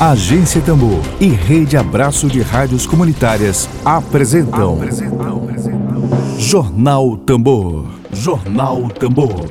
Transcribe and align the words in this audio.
Agência 0.00 0.62
Tambor 0.62 1.02
e 1.20 1.26
Rede 1.26 1.76
Abraço 1.76 2.28
de 2.28 2.40
Rádios 2.40 2.86
Comunitárias 2.86 3.68
apresentam, 3.84 4.74
apresentam. 4.74 6.38
Jornal 6.38 7.16
Tambor. 7.16 7.84
Jornal 8.12 8.88
Tambor. 8.90 9.50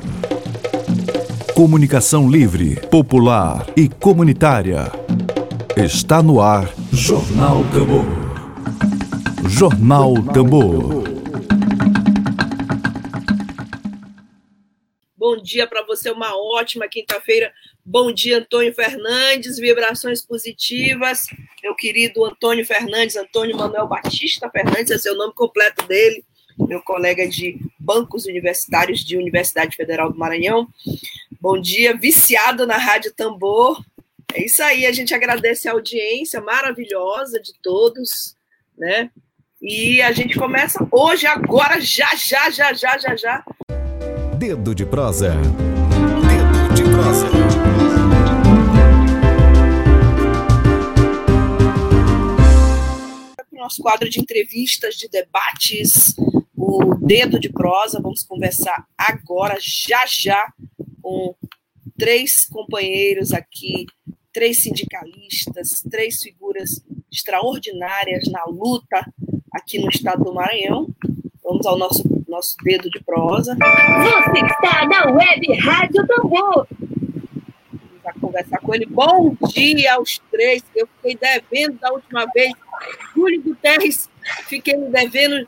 Comunicação 1.54 2.30
livre, 2.30 2.76
popular 2.88 3.66
e 3.76 3.90
comunitária. 3.90 4.90
Está 5.76 6.22
no 6.22 6.40
ar 6.40 6.66
Jornal 6.90 7.62
Tambor. 7.64 8.06
Jornal 9.50 10.14
Tambor. 10.32 11.04
Bom 15.14 15.36
dia 15.42 15.66
para 15.66 15.84
você, 15.84 16.10
uma 16.10 16.30
ótima 16.34 16.88
quinta-feira. 16.88 17.52
Bom 17.90 18.12
dia, 18.12 18.36
Antônio 18.36 18.74
Fernandes, 18.74 19.56
vibrações 19.56 20.20
positivas. 20.20 21.26
Meu 21.62 21.74
querido 21.74 22.22
Antônio 22.22 22.62
Fernandes, 22.66 23.16
Antônio 23.16 23.56
Manuel 23.56 23.88
Batista 23.88 24.50
Fernandes, 24.50 24.90
esse 24.90 25.08
é 25.08 25.12
o 25.12 25.16
nome 25.16 25.32
completo 25.32 25.86
dele, 25.86 26.22
meu 26.58 26.82
colega 26.82 27.26
de 27.26 27.58
bancos 27.78 28.26
universitários 28.26 29.02
de 29.02 29.16
Universidade 29.16 29.74
Federal 29.74 30.12
do 30.12 30.18
Maranhão. 30.18 30.68
Bom 31.40 31.58
dia, 31.58 31.96
viciado 31.96 32.66
na 32.66 32.76
Rádio 32.76 33.10
Tambor. 33.14 33.82
É 34.34 34.44
isso 34.44 34.62
aí, 34.62 34.84
a 34.84 34.92
gente 34.92 35.14
agradece 35.14 35.66
a 35.66 35.72
audiência 35.72 36.42
maravilhosa 36.42 37.40
de 37.40 37.54
todos, 37.62 38.36
né? 38.76 39.10
E 39.62 40.02
a 40.02 40.12
gente 40.12 40.38
começa 40.38 40.86
hoje, 40.92 41.26
agora, 41.26 41.80
já, 41.80 42.14
já, 42.14 42.50
já, 42.50 42.70
já, 42.74 42.98
já, 42.98 43.16
já. 43.16 43.44
Dedo 44.36 44.74
de 44.74 44.84
prosa. 44.84 45.32
Dedo 46.28 46.74
de 46.74 46.82
prosa. 46.82 47.37
Nosso 53.68 53.82
quadro 53.82 54.08
de 54.08 54.18
entrevistas, 54.18 54.94
de 54.94 55.08
debates, 55.10 56.14
o 56.56 56.94
Dedo 56.94 57.38
de 57.38 57.50
Prosa. 57.50 58.00
Vamos 58.00 58.24
conversar 58.24 58.86
agora, 58.96 59.58
já 59.60 60.06
já, 60.06 60.50
com 61.02 61.34
três 61.98 62.46
companheiros 62.46 63.34
aqui, 63.34 63.84
três 64.32 64.62
sindicalistas, 64.62 65.84
três 65.90 66.16
figuras 66.18 66.82
extraordinárias 67.12 68.24
na 68.32 68.42
luta 68.46 69.04
aqui 69.52 69.78
no 69.78 69.90
estado 69.90 70.24
do 70.24 70.32
Maranhão. 70.32 70.88
Vamos 71.44 71.66
ao 71.66 71.76
nosso, 71.76 72.02
nosso 72.26 72.56
dedo 72.64 72.88
de 72.88 73.00
prosa. 73.00 73.54
Você 73.54 74.46
está 74.46 74.86
na 74.86 75.10
web 75.12 75.52
Rádio 75.60 76.06
Tambor 76.06 76.66
conversar 78.20 78.58
com 78.60 78.74
ele. 78.74 78.86
Bom 78.86 79.34
dia 79.48 79.94
aos 79.94 80.18
três, 80.30 80.62
eu 80.74 80.86
fiquei 80.86 81.16
devendo 81.16 81.78
da 81.78 81.92
última 81.92 82.26
vez. 82.34 82.52
Júlio 83.14 83.42
Guterres, 83.42 84.08
fiquei 84.46 84.76
me 84.76 84.88
devendo, 84.90 85.46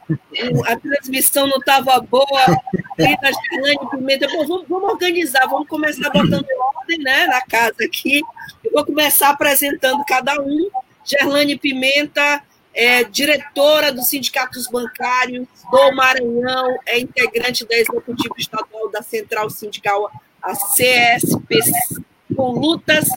a 0.66 0.76
transmissão 0.76 1.46
não 1.46 1.58
estava 1.58 2.00
boa. 2.00 2.46
Rita 2.98 3.30
Gerlane 3.50 3.90
Pimenta, 3.90 4.28
Bom, 4.28 4.46
vamos, 4.46 4.68
vamos, 4.68 4.90
organizar, 4.90 5.46
vamos 5.46 5.68
começar 5.68 6.10
botando 6.10 6.46
ordem 6.78 6.98
né, 6.98 7.26
na 7.26 7.40
casa 7.42 7.76
aqui. 7.84 8.20
Eu 8.64 8.72
vou 8.72 8.84
começar 8.84 9.30
apresentando 9.30 10.04
cada 10.04 10.40
um. 10.40 10.70
Gerlane 11.04 11.58
Pimenta, 11.58 12.42
é 12.74 13.04
diretora 13.04 13.92
dos 13.92 14.08
sindicatos 14.08 14.68
bancários 14.68 15.46
do 15.70 15.92
Maranhão, 15.92 16.78
é 16.86 17.00
integrante 17.00 17.66
da 17.66 17.76
executiva 17.76 18.34
estadual 18.38 18.90
da 18.90 19.02
Central 19.02 19.50
Sindical, 19.50 20.10
a 20.42 20.54
CSPC, 20.54 22.02
com 22.34 22.52
lutas. 22.52 23.08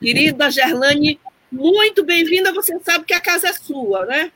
Querida 0.00 0.50
Gerlane, 0.50 1.18
muito 1.56 2.04
bem-vinda. 2.04 2.52
Você 2.52 2.78
sabe 2.80 3.04
que 3.04 3.14
a 3.14 3.20
casa 3.20 3.48
é 3.48 3.52
sua, 3.52 4.04
né? 4.04 4.30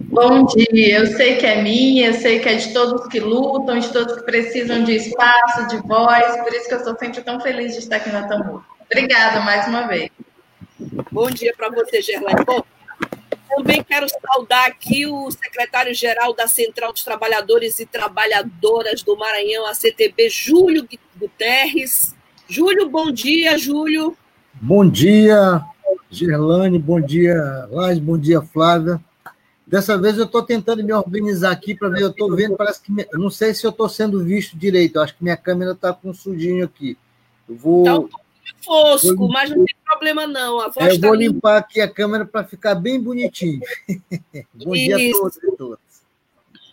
Bom 0.00 0.46
dia, 0.46 1.00
eu 1.00 1.06
sei 1.08 1.36
que 1.36 1.44
é 1.44 1.60
minha, 1.60 2.06
eu 2.06 2.14
sei 2.14 2.38
que 2.38 2.48
é 2.48 2.54
de 2.54 2.72
todos 2.72 3.06
que 3.08 3.20
lutam, 3.20 3.78
de 3.78 3.92
todos 3.92 4.16
que 4.16 4.22
precisam 4.22 4.82
de 4.82 4.92
espaço, 4.92 5.66
de 5.68 5.76
voz, 5.86 6.36
por 6.42 6.54
isso 6.54 6.68
que 6.68 6.74
eu 6.74 6.84
sou 6.84 6.96
sempre 6.96 7.20
tão 7.20 7.38
feliz 7.38 7.74
de 7.74 7.80
estar 7.80 7.96
aqui 7.96 8.08
na 8.08 8.26
Tambor. 8.26 8.64
Obrigada 8.90 9.40
mais 9.40 9.66
uma 9.68 9.86
vez. 9.86 10.10
Bom 11.10 11.30
dia 11.30 11.52
para 11.54 11.68
você, 11.68 12.00
Gerlane. 12.00 12.44
Bom, 12.46 12.62
também 13.48 13.82
quero 13.82 14.06
saudar 14.08 14.66
aqui 14.66 15.06
o 15.06 15.30
secretário-geral 15.30 16.34
da 16.34 16.46
Central 16.46 16.92
dos 16.92 17.04
Trabalhadores 17.04 17.78
e 17.78 17.84
Trabalhadoras 17.84 19.02
do 19.02 19.16
Maranhão, 19.18 19.66
a 19.66 19.74
CTB, 19.74 20.30
Júlio 20.30 20.88
Guterres. 21.16 22.14
Júlio, 22.48 22.88
bom 22.88 23.10
dia, 23.10 23.58
Júlio. 23.58 24.16
Bom 24.54 24.88
dia, 24.88 25.62
Gerlane, 26.10 26.78
bom 26.78 27.00
dia, 27.00 27.68
Laz, 27.70 27.98
bom 27.98 28.16
dia, 28.16 28.40
Flávia. 28.40 29.00
Dessa 29.66 29.98
vez 29.98 30.16
eu 30.16 30.24
estou 30.24 30.42
tentando 30.42 30.84
me 30.84 30.92
organizar 30.92 31.50
aqui 31.50 31.74
para 31.74 31.88
ver, 31.88 32.02
eu 32.02 32.10
estou 32.10 32.34
vendo, 32.34 32.56
parece 32.56 32.80
que. 32.80 32.92
Não 33.14 33.28
sei 33.28 33.52
se 33.52 33.66
eu 33.66 33.70
estou 33.70 33.88
sendo 33.88 34.22
visto 34.22 34.56
direito, 34.56 34.96
eu 34.96 35.02
acho 35.02 35.16
que 35.16 35.24
minha 35.24 35.36
câmera 35.36 35.72
está 35.72 35.92
com 35.92 36.10
um 36.10 36.14
sudinho 36.14 36.64
aqui. 36.64 36.96
Eu 37.48 37.56
vou. 37.56 37.80
Está 37.80 37.98
um 37.98 38.08
fosco, 38.62 39.16
vou... 39.16 39.28
mas 39.28 39.50
não 39.50 39.64
tem 39.64 39.74
problema 39.84 40.26
não. 40.26 40.60
A 40.60 40.68
voz 40.68 40.86
é, 40.86 40.92
eu 40.92 41.00
tá 41.00 41.08
vou 41.08 41.16
limpar 41.16 41.56
aqui 41.58 41.80
a 41.80 41.88
câmera 41.88 42.24
para 42.24 42.44
ficar 42.44 42.76
bem 42.76 43.00
bonitinho. 43.00 43.60
bom 44.54 44.74
Isso. 44.74 44.96
dia 44.96 44.96
a 44.96 45.12
todos 45.12 45.36
e 45.36 45.56
todas. 45.56 45.78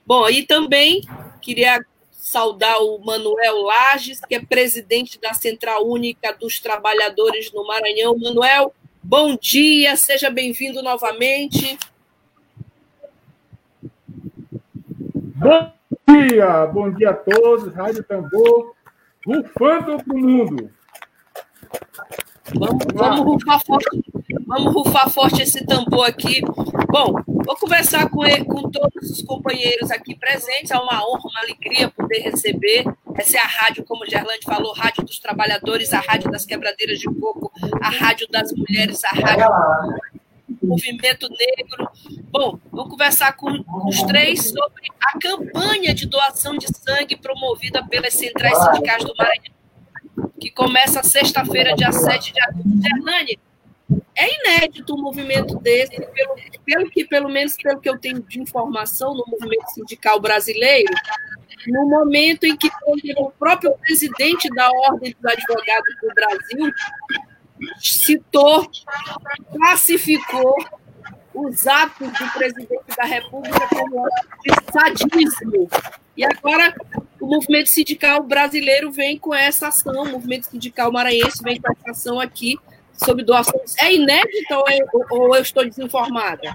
Bom, 0.05 0.29
e 0.29 0.43
também 0.43 1.01
queria 1.41 1.83
saudar 2.11 2.77
o 2.77 2.99
Manuel 2.99 3.61
Lages, 3.63 4.19
que 4.19 4.35
é 4.35 4.39
presidente 4.39 5.19
da 5.19 5.33
Central 5.33 5.87
Única 5.87 6.31
dos 6.33 6.59
Trabalhadores 6.59 7.51
no 7.51 7.65
Maranhão. 7.65 8.17
Manuel, 8.17 8.73
bom 9.03 9.35
dia, 9.35 9.95
seja 9.95 10.29
bem-vindo 10.29 10.81
novamente. 10.81 11.77
Bom 15.35 15.71
dia, 16.07 16.65
bom 16.67 16.89
dia 16.91 17.09
a 17.09 17.13
todos, 17.13 17.73
Rádio 17.73 18.03
Tambor, 18.03 18.73
rufando 19.25 20.03
para 20.03 20.15
o 20.15 20.17
mundo. 20.17 20.71
Vamos, 22.55 22.85
vamos, 22.93 23.19
rufar 23.21 23.61
forte, 23.65 24.03
vamos 24.45 24.73
rufar 24.73 25.09
forte 25.09 25.41
esse 25.41 25.65
tambor 25.65 26.05
aqui. 26.05 26.41
Bom, 26.89 27.15
vou 27.25 27.55
conversar 27.55 28.09
com, 28.09 28.25
ele, 28.25 28.45
com 28.45 28.69
todos 28.69 29.09
os 29.09 29.21
companheiros 29.23 29.89
aqui 29.91 30.15
presentes. 30.15 30.71
É 30.71 30.77
uma 30.77 31.03
honra, 31.07 31.21
uma 31.23 31.39
alegria 31.41 31.89
poder 31.89 32.19
receber. 32.19 32.85
Essa 33.15 33.37
é 33.37 33.41
a 33.41 33.45
rádio, 33.45 33.83
como 33.85 34.05
Gerlande 34.05 34.43
falou, 34.43 34.73
Rádio 34.73 35.03
dos 35.03 35.19
Trabalhadores, 35.19 35.93
a 35.93 35.99
Rádio 35.99 36.31
das 36.31 36.45
Quebradeiras 36.45 36.99
de 36.99 37.05
Coco, 37.05 37.51
a 37.81 37.89
Rádio 37.89 38.27
das 38.29 38.51
Mulheres, 38.53 39.03
a 39.03 39.09
Rádio 39.09 39.47
do 40.47 40.67
Movimento 40.67 41.27
Negro. 41.29 41.89
Bom, 42.31 42.59
vou 42.71 42.89
conversar 42.89 43.33
com 43.33 43.49
os 43.87 44.01
três 44.03 44.49
sobre 44.49 44.87
a 45.01 45.19
campanha 45.19 45.93
de 45.93 46.07
doação 46.07 46.57
de 46.57 46.67
sangue 46.67 47.15
promovida 47.15 47.85
pelas 47.87 48.13
centrais 48.13 48.57
sindicais 48.57 49.03
do 49.03 49.13
Maranhão 49.17 49.53
que 50.43 50.51
começa 50.51 51.01
sexta-feira, 51.01 51.73
dia 51.73 51.91
7 51.91 52.33
de 52.33 52.41
agosto. 52.41 52.69
Hernani, 52.85 53.39
é 54.15 54.59
inédito 54.59 54.95
um 54.95 55.01
movimento 55.01 55.57
desse, 55.59 55.95
pelo, 55.95 56.35
pelo 56.65 56.89
que, 56.89 57.05
pelo 57.05 57.29
menos 57.29 57.55
pelo 57.55 57.79
que 57.79 57.89
eu 57.89 57.97
tenho 57.97 58.21
de 58.21 58.39
informação 58.39 59.13
no 59.13 59.23
movimento 59.27 59.67
sindical 59.73 60.19
brasileiro, 60.19 60.93
no 61.67 61.87
momento 61.87 62.45
em 62.45 62.55
que 62.55 62.69
o 63.17 63.31
próprio 63.31 63.73
presidente 63.79 64.49
da 64.49 64.69
Ordem 64.69 65.15
dos 65.19 65.31
Advogados 65.31 65.95
do 66.01 66.07
Brasil 66.13 66.73
citou, 67.79 68.69
classificou 69.51 70.55
os 71.33 71.65
atos 71.65 72.11
do 72.11 72.31
presidente 72.33 72.95
da 72.95 73.05
República 73.05 73.67
como 73.69 74.07
de 74.43 74.71
sadismo. 74.71 75.69
E 76.15 76.23
agora 76.23 76.75
o 77.19 77.25
movimento 77.25 77.69
sindical 77.69 78.21
brasileiro 78.21 78.91
vem 78.91 79.17
com 79.17 79.33
essa 79.33 79.69
ação, 79.69 80.03
o 80.03 80.11
movimento 80.11 80.45
sindical 80.45 80.91
maranhense 80.91 81.41
vem 81.41 81.59
com 81.59 81.71
essa 81.71 81.91
ação 81.91 82.19
aqui 82.19 82.59
sobre 82.93 83.23
doações. 83.23 83.75
É 83.79 83.93
inédito 83.93 84.53
ou, 84.53 84.65
é, 84.69 84.77
ou 85.11 85.35
eu 85.35 85.41
estou 85.41 85.65
desinformada? 85.65 86.53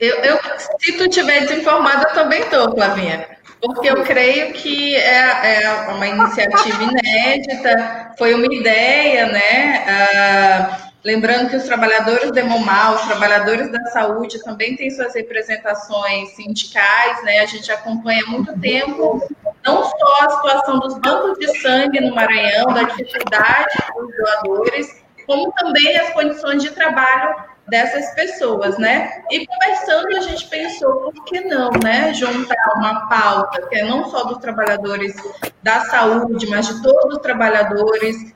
Eu, 0.00 0.16
eu, 0.16 0.38
se 0.78 0.92
tu 0.96 1.04
estiver 1.04 1.46
desinformada, 1.46 2.08
eu 2.08 2.14
também 2.14 2.40
estou, 2.40 2.72
Flavinha. 2.72 3.36
Porque 3.60 3.88
eu 3.88 4.02
creio 4.04 4.52
que 4.52 4.94
é, 4.94 5.62
é, 5.62 5.70
uma 5.88 6.06
iniciativa 6.06 6.82
inédita, 6.82 8.12
foi 8.18 8.34
uma 8.34 8.52
ideia, 8.52 9.26
né? 9.26 9.84
Uh, 10.82 10.86
Lembrando 11.06 11.50
que 11.50 11.56
os 11.56 11.62
trabalhadores 11.62 12.32
do 12.32 12.36
Hemomar, 12.36 12.96
os 12.96 13.02
trabalhadores 13.02 13.70
da 13.70 13.80
saúde 13.92 14.42
também 14.42 14.74
têm 14.74 14.90
suas 14.90 15.14
representações 15.14 16.30
sindicais, 16.30 17.22
né? 17.22 17.38
A 17.38 17.46
gente 17.46 17.70
acompanha 17.70 18.24
há 18.26 18.28
muito 18.28 18.58
tempo 18.58 19.22
não 19.64 19.84
só 19.84 20.24
a 20.24 20.30
situação 20.30 20.80
dos 20.80 20.98
bancos 20.98 21.38
de 21.38 21.60
sangue 21.60 22.00
no 22.00 22.12
Maranhão, 22.12 22.74
da 22.74 22.82
dificuldade 22.82 23.76
dos 23.94 24.16
doadores, 24.16 25.05
como 25.26 25.52
também 25.52 25.96
as 25.96 26.10
condições 26.10 26.62
de 26.62 26.70
trabalho 26.70 27.34
dessas 27.68 28.14
pessoas, 28.14 28.78
né? 28.78 29.24
E 29.30 29.46
conversando, 29.46 30.16
a 30.16 30.20
gente 30.20 30.48
pensou, 30.48 31.12
por 31.12 31.24
que 31.24 31.40
não, 31.40 31.70
né? 31.82 32.14
Juntar 32.14 32.74
uma 32.76 33.08
pauta 33.08 33.66
que 33.68 33.76
é 33.76 33.84
não 33.84 34.08
só 34.08 34.24
dos 34.24 34.38
trabalhadores 34.38 35.14
da 35.62 35.80
saúde, 35.86 36.46
mas 36.46 36.68
de 36.68 36.82
todos 36.82 37.16
os 37.16 37.22
trabalhadores 37.22 38.34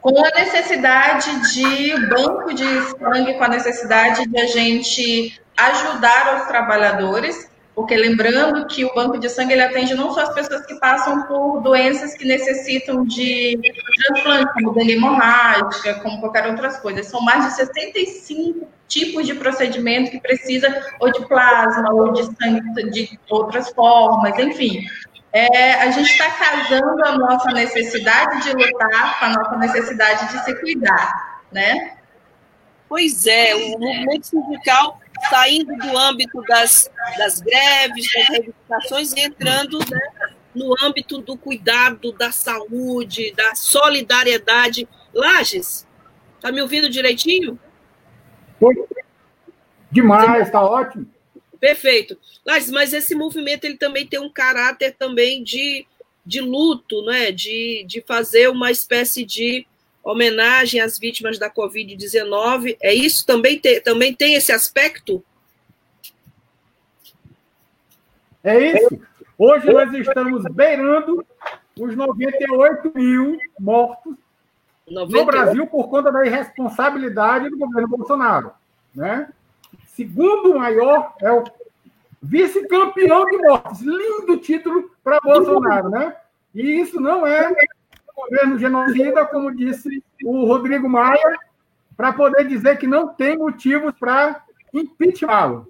com 0.00 0.22
a 0.22 0.30
necessidade 0.38 1.54
de 1.54 2.06
banco 2.08 2.52
de 2.52 2.64
sangue, 2.98 3.34
com 3.34 3.44
a 3.44 3.48
necessidade 3.48 4.28
de 4.28 4.38
a 4.38 4.46
gente 4.46 5.40
ajudar 5.56 6.40
os 6.40 6.46
trabalhadores, 6.46 7.48
porque 7.74 7.96
lembrando 7.96 8.66
que 8.66 8.84
o 8.84 8.94
banco 8.94 9.18
de 9.18 9.28
sangue 9.28 9.52
ele 9.52 9.62
atende 9.62 9.94
não 9.94 10.12
só 10.12 10.22
as 10.22 10.34
pessoas 10.34 10.64
que 10.64 10.76
passam 10.76 11.22
por 11.22 11.60
doenças 11.60 12.14
que 12.14 12.24
necessitam 12.24 13.04
de 13.04 13.58
transplante, 13.96 14.52
como 14.54 14.72
dengue 14.72 14.92
hemorrágica, 14.92 15.94
como 15.94 16.20
qualquer 16.20 16.46
outras 16.46 16.76
coisas. 16.78 17.06
São 17.06 17.20
mais 17.20 17.46
de 17.46 17.54
65 17.54 18.68
tipos 18.86 19.26
de 19.26 19.34
procedimento 19.34 20.12
que 20.12 20.20
precisa 20.20 20.84
ou 21.00 21.10
de 21.10 21.26
plasma 21.26 21.92
ou 21.92 22.12
de 22.12 22.22
sangue 22.36 22.90
de 22.90 23.18
outras 23.28 23.70
formas, 23.70 24.38
enfim. 24.38 24.86
É, 25.32 25.74
a 25.74 25.90
gente 25.90 26.10
está 26.10 26.30
casando 26.30 27.04
a 27.04 27.18
nossa 27.18 27.50
necessidade 27.50 28.44
de 28.44 28.52
lutar 28.52 29.18
com 29.18 29.24
a 29.24 29.30
nossa 29.30 29.56
necessidade 29.56 30.32
de 30.32 30.44
se 30.44 30.54
cuidar, 30.60 31.42
né? 31.50 31.96
Pois 32.88 33.26
é, 33.26 33.52
o 33.56 33.78
movimento 33.80 34.28
sindical 34.28 35.00
saindo 35.28 35.76
do 35.76 35.96
âmbito 35.96 36.40
das, 36.42 36.90
das 37.16 37.40
greves, 37.40 38.12
das 38.12 38.28
reivindicações 38.28 39.12
e 39.12 39.20
entrando 39.20 39.78
né, 39.78 40.34
no 40.54 40.74
âmbito 40.82 41.18
do 41.18 41.36
cuidado, 41.36 42.12
da 42.12 42.30
saúde, 42.30 43.32
da 43.32 43.54
solidariedade. 43.54 44.88
Lages, 45.12 45.86
está 46.36 46.50
me 46.52 46.62
ouvindo 46.62 46.88
direitinho? 46.88 47.58
Demais, 49.90 50.46
está 50.46 50.62
ótimo. 50.62 51.06
Perfeito. 51.60 52.18
Lages, 52.44 52.70
mas 52.70 52.92
esse 52.92 53.14
movimento 53.14 53.64
ele 53.64 53.76
também 53.76 54.06
tem 54.06 54.20
um 54.20 54.30
caráter 54.30 54.94
também 54.98 55.42
de, 55.42 55.86
de 56.24 56.40
luto, 56.40 57.02
né? 57.04 57.32
de, 57.32 57.84
de 57.86 58.02
fazer 58.02 58.50
uma 58.50 58.70
espécie 58.70 59.24
de 59.24 59.66
homenagem 60.04 60.80
às 60.80 60.98
vítimas 60.98 61.38
da 61.38 61.50
Covid-19. 61.50 62.76
É 62.80 62.92
isso? 62.92 63.26
Também 63.26 63.58
tem, 63.58 63.80
também 63.80 64.14
tem 64.14 64.34
esse 64.34 64.52
aspecto? 64.52 65.24
É 68.42 68.58
isso. 68.58 69.00
Hoje 69.38 69.72
nós 69.72 69.92
estamos 69.94 70.44
beirando 70.52 71.24
os 71.80 71.96
98 71.96 72.92
mil 72.94 73.38
mortos 73.58 74.14
98. 74.86 75.16
no 75.16 75.24
Brasil 75.24 75.66
por 75.66 75.88
conta 75.88 76.12
da 76.12 76.26
irresponsabilidade 76.26 77.48
do 77.48 77.56
governo 77.56 77.88
Bolsonaro. 77.88 78.52
Né? 78.94 79.28
Segundo 79.86 80.58
maior 80.58 81.14
é 81.20 81.32
o 81.32 81.42
vice-campeão 82.22 83.24
de 83.24 83.38
mortes. 83.38 83.80
Lindo 83.80 84.36
título 84.38 84.90
para 85.02 85.20
Bolsonaro, 85.20 85.88
né? 85.88 86.16
E 86.54 86.80
isso 86.80 87.00
não 87.00 87.26
é 87.26 87.52
governo 88.14 88.58
genocida, 88.58 89.26
como 89.26 89.54
disse 89.54 90.02
o 90.24 90.44
Rodrigo 90.46 90.88
Maia, 90.88 91.38
para 91.96 92.12
poder 92.12 92.46
dizer 92.46 92.78
que 92.78 92.86
não 92.86 93.08
tem 93.08 93.36
motivos 93.36 93.94
para 93.98 94.42
impeachá-lo. 94.72 95.68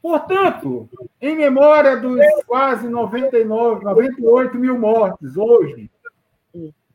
Portanto, 0.00 0.88
em 1.20 1.36
memória 1.36 1.96
dos 1.96 2.20
quase 2.44 2.88
99, 2.88 3.84
98 3.84 4.58
mil 4.58 4.76
mortes 4.76 5.36
hoje, 5.36 5.88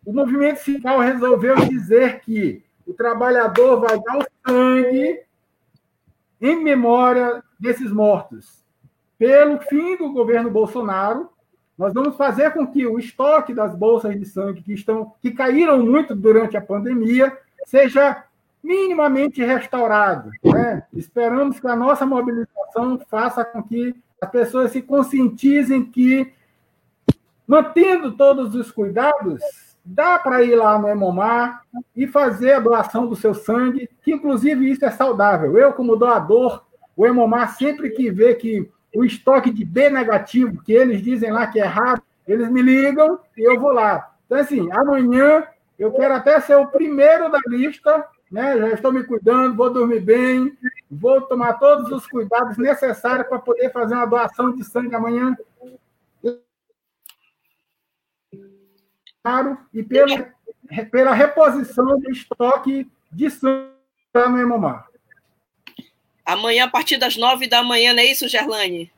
o 0.05 0.13
movimento 0.13 0.57
sindical 0.57 0.99
resolveu 0.99 1.55
dizer 1.67 2.19
que 2.19 2.63
o 2.85 2.93
trabalhador 2.93 3.79
vai 3.79 3.99
dar 3.99 4.17
o 4.17 4.25
sangue 4.45 5.21
em 6.41 6.63
memória 6.63 7.43
desses 7.59 7.91
mortos. 7.91 8.63
Pelo 9.17 9.59
fim 9.61 9.97
do 9.97 10.11
governo 10.11 10.51
Bolsonaro, 10.51 11.29
nós 11.77 11.93
vamos 11.93 12.17
fazer 12.17 12.51
com 12.51 12.65
que 12.65 12.85
o 12.87 12.97
estoque 12.97 13.53
das 13.53 13.75
bolsas 13.75 14.17
de 14.19 14.25
sangue 14.25 14.63
que 14.63 14.73
estão 14.73 15.13
que 15.21 15.31
caíram 15.31 15.85
muito 15.85 16.15
durante 16.15 16.57
a 16.57 16.61
pandemia 16.61 17.37
seja 17.65 18.23
minimamente 18.63 19.43
restaurado. 19.43 20.31
Né? 20.43 20.83
Esperamos 20.91 21.59
que 21.59 21.67
a 21.67 21.75
nossa 21.75 22.05
mobilização 22.05 22.99
faça 23.07 23.45
com 23.45 23.61
que 23.61 23.95
as 24.19 24.29
pessoas 24.29 24.71
se 24.71 24.81
conscientizem 24.81 25.85
que, 25.85 26.33
mantendo 27.47 28.17
todos 28.17 28.55
os 28.55 28.71
cuidados, 28.71 29.39
dá 29.85 30.17
para 30.17 30.43
ir 30.43 30.55
lá 30.55 30.79
no 30.79 30.89
Hemomar 30.89 31.61
e 31.95 32.07
fazer 32.07 32.53
a 32.53 32.59
doação 32.59 33.07
do 33.07 33.15
seu 33.15 33.33
sangue, 33.33 33.87
que 34.01 34.11
inclusive 34.11 34.69
isso 34.69 34.83
é 34.83 34.89
saudável. 34.89 35.57
Eu, 35.57 35.71
como 35.73 35.95
doador, 35.95 36.65
o 36.95 37.05
Hemomar 37.05 37.55
sempre 37.55 37.91
que 37.91 38.09
vê 38.09 38.33
que 38.33 38.69
o 38.97 39.05
estoque 39.05 39.51
de 39.51 39.63
B 39.63 39.91
negativo, 39.91 40.59
que 40.63 40.73
eles 40.73 41.03
dizem 41.03 41.31
lá 41.31 41.45
que 41.45 41.59
é 41.59 41.63
errado, 41.63 42.01
eles 42.27 42.49
me 42.49 42.63
ligam 42.63 43.19
e 43.37 43.47
eu 43.47 43.59
vou 43.59 43.71
lá. 43.71 44.11
Então, 44.25 44.39
assim, 44.39 44.71
amanhã 44.71 45.45
eu 45.77 45.93
quero 45.93 46.15
até 46.15 46.39
ser 46.39 46.55
o 46.55 46.65
primeiro 46.65 47.29
da 47.29 47.39
lista, 47.45 48.07
né? 48.31 48.57
Já 48.57 48.69
estou 48.69 48.91
me 48.91 49.03
cuidando, 49.03 49.55
vou 49.55 49.71
dormir 49.71 49.99
bem, 49.99 50.57
vou 50.89 51.21
tomar 51.21 51.59
todos 51.59 51.91
os 51.91 52.07
cuidados 52.07 52.57
necessários 52.57 53.27
para 53.27 53.37
poder 53.37 53.71
fazer 53.71 53.93
uma 53.93 54.07
doação 54.07 54.51
de 54.55 54.63
sangue 54.63 54.95
amanhã. 54.95 55.37
E 59.71 59.83
pela, 59.83 60.33
pela 60.89 61.13
reposição 61.13 61.99
do 61.99 62.09
estoque 62.09 62.91
de 63.11 63.29
sangue 63.29 63.69
no 64.15 64.39
Hemomar. 64.39 64.87
Amanhã, 66.27 66.65
a 66.65 66.67
partir 66.69 66.97
das 66.97 67.15
nove 67.15 67.47
da 67.47 67.63
manhã, 67.63 67.93
não 67.93 68.01
é 68.01 68.05
isso, 68.05 68.27
Gerlane? 68.27 68.91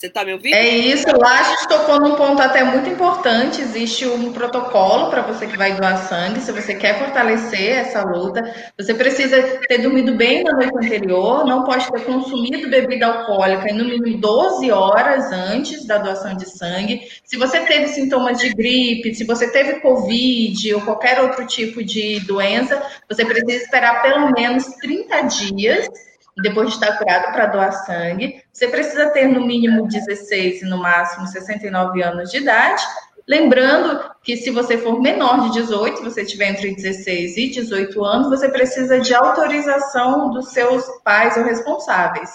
Você 0.00 0.06
está 0.06 0.24
me 0.24 0.32
ouvindo? 0.32 0.54
É 0.54 0.66
isso, 0.66 1.06
lá 1.14 1.40
a 1.40 1.42
gente 1.42 1.68
tocou 1.68 2.00
num 2.00 2.14
ponto 2.14 2.40
até 2.40 2.64
muito 2.64 2.88
importante. 2.88 3.60
Existe 3.60 4.06
um 4.06 4.32
protocolo 4.32 5.10
para 5.10 5.20
você 5.20 5.46
que 5.46 5.58
vai 5.58 5.74
doar 5.74 6.08
sangue. 6.08 6.40
Se 6.40 6.50
você 6.52 6.74
quer 6.74 6.98
fortalecer 6.98 7.80
essa 7.80 8.02
luta, 8.02 8.50
você 8.78 8.94
precisa 8.94 9.42
ter 9.68 9.76
dormido 9.76 10.14
bem 10.14 10.42
na 10.42 10.52
noite 10.52 10.74
anterior, 10.74 11.44
não 11.44 11.64
pode 11.64 11.86
ter 11.92 12.00
consumido 12.06 12.70
bebida 12.70 13.08
alcoólica 13.08 13.68
em 13.68 13.74
no 13.74 13.84
mínimo 13.84 14.16
12 14.18 14.70
horas 14.70 15.30
antes 15.32 15.84
da 15.84 15.98
doação 15.98 16.34
de 16.34 16.48
sangue. 16.48 17.06
Se 17.22 17.36
você 17.36 17.60
teve 17.60 17.88
sintomas 17.88 18.38
de 18.38 18.54
gripe, 18.54 19.14
se 19.14 19.24
você 19.24 19.52
teve 19.52 19.80
Covid 19.80 20.76
ou 20.76 20.80
qualquer 20.80 21.20
outro 21.20 21.46
tipo 21.46 21.84
de 21.84 22.20
doença, 22.20 22.82
você 23.06 23.22
precisa 23.22 23.64
esperar 23.64 24.00
pelo 24.00 24.32
menos 24.32 24.64
30 24.80 25.20
dias 25.24 26.09
depois 26.42 26.68
de 26.68 26.74
estar 26.74 26.96
curado 26.98 27.32
para 27.32 27.46
doar 27.46 27.72
sangue. 27.72 28.42
Você 28.52 28.68
precisa 28.68 29.10
ter 29.10 29.26
no 29.26 29.46
mínimo 29.46 29.86
16 29.86 30.62
e 30.62 30.64
no 30.66 30.78
máximo 30.78 31.26
69 31.26 32.02
anos 32.02 32.30
de 32.30 32.38
idade. 32.38 32.82
Lembrando 33.26 34.10
que 34.22 34.36
se 34.36 34.50
você 34.50 34.76
for 34.76 35.00
menor 35.00 35.42
de 35.42 35.60
18, 35.60 35.98
se 35.98 36.04
você 36.04 36.24
tiver 36.24 36.50
entre 36.50 36.74
16 36.74 37.36
e 37.36 37.50
18 37.50 38.04
anos, 38.04 38.28
você 38.28 38.48
precisa 38.48 38.98
de 39.00 39.14
autorização 39.14 40.30
dos 40.30 40.48
seus 40.48 40.84
pais 41.04 41.36
ou 41.36 41.44
responsáveis, 41.44 42.30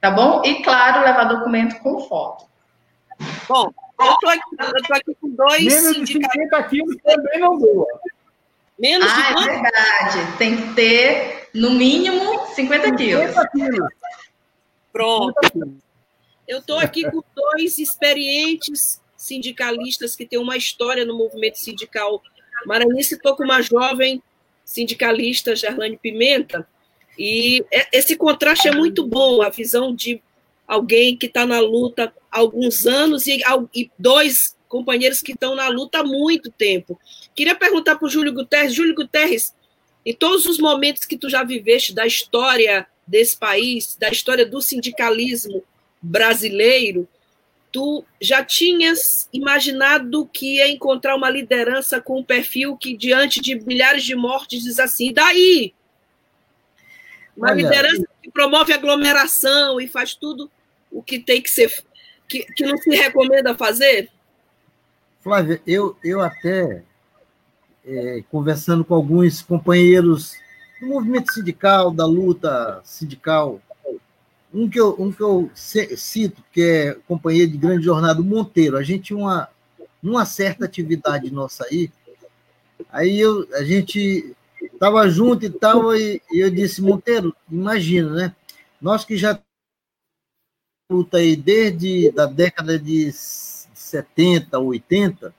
tá 0.00 0.10
bom? 0.10 0.42
E 0.44 0.62
claro, 0.62 1.04
levar 1.04 1.24
documento 1.24 1.78
com 1.80 2.00
foto. 2.00 2.46
Bom, 3.48 3.70
eu 4.00 4.16
tô 4.20 4.28
aqui, 4.28 4.40
eu 4.58 4.82
tô 4.82 4.94
aqui 4.94 5.16
com 5.20 5.28
dois 5.30 5.62
Menos 5.62 5.96
de 5.98 6.12
50 6.14 6.62
quilos 6.64 6.96
também 7.04 7.38
não 7.38 7.58
doa. 7.58 7.86
Menos 8.80 9.08
ah, 9.10 9.16
de 9.16 9.34
quanto? 9.34 9.50
é 9.50 9.62
verdade. 9.62 10.38
Tem 10.38 10.56
que 10.56 10.74
ter, 10.74 11.48
no 11.54 11.70
mínimo, 11.70 12.46
50 12.54 12.96
quilos. 12.96 13.26
50 13.28 13.48
quilos. 13.50 13.90
Pronto. 14.90 15.80
Eu 16.48 16.58
estou 16.58 16.78
aqui 16.78 17.08
com 17.08 17.22
dois 17.36 17.78
experientes 17.78 19.00
sindicalistas 19.16 20.16
que 20.16 20.26
têm 20.26 20.38
uma 20.38 20.56
história 20.56 21.04
no 21.04 21.16
movimento 21.16 21.58
sindical 21.58 22.22
maranhense. 22.66 23.14
Estou 23.14 23.36
com 23.36 23.44
uma 23.44 23.60
jovem 23.60 24.22
sindicalista, 24.64 25.54
Gerlane 25.54 25.98
Pimenta, 25.98 26.66
e 27.18 27.62
é, 27.70 27.86
esse 27.92 28.16
contraste 28.16 28.68
é 28.68 28.72
muito 28.72 29.06
bom, 29.06 29.42
a 29.42 29.50
visão 29.50 29.94
de 29.94 30.22
alguém 30.66 31.16
que 31.16 31.26
está 31.26 31.44
na 31.44 31.60
luta 31.60 32.12
há 32.30 32.38
alguns 32.38 32.86
anos 32.86 33.26
e, 33.26 33.42
e 33.74 33.90
dois 33.98 34.56
companheiros 34.68 35.20
que 35.20 35.32
estão 35.32 35.54
na 35.54 35.68
luta 35.68 35.98
há 35.98 36.04
muito 36.04 36.50
tempo. 36.50 36.98
Queria 37.34 37.54
perguntar 37.54 37.96
para 37.96 38.06
o 38.06 38.10
Júlio 38.10 38.32
Guterres, 38.32 38.74
Júlio 38.74 38.94
Guterres, 38.94 39.54
em 40.04 40.14
todos 40.14 40.46
os 40.46 40.58
momentos 40.58 41.04
que 41.04 41.16
tu 41.16 41.28
já 41.28 41.44
viveste 41.44 41.94
da 41.94 42.06
história 42.06 42.86
desse 43.06 43.36
país, 43.36 43.96
da 43.96 44.08
história 44.08 44.46
do 44.46 44.60
sindicalismo 44.60 45.62
brasileiro, 46.00 47.08
tu 47.72 48.04
já 48.20 48.44
tinhas 48.44 49.28
imaginado 49.32 50.26
que 50.26 50.56
ia 50.56 50.68
encontrar 50.68 51.14
uma 51.16 51.30
liderança 51.30 52.00
com 52.00 52.20
um 52.20 52.24
perfil 52.24 52.76
que, 52.76 52.96
diante 52.96 53.40
de 53.40 53.54
milhares 53.54 54.04
de 54.04 54.14
mortes, 54.14 54.62
diz 54.62 54.78
assim, 54.78 55.10
e 55.10 55.14
daí? 55.14 55.74
Uma 57.36 57.50
Olha, 57.50 57.62
liderança 57.62 58.06
que 58.22 58.30
promove 58.30 58.72
aglomeração 58.72 59.80
e 59.80 59.86
faz 59.86 60.14
tudo 60.14 60.50
o 60.90 61.02
que 61.02 61.18
tem 61.18 61.40
que 61.40 61.50
ser, 61.50 61.72
que, 62.28 62.44
que 62.44 62.64
não 62.64 62.76
se 62.76 62.90
recomenda 62.90 63.56
fazer? 63.56 64.10
Flávia, 65.20 65.60
eu, 65.66 65.96
eu 66.02 66.20
até, 66.20 66.82
é, 67.84 68.22
conversando 68.30 68.84
com 68.84 68.94
alguns 68.94 69.42
companheiros 69.42 70.34
do 70.80 70.88
movimento 70.88 71.32
sindical, 71.32 71.90
da 71.90 72.06
luta 72.06 72.80
sindical, 72.84 73.60
um 74.52 74.68
que 74.68 74.80
eu, 74.80 74.96
um 74.98 75.12
que 75.12 75.22
eu 75.22 75.50
cito, 75.54 76.42
que 76.52 76.62
é 76.62 76.94
companheiro 77.06 77.52
de 77.52 77.58
grande 77.58 77.84
jornada, 77.84 78.20
o 78.20 78.24
Monteiro. 78.24 78.76
A 78.76 78.82
gente 78.82 79.04
tinha 79.04 79.18
uma, 79.18 79.48
numa 80.02 80.24
certa 80.24 80.64
atividade 80.64 81.30
nossa 81.30 81.64
aí, 81.70 81.90
aí 82.90 83.20
eu, 83.20 83.46
a 83.54 83.62
gente 83.62 84.34
estava 84.60 85.08
junto 85.08 85.44
e 85.44 85.50
tal, 85.50 85.94
e, 85.94 86.20
e 86.32 86.40
eu 86.40 86.50
disse, 86.50 86.82
Monteiro, 86.82 87.34
imagina, 87.50 88.10
né? 88.10 88.36
Nós 88.80 89.04
que 89.04 89.16
já 89.16 89.38
luta 90.90 91.18
aí 91.18 91.36
desde 91.36 92.10
da 92.10 92.26
década 92.26 92.78
de 92.78 93.12
70, 93.12 94.58
80, 94.58 95.34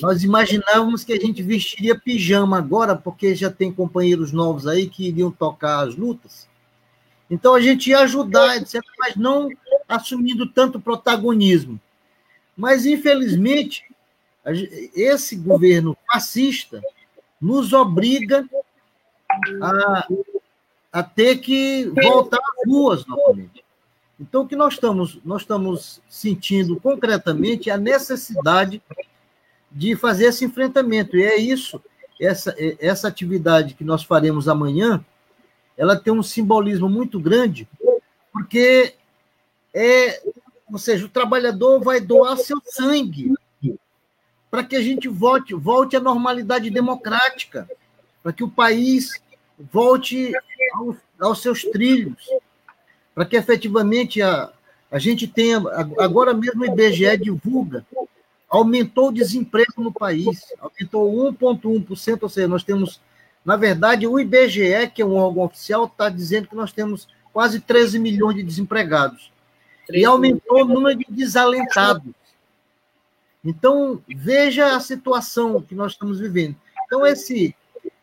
nós 0.00 0.22
imaginávamos 0.22 1.04
que 1.04 1.12
a 1.12 1.18
gente 1.18 1.42
vestiria 1.42 1.98
pijama 1.98 2.58
agora, 2.58 2.94
porque 2.96 3.34
já 3.34 3.50
tem 3.50 3.72
companheiros 3.72 4.32
novos 4.32 4.66
aí 4.66 4.88
que 4.88 5.08
iriam 5.08 5.30
tocar 5.30 5.86
as 5.86 5.96
lutas. 5.96 6.48
Então 7.30 7.54
a 7.54 7.60
gente 7.60 7.90
ia 7.90 8.00
ajudar, 8.00 8.56
etc., 8.56 8.82
mas 8.98 9.16
não 9.16 9.48
assumindo 9.88 10.46
tanto 10.46 10.80
protagonismo. 10.80 11.80
Mas, 12.56 12.84
infelizmente, 12.86 13.84
esse 14.94 15.36
governo 15.36 15.96
fascista 16.10 16.82
nos 17.40 17.72
obriga 17.72 18.48
a, 19.62 20.06
a 20.92 21.02
ter 21.02 21.38
que 21.38 21.90
voltar 22.02 22.38
às 22.38 22.68
ruas 22.70 23.06
novamente. 23.06 23.64
Então, 24.20 24.42
o 24.42 24.48
que 24.48 24.54
nós 24.54 24.74
estamos, 24.74 25.18
nós 25.24 25.42
estamos 25.42 26.00
sentindo 26.08 26.78
concretamente 26.78 27.70
é 27.70 27.72
a 27.72 27.78
necessidade 27.78 28.80
de 29.74 29.96
fazer 29.96 30.26
esse 30.26 30.44
enfrentamento. 30.44 31.16
E 31.16 31.22
é 31.22 31.36
isso, 31.36 31.80
essa, 32.20 32.54
essa 32.78 33.08
atividade 33.08 33.74
que 33.74 33.84
nós 33.84 34.04
faremos 34.04 34.48
amanhã, 34.48 35.04
ela 35.76 35.96
tem 35.96 36.12
um 36.12 36.22
simbolismo 36.22 36.88
muito 36.88 37.18
grande, 37.18 37.68
porque 38.32 38.94
é, 39.74 40.22
ou 40.70 40.78
seja, 40.78 41.06
o 41.06 41.08
trabalhador 41.08 41.80
vai 41.80 42.00
doar 42.00 42.36
seu 42.36 42.60
sangue 42.64 43.32
para 44.50 44.62
que 44.62 44.76
a 44.76 44.82
gente 44.82 45.08
volte, 45.08 45.54
volte 45.54 45.96
à 45.96 46.00
normalidade 46.00 46.68
democrática, 46.68 47.66
para 48.22 48.34
que 48.34 48.44
o 48.44 48.50
país 48.50 49.20
volte 49.58 50.32
aos, 50.74 50.96
aos 51.18 51.40
seus 51.40 51.62
trilhos, 51.62 52.28
para 53.14 53.24
que 53.24 53.36
efetivamente 53.36 54.20
a, 54.20 54.52
a 54.90 54.98
gente 54.98 55.26
tenha. 55.26 55.56
Agora 55.98 56.34
mesmo 56.34 56.62
o 56.62 56.66
IBGE 56.66 57.16
divulga, 57.16 57.86
aumentou 58.52 59.08
o 59.08 59.12
desemprego 59.12 59.82
no 59.82 59.90
país, 59.90 60.52
aumentou 60.60 61.32
1,1%, 61.32 62.22
ou 62.22 62.28
seja, 62.28 62.46
nós 62.46 62.62
temos. 62.62 63.00
Na 63.42 63.56
verdade, 63.56 64.06
o 64.06 64.20
IBGE, 64.20 64.88
que 64.94 65.02
é 65.02 65.04
um 65.04 65.16
órgão 65.16 65.44
oficial, 65.44 65.86
está 65.86 66.08
dizendo 66.08 66.46
que 66.46 66.54
nós 66.54 66.70
temos 66.70 67.08
quase 67.32 67.58
13 67.58 67.98
milhões 67.98 68.36
de 68.36 68.42
desempregados. 68.42 69.32
E 69.90 70.04
aumentou 70.04 70.62
o 70.62 70.64
número 70.64 70.96
de 70.96 71.06
desalentados. 71.08 72.12
Então, 73.44 74.00
veja 74.06 74.76
a 74.76 74.80
situação 74.80 75.60
que 75.60 75.74
nós 75.74 75.92
estamos 75.92 76.20
vivendo. 76.20 76.54
Então, 76.84 77.04
esse, 77.04 77.56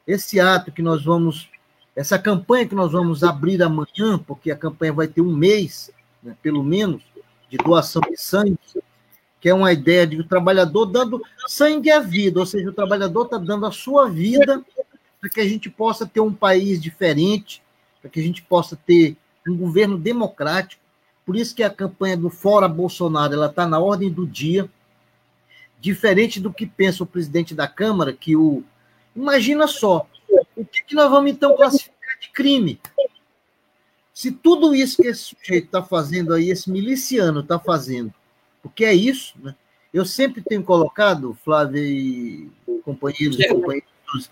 esse 0.05 0.41
ato 0.41 0.73
que 0.73 0.81
nós 0.81 1.05
vamos, 1.05 1.49
essa 1.95 2.19
campanha 2.19 2.67
que 2.67 2.75
nós 2.75 2.91
vamos 2.91 3.23
abrir 3.23 3.63
amanhã, 3.63 4.17
porque 4.17 4.51
a 4.51 4.57
campanha 4.57 4.91
vai 4.91 5.07
ter 5.07 5.21
um 5.21 5.33
mês, 5.33 5.89
né, 6.21 6.35
pelo 6.41 6.63
menos, 6.63 7.01
de 7.49 7.55
doação 7.57 8.01
de 8.01 8.17
sangue, 8.17 8.59
que 9.39 9.49
é 9.49 9.53
uma 9.53 9.71
ideia 9.71 10.05
de 10.05 10.19
o 10.19 10.23
trabalhador 10.23 10.85
dando 10.85 11.21
sangue 11.47 11.91
à 11.91 11.99
vida, 11.99 12.39
ou 12.39 12.45
seja, 12.45 12.69
o 12.69 12.73
trabalhador 12.73 13.25
está 13.25 13.37
dando 13.37 13.65
a 13.65 13.71
sua 13.71 14.09
vida 14.09 14.63
para 15.19 15.29
que 15.29 15.39
a 15.39 15.47
gente 15.47 15.69
possa 15.69 16.05
ter 16.05 16.19
um 16.19 16.33
país 16.33 16.81
diferente, 16.81 17.61
para 18.01 18.09
que 18.09 18.19
a 18.19 18.23
gente 18.23 18.41
possa 18.41 18.75
ter 18.75 19.15
um 19.47 19.57
governo 19.57 19.97
democrático. 19.97 20.81
Por 21.25 21.35
isso 21.35 21.55
que 21.55 21.63
a 21.63 21.69
campanha 21.69 22.17
do 22.17 22.29
Fora 22.29 22.67
Bolsonaro 22.67 23.33
ela 23.33 23.47
está 23.47 23.67
na 23.67 23.79
ordem 23.79 24.11
do 24.11 24.27
dia 24.27 24.69
diferente 25.79 26.39
do 26.39 26.51
que 26.51 26.65
pensa 26.65 27.03
o 27.03 27.07
presidente 27.07 27.55
da 27.55 27.67
Câmara, 27.67 28.13
que 28.13 28.35
o. 28.35 28.63
Imagina 29.15 29.67
só, 29.67 30.07
o 30.55 30.65
que, 30.65 30.83
que 30.83 30.95
nós 30.95 31.09
vamos 31.09 31.31
então 31.31 31.55
classificar 31.55 32.19
de 32.19 32.29
crime? 32.29 32.79
Se 34.13 34.31
tudo 34.31 34.75
isso 34.75 35.01
que 35.01 35.07
esse 35.07 35.35
sujeito 35.35 35.65
está 35.65 35.81
fazendo 35.81 36.33
aí, 36.33 36.49
esse 36.49 36.69
miliciano 36.69 37.39
está 37.39 37.57
fazendo, 37.57 38.13
porque 38.61 38.85
é 38.85 38.93
isso, 38.93 39.35
né? 39.41 39.55
Eu 39.93 40.05
sempre 40.05 40.41
tenho 40.41 40.63
colocado, 40.63 41.37
Flávio 41.43 41.83
e 41.83 42.51
companheiros 42.83 43.39
e 43.39 43.47
companheiros, 43.47 44.29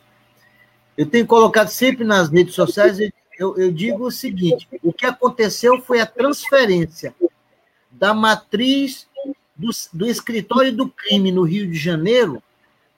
eu 0.95 1.05
tenho 1.05 1.25
colocado 1.27 1.69
sempre 1.69 2.03
nas 2.03 2.29
redes 2.29 2.55
sociais, 2.55 2.99
eu, 3.37 3.57
eu 3.57 3.71
digo 3.71 4.05
o 4.05 4.11
seguinte: 4.11 4.67
o 4.83 4.91
que 4.91 5.05
aconteceu 5.05 5.81
foi 5.81 5.99
a 5.99 6.05
transferência 6.05 7.15
da 7.91 8.13
matriz 8.13 9.07
do, 9.55 9.69
do 9.93 10.05
escritório 10.05 10.75
do 10.75 10.89
crime 10.89 11.31
no 11.31 11.43
Rio 11.43 11.69
de 11.69 11.77
Janeiro 11.77 12.41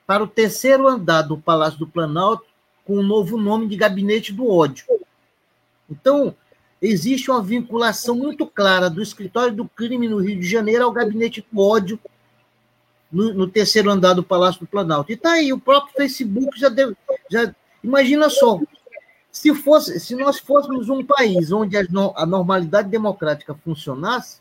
para 0.05 0.23
o 0.23 0.27
terceiro 0.27 0.87
andar 0.87 1.21
do 1.21 1.37
Palácio 1.37 1.79
do 1.79 1.87
Planalto 1.87 2.45
com 2.83 2.97
o 2.97 3.03
novo 3.03 3.37
nome 3.37 3.67
de 3.67 3.75
Gabinete 3.75 4.33
do 4.33 4.49
Ódio. 4.49 4.85
Então, 5.89 6.35
existe 6.81 7.29
uma 7.29 7.41
vinculação 7.41 8.15
muito 8.15 8.45
clara 8.47 8.89
do 8.89 9.01
escritório 9.01 9.53
do 9.53 9.65
crime 9.65 10.07
no 10.07 10.17
Rio 10.17 10.39
de 10.39 10.47
Janeiro 10.47 10.85
ao 10.85 10.91
Gabinete 10.91 11.45
do 11.51 11.59
Ódio 11.59 11.99
no, 13.11 13.33
no 13.33 13.47
terceiro 13.47 13.89
andar 13.89 14.13
do 14.13 14.23
Palácio 14.23 14.61
do 14.61 14.67
Planalto. 14.67 15.11
E 15.11 15.15
está 15.15 15.33
aí, 15.33 15.51
o 15.51 15.59
próprio 15.59 15.93
Facebook 15.95 16.59
já 16.59 16.69
deu. 16.69 16.95
Já, 17.29 17.53
imagina 17.83 18.29
só, 18.29 18.59
se, 19.31 19.53
fosse, 19.55 19.99
se 19.99 20.15
nós 20.15 20.39
fôssemos 20.39 20.89
um 20.89 21.03
país 21.03 21.51
onde 21.51 21.77
a, 21.77 21.83
a 22.15 22.25
normalidade 22.25 22.89
democrática 22.89 23.53
funcionasse, 23.53 24.39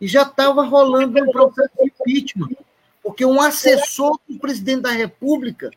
e 0.00 0.08
já 0.08 0.22
estava 0.22 0.64
rolando 0.64 1.22
um 1.22 1.30
processo 1.30 1.70
de 1.78 1.84
impeachment, 1.84 2.56
porque 3.02 3.24
um 3.24 3.40
assessor 3.40 4.18
do 4.28 4.38
presidente 4.38 4.82
da 4.82 4.90
República 4.90 5.70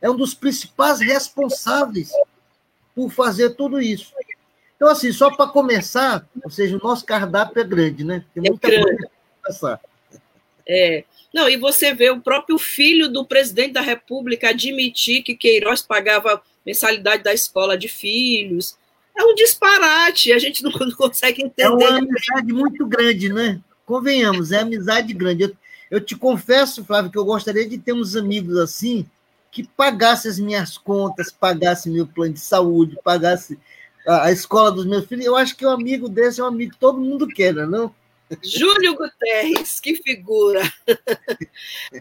é 0.00 0.10
um 0.10 0.16
dos 0.16 0.34
principais 0.34 1.00
responsáveis 1.00 2.10
por 2.94 3.10
fazer 3.10 3.50
tudo 3.50 3.80
isso. 3.80 4.12
Então, 4.80 4.88
assim, 4.88 5.12
só 5.12 5.30
para 5.30 5.50
começar, 5.50 6.26
ou 6.42 6.50
seja, 6.50 6.76
o 6.76 6.80
nosso 6.80 7.04
cardápio 7.04 7.60
é 7.60 7.64
grande, 7.64 8.02
né? 8.02 8.24
Tem 8.32 8.42
muita 8.48 8.66
é 8.66 8.82
coisa 8.82 8.96
para 8.96 9.10
começar. 9.42 9.80
É. 10.66 11.04
Não, 11.34 11.48
e 11.50 11.56
você 11.58 11.92
vê 11.92 12.08
o 12.10 12.20
próprio 12.20 12.58
filho 12.58 13.08
do 13.08 13.26
presidente 13.26 13.72
da 13.72 13.82
República 13.82 14.48
admitir 14.48 15.22
que 15.22 15.36
Queiroz 15.36 15.82
pagava 15.82 16.42
mensalidade 16.64 17.22
da 17.22 17.34
escola 17.34 17.76
de 17.76 17.88
filhos. 17.88 18.76
É 19.16 19.22
um 19.22 19.34
disparate, 19.34 20.32
a 20.32 20.38
gente 20.38 20.62
não 20.62 20.72
consegue 20.96 21.42
entender. 21.42 21.68
É 21.68 21.70
uma 21.70 21.98
amizade 21.98 22.52
muito 22.52 22.86
grande, 22.86 23.28
né? 23.28 23.60
convenhamos, 23.90 24.52
é 24.52 24.60
amizade 24.60 25.12
grande. 25.12 25.42
Eu, 25.42 25.56
eu 25.90 26.00
te 26.00 26.14
confesso, 26.14 26.84
Flávio, 26.84 27.10
que 27.10 27.18
eu 27.18 27.24
gostaria 27.24 27.68
de 27.68 27.76
ter 27.76 27.92
uns 27.92 28.14
amigos 28.14 28.56
assim 28.56 29.04
que 29.50 29.66
pagasse 29.66 30.28
as 30.28 30.38
minhas 30.38 30.78
contas, 30.78 31.32
pagasse 31.32 31.90
meu 31.90 32.06
plano 32.06 32.34
de 32.34 32.38
saúde, 32.38 32.96
pagasse 33.02 33.58
a, 34.06 34.26
a 34.26 34.32
escola 34.32 34.72
dos 34.72 34.86
meus 34.86 35.06
filhos. 35.06 35.26
Eu 35.26 35.36
acho 35.36 35.56
que 35.56 35.66
um 35.66 35.70
amigo 35.70 36.08
desse 36.08 36.40
é 36.40 36.44
um 36.44 36.48
amigo 36.48 36.72
que 36.72 36.78
todo 36.78 37.00
mundo 37.00 37.26
quer, 37.26 37.54
não? 37.54 37.62
É 37.62 37.66
não? 37.66 37.94
Júlio 38.42 38.94
Guterres, 38.94 39.80
que 39.80 39.96
figura. 39.96 40.62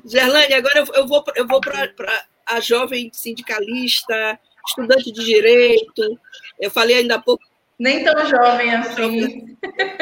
Gerlane, 0.06 0.54
agora 0.54 0.86
eu 0.94 1.08
vou, 1.08 1.24
eu 1.36 1.48
vou 1.48 1.60
para 1.60 2.26
a 2.46 2.60
jovem 2.60 3.10
sindicalista, 3.14 4.40
estudante 4.68 5.12
de 5.12 5.26
direito. 5.26 6.20
Eu 6.60 6.70
falei 6.70 6.98
ainda 6.98 7.16
há 7.16 7.20
pouco 7.20 7.44
nem 7.80 8.04
tão 8.04 8.26
jovem 8.26 8.76
assim. 8.76 9.58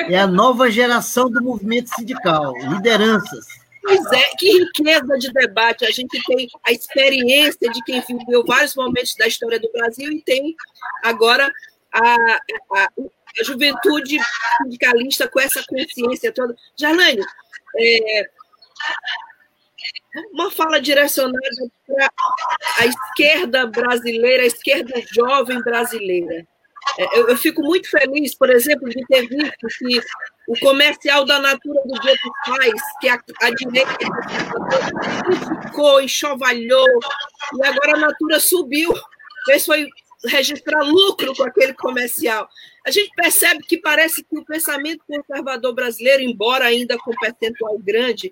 É 0.10 0.18
a 0.18 0.28
nova 0.28 0.70
geração 0.70 1.30
do 1.30 1.42
movimento 1.42 1.90
sindical, 1.96 2.54
lideranças. 2.58 3.46
Pois 3.84 4.06
é, 4.12 4.24
que 4.38 4.52
riqueza 4.60 5.18
de 5.18 5.32
debate. 5.32 5.86
A 5.86 5.92
gente 5.92 6.22
tem 6.26 6.50
a 6.66 6.72
experiência 6.74 7.70
de 7.72 7.82
quem 7.86 8.02
viveu 8.02 8.44
vários 8.46 8.76
momentos 8.76 9.16
da 9.16 9.28
história 9.28 9.60
do 9.60 9.72
Brasil 9.72 10.12
e 10.12 10.22
tem 10.22 10.56
agora 11.04 11.50
a, 12.04 12.40
a, 12.80 12.90
a 13.40 13.44
juventude 13.44 14.18
sindicalista 14.58 15.28
com 15.28 15.40
essa 15.40 15.64
consciência 15.68 16.32
toda. 16.32 16.56
Jarlane, 16.80 17.24
é, 17.80 18.30
uma 20.34 20.50
fala 20.52 20.82
direcionada 20.82 21.40
para 21.86 22.10
a 22.80 22.86
esquerda 22.86 23.68
brasileira, 23.68 24.44
a 24.44 24.48
esquerda 24.48 24.94
jovem 25.14 25.62
brasileira. 25.62 26.48
É, 26.98 27.20
eu, 27.20 27.28
eu, 27.30 27.38
fico 27.38 27.62
muito 27.62 27.90
feliz, 27.90 28.34
por 28.34 28.50
exemplo, 28.50 28.90
de 28.90 29.06
ter 29.08 29.28
visto 29.28 29.68
que 29.78 30.00
o 30.48 30.58
comercial 30.60 31.26
da 31.26 31.38
Natura 31.40 31.82
do 31.86 32.00
Dia 32.00 32.14
dos 32.14 32.58
Pais, 32.58 32.82
que 33.02 33.10
a, 33.10 33.20
a 33.42 33.50
direita 33.52 33.98
criticou, 35.26 36.02
enxovalhou, 36.02 36.88
e 37.62 37.68
agora 37.68 37.98
a 37.98 38.00
Natura 38.00 38.40
subiu, 38.40 38.94
fez 39.46 39.66
foi 39.66 39.88
registrar 40.26 40.82
lucro 40.82 41.36
com 41.36 41.44
aquele 41.44 41.74
comercial. 41.74 42.50
A 42.86 42.92
gente 42.92 43.12
percebe 43.16 43.64
que 43.64 43.78
parece 43.78 44.24
que 44.24 44.38
o 44.38 44.46
pensamento 44.46 45.04
conservador 45.08 45.74
brasileiro, 45.74 46.24
embora 46.24 46.66
ainda 46.66 46.98
com 46.98 47.12
percentual 47.16 47.78
grande 47.80 48.32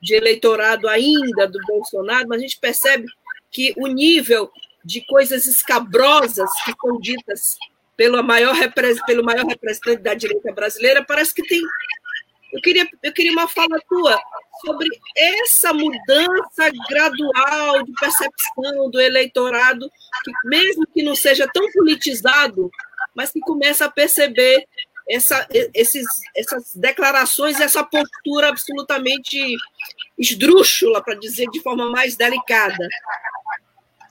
de 0.00 0.14
eleitorado 0.14 0.88
ainda 0.88 1.46
do 1.46 1.58
Bolsonaro, 1.66 2.26
mas 2.28 2.38
a 2.38 2.42
gente 2.42 2.58
percebe 2.58 3.06
que 3.50 3.74
o 3.76 3.86
nível 3.86 4.50
de 4.84 5.04
coisas 5.06 5.46
escabrosas 5.46 6.50
que 6.64 6.72
são 6.80 6.98
ditas 6.98 7.56
pelo 7.96 8.22
maior, 8.22 8.54
pelo 9.06 9.22
maior 9.22 9.44
representante 9.44 10.02
da 10.02 10.14
direita 10.14 10.52
brasileira, 10.52 11.04
parece 11.04 11.34
que 11.34 11.46
tem 11.46 11.60
Eu 12.52 12.60
queria, 12.60 12.88
eu 13.02 13.12
queria 13.12 13.32
uma 13.32 13.48
fala 13.48 13.78
tua 13.88 14.20
sobre 14.64 14.88
essa 15.16 15.72
mudança 15.72 16.70
gradual 16.88 17.82
de 17.82 17.92
percepção 17.92 18.90
do 18.90 19.00
eleitorado, 19.00 19.90
que 20.24 20.32
mesmo 20.44 20.86
que 20.92 21.02
não 21.02 21.14
seja 21.14 21.48
tão 21.52 21.70
politizado, 21.72 22.70
mas 23.14 23.32
que 23.32 23.40
começa 23.40 23.84
a 23.86 23.90
perceber 23.90 24.66
essa, 25.08 25.46
esses, 25.74 26.06
essas 26.36 26.74
declarações, 26.74 27.60
essa 27.60 27.82
postura 27.84 28.48
absolutamente 28.48 29.56
esdrúxula, 30.18 31.02
para 31.02 31.14
dizer 31.14 31.46
de 31.50 31.60
forma 31.60 31.90
mais 31.90 32.16
delicada. 32.16 32.88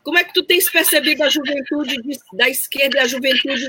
Como 0.03 0.17
é 0.17 0.23
que 0.23 0.33
tu 0.33 0.43
tens 0.43 0.69
percebido 0.69 1.23
a 1.23 1.29
juventude 1.29 2.01
de, 2.01 2.19
da 2.33 2.49
esquerda 2.49 2.97
e 2.97 2.99
a 3.01 3.07
juventude 3.07 3.67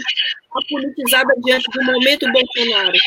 apolitizada 0.55 1.35
diante 1.45 1.71
do 1.71 1.85
momento 1.85 2.31
Bolsonaro? 2.33 2.99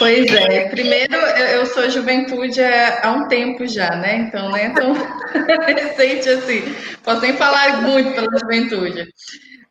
Pois 0.00 0.32
é, 0.32 0.68
primeiro 0.70 1.14
eu 1.14 1.66
sou 1.66 1.90
juventude 1.90 2.60
há 2.62 3.12
um 3.12 3.28
tempo 3.28 3.66
já, 3.68 3.94
né? 3.96 4.16
Então 4.16 4.48
não 4.48 4.56
é 4.56 4.70
tão 4.70 4.94
recente 5.76 6.28
assim. 6.28 6.62
Posso 7.04 7.20
nem 7.20 7.36
falar 7.36 7.82
muito 7.82 8.12
pela 8.14 8.38
juventude. 8.38 9.12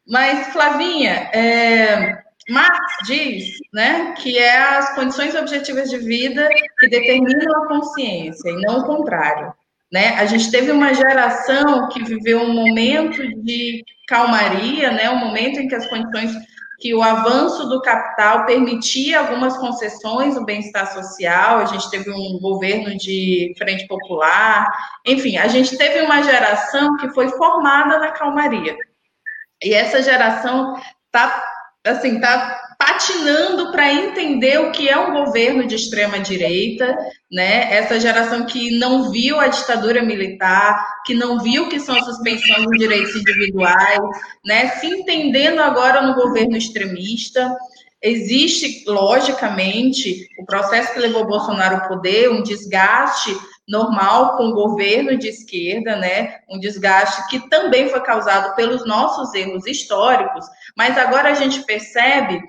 Mas, 0.08 0.48
Flavinha, 0.54 1.30
é, 1.34 2.20
Marx 2.50 2.80
diz 3.06 3.58
né, 3.74 4.14
que 4.18 4.38
é 4.38 4.58
as 4.58 4.96
condições 4.96 5.36
objetivas 5.36 5.90
de 5.90 5.98
vida 5.98 6.48
que 6.80 6.88
determinam 6.88 7.64
a 7.64 7.68
consciência, 7.68 8.50
e 8.50 8.62
não 8.62 8.80
o 8.80 8.86
contrário. 8.86 9.54
Né? 9.92 10.10
A 10.16 10.26
gente 10.26 10.52
teve 10.52 10.72
uma 10.72 10.94
geração 10.94 11.90
que 11.90 12.04
viveu 12.04 12.42
um 12.42 12.54
momento 12.54 13.22
de 13.44 13.84
calmaria, 14.08 14.92
né? 14.92 15.10
um 15.10 15.18
momento 15.20 15.60
em 15.60 15.68
que 15.68 15.76
as 15.76 15.88
condições, 15.88 16.36
que 16.80 16.94
o 16.94 17.04
avanço 17.04 17.68
do 17.68 17.82
capital 17.82 18.46
permitia 18.46 19.20
algumas 19.20 19.58
concessões 19.58 20.36
no 20.36 20.46
bem-estar 20.46 20.94
social, 20.94 21.58
a 21.58 21.66
gente 21.66 21.90
teve 21.92 22.10
um 22.10 22.40
governo 22.40 22.96
de 22.98 23.54
frente 23.58 23.86
popular, 23.86 24.72
enfim, 25.06 25.38
a 25.38 25.48
gente 25.48 25.78
teve 25.78 26.02
uma 26.02 26.24
geração 26.24 26.96
que 26.98 27.10
foi 27.10 27.28
formada 27.30 28.00
na 28.00 28.12
calmaria. 28.12 28.78
E 29.62 29.74
essa 29.74 30.02
geração 30.02 30.80
está 31.08 31.44
assim, 31.86 32.20
tá 32.20 32.69
patinando 32.80 33.74
para 33.74 33.92
entender 33.92 34.58
o 34.58 34.72
que 34.72 34.88
é 34.88 34.98
um 34.98 35.12
governo 35.12 35.68
de 35.68 35.76
extrema 35.76 36.18
direita, 36.18 36.98
né? 37.30 37.76
Essa 37.76 38.00
geração 38.00 38.46
que 38.46 38.80
não 38.80 39.12
viu 39.12 39.38
a 39.38 39.48
ditadura 39.48 40.02
militar, 40.02 41.02
que 41.06 41.14
não 41.14 41.40
viu 41.40 41.66
o 41.66 41.70
que 41.70 41.78
são 41.78 41.98
a 41.98 42.02
suspensão 42.02 42.64
dos 42.64 42.80
direitos 42.80 43.14
individuais, 43.18 44.00
né? 44.46 44.70
Se 44.78 44.88
entendendo 44.88 45.60
agora 45.60 46.02
no 46.02 46.16
governo 46.16 46.56
extremista. 46.56 47.54
Existe, 48.02 48.86
logicamente, 48.88 50.26
o 50.40 50.46
processo 50.46 50.94
que 50.94 51.02
levou 51.02 51.28
Bolsonaro 51.28 51.82
ao 51.82 51.88
poder, 51.90 52.32
um 52.32 52.42
desgaste 52.42 53.38
normal 53.68 54.38
com 54.38 54.46
o 54.46 54.54
governo 54.54 55.18
de 55.18 55.28
esquerda, 55.28 55.98
né? 55.98 56.36
Um 56.50 56.58
desgaste 56.58 57.28
que 57.30 57.50
também 57.50 57.90
foi 57.90 58.00
causado 58.00 58.56
pelos 58.56 58.88
nossos 58.88 59.34
erros 59.34 59.68
históricos, 59.68 60.46
mas 60.78 60.98
agora 60.98 61.32
a 61.32 61.34
gente 61.34 61.62
percebe 61.66 62.42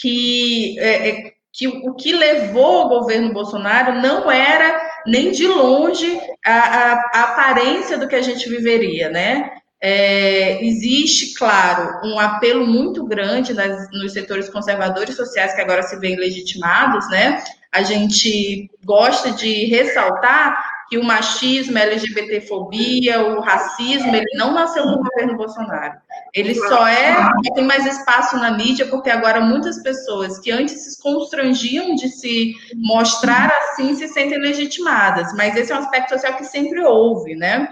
que, 0.00 0.78
é, 0.78 1.08
é, 1.08 1.32
que 1.52 1.68
o 1.68 1.94
que 1.94 2.12
levou 2.12 2.86
o 2.86 2.88
governo 2.88 3.32
Bolsonaro 3.32 4.00
não 4.00 4.30
era 4.30 4.80
nem 5.06 5.30
de 5.30 5.46
longe 5.46 6.20
a, 6.44 6.52
a, 6.52 6.92
a 7.14 7.22
aparência 7.24 7.98
do 7.98 8.08
que 8.08 8.16
a 8.16 8.22
gente 8.22 8.48
viveria, 8.48 9.10
né? 9.10 9.50
É, 9.82 10.62
existe, 10.62 11.34
claro, 11.34 12.06
um 12.06 12.18
apelo 12.18 12.66
muito 12.66 13.04
grande 13.06 13.54
nas, 13.54 13.90
nos 13.92 14.12
setores 14.12 14.50
conservadores 14.50 15.16
sociais 15.16 15.54
que 15.54 15.60
agora 15.60 15.82
se 15.82 15.98
veem 15.98 16.16
legitimados, 16.16 17.08
né? 17.10 17.42
A 17.72 17.82
gente 17.82 18.70
gosta 18.84 19.30
de 19.30 19.66
ressaltar 19.66 20.62
que 20.90 20.98
o 20.98 21.04
machismo, 21.04 21.78
a 21.78 21.82
LGBTfobia, 21.82 23.22
o 23.22 23.40
racismo, 23.40 24.14
ele 24.14 24.26
não 24.34 24.52
nasceu 24.52 24.84
no 24.84 24.98
governo 24.98 25.36
Bolsonaro. 25.36 25.94
Ele 26.32 26.54
só 26.54 26.86
é, 26.86 27.16
tem 27.54 27.64
mais 27.64 27.84
espaço 27.86 28.36
na 28.36 28.52
mídia, 28.52 28.86
porque 28.86 29.10
agora 29.10 29.40
muitas 29.40 29.82
pessoas 29.82 30.38
que 30.38 30.50
antes 30.50 30.80
se 30.80 31.02
constrangiam 31.02 31.94
de 31.94 32.08
se 32.08 32.54
mostrar 32.76 33.50
assim 33.64 33.94
se 33.94 34.08
sentem 34.08 34.38
legitimadas. 34.38 35.32
Mas 35.34 35.56
esse 35.56 35.72
é 35.72 35.74
um 35.74 35.80
aspecto 35.80 36.14
social 36.14 36.36
que 36.36 36.44
sempre 36.44 36.80
houve, 36.84 37.34
né? 37.34 37.68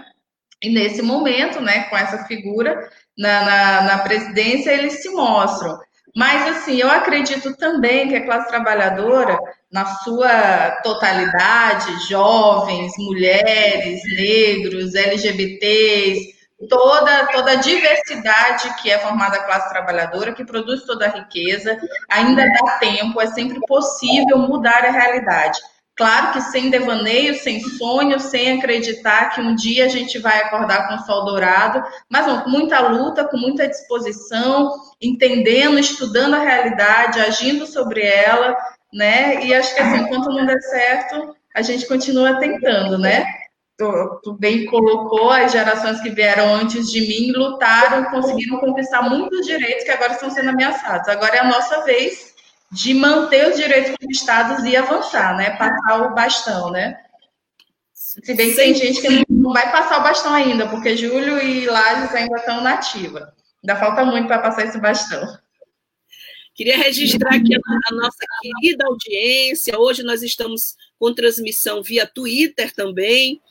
E 0.61 0.69
nesse 0.69 1.01
momento, 1.01 1.61
né, 1.61 1.83
com 1.83 1.97
essa 1.97 2.25
figura 2.25 2.89
na, 3.17 3.41
na, 3.45 3.81
na 3.83 3.97
presidência, 3.99 4.71
eles 4.71 5.01
se 5.01 5.09
mostram. 5.09 5.79
Mas, 6.15 6.57
assim, 6.57 6.77
eu 6.77 6.89
acredito 6.89 7.55
também 7.55 8.07
que 8.07 8.15
a 8.15 8.25
classe 8.25 8.49
trabalhadora, 8.49 9.37
na 9.71 9.85
sua 9.85 10.71
totalidade, 10.83 12.09
jovens, 12.09 12.91
mulheres, 12.97 14.01
negros, 14.17 14.95
LGBTs, 14.95 16.38
toda, 16.67 17.27
toda 17.27 17.51
a 17.51 17.55
diversidade 17.55 18.73
que 18.81 18.89
é 18.89 18.99
formada 18.99 19.37
a 19.37 19.43
classe 19.43 19.69
trabalhadora, 19.69 20.33
que 20.33 20.43
produz 20.43 20.83
toda 20.83 21.05
a 21.05 21.09
riqueza, 21.09 21.77
ainda 22.09 22.43
dá 22.43 22.77
tempo, 22.79 23.21
é 23.21 23.27
sempre 23.27 23.59
possível 23.67 24.37
mudar 24.39 24.83
a 24.83 24.91
realidade. 24.91 25.59
Claro 25.95 26.31
que 26.31 26.41
sem 26.43 26.69
devaneio, 26.69 27.35
sem 27.35 27.59
sonho, 27.59 28.21
sem 28.21 28.57
acreditar 28.57 29.31
que 29.31 29.41
um 29.41 29.53
dia 29.53 29.83
a 29.83 29.89
gente 29.89 30.17
vai 30.17 30.39
acordar 30.39 30.87
com 30.87 30.95
o 30.95 31.05
sol 31.05 31.25
dourado, 31.25 31.83
mas 32.09 32.25
não, 32.25 32.41
com 32.41 32.49
muita 32.49 32.79
luta, 32.87 33.25
com 33.25 33.35
muita 33.35 33.67
disposição, 33.67 34.71
entendendo, 35.01 35.77
estudando 35.77 36.35
a 36.35 36.39
realidade, 36.39 37.19
agindo 37.19 37.67
sobre 37.67 38.01
ela, 38.01 38.55
né? 38.93 39.43
E 39.43 39.53
acho 39.53 39.75
que 39.75 39.81
assim, 39.81 39.97
enquanto 39.97 40.29
não 40.29 40.45
der 40.45 40.61
certo, 40.61 41.35
a 41.53 41.61
gente 41.61 41.85
continua 41.85 42.39
tentando, 42.39 42.97
né? 42.97 43.25
Tu, 44.23 44.33
bem 44.33 44.65
colocou, 44.65 45.29
as 45.31 45.53
gerações 45.53 46.01
que 46.01 46.09
vieram 46.09 46.53
antes 46.53 46.91
de 46.91 46.99
mim 46.99 47.31
lutaram, 47.31 48.11
conseguiram 48.11 48.59
conquistar 48.59 49.03
muitos 49.03 49.45
direitos 49.45 49.85
que 49.85 49.91
agora 49.91 50.11
estão 50.11 50.29
sendo 50.29 50.49
ameaçados. 50.49 51.07
Agora 51.07 51.37
é 51.37 51.39
a 51.39 51.47
nossa 51.47 51.85
vez 51.85 52.33
de 52.73 52.93
manter 52.93 53.49
os 53.49 53.55
direitos 53.55 53.95
conquistados 53.97 54.65
e 54.65 54.75
avançar, 54.75 55.37
né? 55.37 55.51
Passar 55.51 56.01
o 56.01 56.13
bastão, 56.13 56.71
né? 56.71 56.99
Se 57.93 58.19
bem 58.35 58.49
que 58.49 58.55
tem 58.55 58.75
gente 58.75 59.01
que 59.01 59.25
não 59.29 59.53
vai 59.53 59.71
passar 59.71 59.99
o 59.99 60.03
bastão 60.03 60.33
ainda, 60.33 60.67
porque 60.67 60.97
Júlio 60.97 61.41
e 61.41 61.65
Lages 61.65 62.13
ainda 62.13 62.35
estão 62.35 62.59
na 62.59 62.73
ativa. 62.73 63.33
Ainda 63.63 63.79
falta 63.79 64.03
muito 64.03 64.27
para 64.27 64.39
passar 64.39 64.65
esse 64.65 64.77
bastão. 64.77 65.25
Queria 66.53 66.77
registrar 66.77 67.33
aqui 67.33 67.55
a 67.55 67.95
nossa 67.95 68.25
querida 68.41 68.85
audiência. 68.85 69.79
Hoje 69.79 70.03
nós 70.03 70.21
estamos 70.21 70.75
com 70.99 71.13
transmissão 71.13 71.81
via 71.81 72.05
Twitter 72.05 72.73
também. 72.73 73.41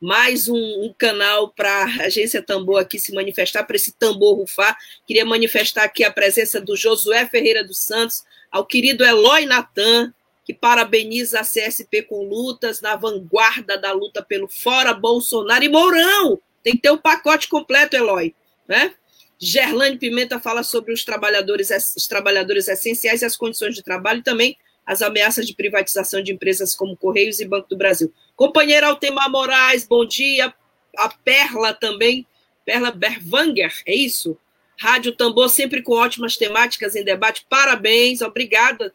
Mais 0.00 0.48
um, 0.48 0.56
um 0.56 0.94
canal 0.96 1.48
para 1.48 1.84
a 1.84 2.04
Agência 2.04 2.40
Tambor 2.40 2.80
aqui 2.80 2.98
se 2.98 3.12
manifestar, 3.12 3.64
para 3.64 3.74
esse 3.74 3.92
tambor 3.92 4.36
rufar. 4.36 4.76
Queria 5.04 5.24
manifestar 5.24 5.84
aqui 5.84 6.04
a 6.04 6.12
presença 6.12 6.60
do 6.60 6.76
Josué 6.76 7.26
Ferreira 7.26 7.64
dos 7.64 7.78
Santos, 7.78 8.22
ao 8.50 8.64
querido 8.64 9.04
Eloy 9.04 9.44
Natan, 9.44 10.14
que 10.44 10.54
parabeniza 10.54 11.40
a 11.40 11.42
CSP 11.42 12.02
com 12.02 12.28
lutas 12.28 12.80
na 12.80 12.94
vanguarda 12.94 13.76
da 13.76 13.92
luta 13.92 14.22
pelo 14.22 14.48
fora 14.48 14.94
Bolsonaro 14.94 15.64
e 15.64 15.68
Mourão. 15.68 16.40
Tem 16.62 16.74
que 16.74 16.82
ter 16.82 16.90
o 16.90 16.94
um 16.94 16.98
pacote 16.98 17.48
completo, 17.48 17.96
Eloy, 17.96 18.34
né? 18.68 18.94
Gerlane 19.38 19.98
Pimenta 19.98 20.40
fala 20.40 20.62
sobre 20.62 20.92
os 20.92 21.04
trabalhadores, 21.04 21.70
os 21.96 22.06
trabalhadores 22.06 22.66
essenciais 22.66 23.22
e 23.22 23.24
as 23.24 23.36
condições 23.36 23.74
de 23.74 23.82
trabalho 23.82 24.20
e 24.20 24.24
também 24.24 24.56
as 24.86 25.02
ameaças 25.02 25.46
de 25.46 25.54
privatização 25.54 26.22
de 26.22 26.32
empresas 26.32 26.74
como 26.74 26.96
Correios 26.96 27.40
e 27.40 27.44
Banco 27.44 27.68
do 27.68 27.76
Brasil. 27.76 28.12
Companheira 28.38 28.86
Altemar 28.86 29.28
Moraes, 29.28 29.84
bom 29.84 30.04
dia. 30.04 30.54
A 30.96 31.08
Perla 31.08 31.74
também, 31.74 32.24
Perla 32.64 32.92
Berwanger, 32.92 33.82
é 33.84 33.92
isso? 33.92 34.38
Rádio 34.78 35.10
Tambor, 35.10 35.48
sempre 35.48 35.82
com 35.82 35.94
ótimas 35.94 36.36
temáticas 36.36 36.94
em 36.94 37.02
debate. 37.02 37.44
Parabéns, 37.48 38.22
obrigada. 38.22 38.94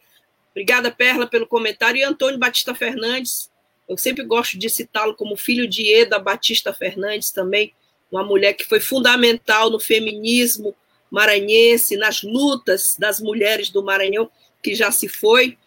Obrigada, 0.50 0.90
Perla, 0.90 1.26
pelo 1.26 1.46
comentário. 1.46 2.00
E 2.00 2.02
Antônio 2.02 2.38
Batista 2.38 2.74
Fernandes, 2.74 3.50
eu 3.86 3.98
sempre 3.98 4.24
gosto 4.24 4.58
de 4.58 4.70
citá-lo 4.70 5.14
como 5.14 5.36
filho 5.36 5.68
de 5.68 5.92
Eda 5.92 6.18
Batista 6.18 6.72
Fernandes 6.72 7.30
também, 7.30 7.74
uma 8.10 8.24
mulher 8.24 8.54
que 8.54 8.64
foi 8.64 8.80
fundamental 8.80 9.68
no 9.68 9.78
feminismo 9.78 10.74
maranhense, 11.10 11.98
nas 11.98 12.22
lutas 12.22 12.96
das 12.98 13.20
mulheres 13.20 13.68
do 13.68 13.82
Maranhão, 13.82 14.30
que 14.62 14.74
já 14.74 14.90
se 14.90 15.06
foi. 15.06 15.58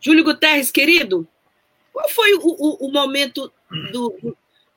Júlio 0.00 0.24
Guterres, 0.24 0.70
querido, 0.70 1.28
qual 1.96 2.10
foi 2.10 2.34
o, 2.34 2.40
o, 2.42 2.88
o 2.88 2.92
momento 2.92 3.50
do, 3.90 4.36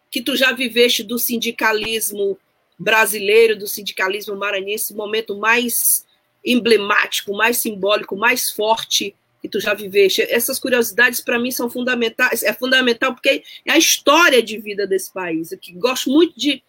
que 0.10 0.22
tu 0.22 0.38
já 0.38 0.54
viveste 0.54 1.04
do 1.04 1.20
sindicalismo 1.20 2.40
brasileiro, 2.80 3.60
do 3.60 3.68
sindicalismo 3.68 4.38
maranhense, 4.38 4.96
momento 4.96 5.38
mais 5.38 6.06
emblemático, 6.46 7.36
mais 7.36 7.58
simbólico, 7.58 8.16
mais 8.16 8.50
forte 8.50 9.14
que 9.42 9.50
tu 9.50 9.60
já 9.60 9.74
viveste. 9.74 10.22
Essas 10.22 10.58
curiosidades 10.60 11.20
para 11.20 11.38
mim 11.38 11.52
são 11.52 11.70
fundamentais, 11.70 12.42
é 12.42 12.54
fundamental 12.54 13.14
porque 13.14 13.44
é 13.66 13.74
a 13.74 13.78
história 13.78 14.42
de 14.42 14.58
vida 14.58 14.88
desse 14.88 15.12
país. 15.12 15.52
Eu 15.52 15.60
gosto 15.76 16.10
muito 16.10 16.40
de, 16.40 16.64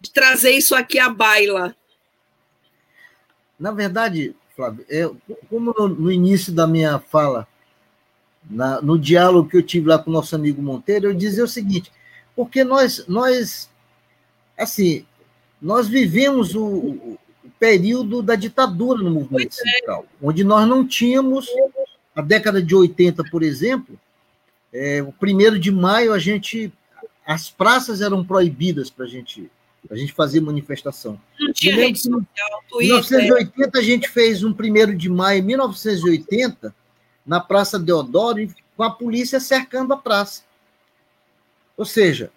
de 0.00 0.10
trazer 0.10 0.50
isso 0.50 0.74
aqui 0.74 0.98
à 0.98 1.08
baila. 1.08 1.76
Na 3.56 3.70
verdade, 3.70 4.34
Flávio, 4.56 4.84
eu, 4.88 5.16
como 5.48 5.72
no 5.86 6.10
início 6.10 6.52
da 6.52 6.66
minha 6.66 6.98
fala 6.98 7.46
na, 8.48 8.80
no 8.80 8.98
diálogo 8.98 9.48
que 9.48 9.56
eu 9.56 9.62
tive 9.62 9.88
lá 9.88 9.98
com 9.98 10.10
o 10.10 10.12
nosso 10.12 10.34
amigo 10.34 10.62
Monteiro, 10.62 11.06
eu 11.06 11.14
dizia 11.14 11.44
o 11.44 11.48
seguinte, 11.48 11.92
porque 12.34 12.64
nós, 12.64 13.04
nós 13.06 13.70
assim, 14.58 15.04
nós 15.60 15.88
vivemos 15.88 16.54
o, 16.54 16.64
o 16.64 17.18
período 17.58 18.22
da 18.22 18.34
ditadura 18.34 19.02
no 19.02 19.10
movimento 19.10 19.56
é. 19.58 19.62
sindical, 19.62 20.06
onde 20.20 20.44
nós 20.44 20.68
não 20.68 20.86
tínhamos, 20.86 21.46
a 22.14 22.20
década 22.20 22.62
de 22.62 22.74
80, 22.74 23.24
por 23.30 23.42
exemplo, 23.42 23.98
é, 24.72 25.02
o 25.02 25.12
primeiro 25.12 25.58
de 25.58 25.70
maio 25.70 26.12
a 26.12 26.18
gente, 26.18 26.72
as 27.26 27.50
praças 27.50 28.00
eram 28.00 28.24
proibidas 28.24 28.90
para 28.90 29.04
a 29.04 29.08
gente 29.08 29.50
a 29.90 29.96
gente 29.96 30.12
fazer 30.12 30.40
manifestação. 30.40 31.20
Não 31.40 31.52
tinha 31.52 31.74
rede 31.74 31.98
social, 31.98 32.64
Twitter. 32.68 32.98
Em 32.98 33.26
1980, 33.26 33.78
a 33.78 33.82
gente 33.82 34.08
fez 34.08 34.44
um 34.44 34.52
primeiro 34.52 34.94
de 34.94 35.08
maio, 35.08 35.40
em 35.40 35.42
1980, 35.42 36.74
na 37.26 37.40
Praça 37.40 37.78
Deodoro, 37.78 38.46
com 38.76 38.82
a 38.82 38.90
polícia 38.90 39.38
cercando 39.38 39.92
a 39.92 39.96
praça. 39.96 40.42
Ou 41.76 41.84
seja, 41.84 42.30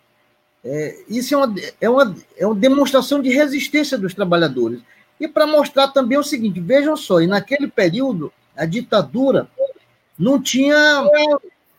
é, 0.64 1.04
isso 1.08 1.34
é 1.34 1.38
uma, 1.38 1.56
é, 1.80 1.90
uma, 1.90 2.16
é 2.38 2.46
uma 2.46 2.56
demonstração 2.56 3.22
de 3.22 3.30
resistência 3.30 3.98
dos 3.98 4.14
trabalhadores. 4.14 4.82
E 5.20 5.28
para 5.28 5.46
mostrar 5.46 5.90
também 5.90 6.18
o 6.18 6.24
seguinte: 6.24 6.60
vejam 6.60 6.96
só, 6.98 7.22
e 7.22 7.28
naquele 7.28 7.68
período, 7.68 8.34
a 8.56 8.66
ditadura 8.66 9.48
não 10.18 10.42
tinha. 10.42 10.76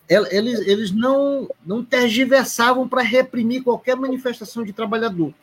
Eles, 0.08 0.60
eles 0.60 0.92
não, 0.92 1.50
não 1.64 1.84
tergiversavam 1.84 2.88
para 2.88 3.02
reprimir 3.02 3.64
qualquer 3.64 3.96
manifestação 3.96 4.62
de 4.62 4.72
trabalhador. 4.72 5.34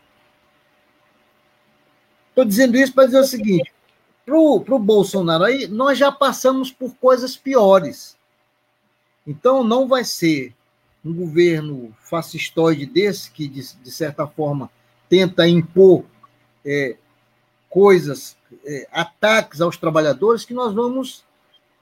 Estou 2.29 2.45
dizendo 2.45 2.77
isso 2.77 2.93
para 2.93 3.05
dizer 3.05 3.19
o 3.19 3.25
seguinte: 3.25 3.73
para 4.25 4.35
o 4.37 4.79
Bolsonaro 4.79 5.43
aí, 5.43 5.67
nós 5.67 5.97
já 5.97 6.11
passamos 6.11 6.71
por 6.71 6.95
coisas 6.95 7.35
piores. 7.35 8.17
Então, 9.27 9.63
não 9.63 9.87
vai 9.87 10.03
ser 10.03 10.53
um 11.03 11.13
governo 11.13 11.93
fascistoide 11.99 12.85
desse, 12.85 13.29
que, 13.31 13.47
de, 13.47 13.75
de 13.75 13.91
certa 13.91 14.25
forma, 14.25 14.69
tenta 15.09 15.47
impor 15.47 16.05
é, 16.65 16.95
coisas, 17.69 18.37
é, 18.65 18.87
ataques 18.91 19.59
aos 19.59 19.75
trabalhadores, 19.75 20.45
que 20.45 20.53
nós 20.53 20.73
vamos 20.73 21.25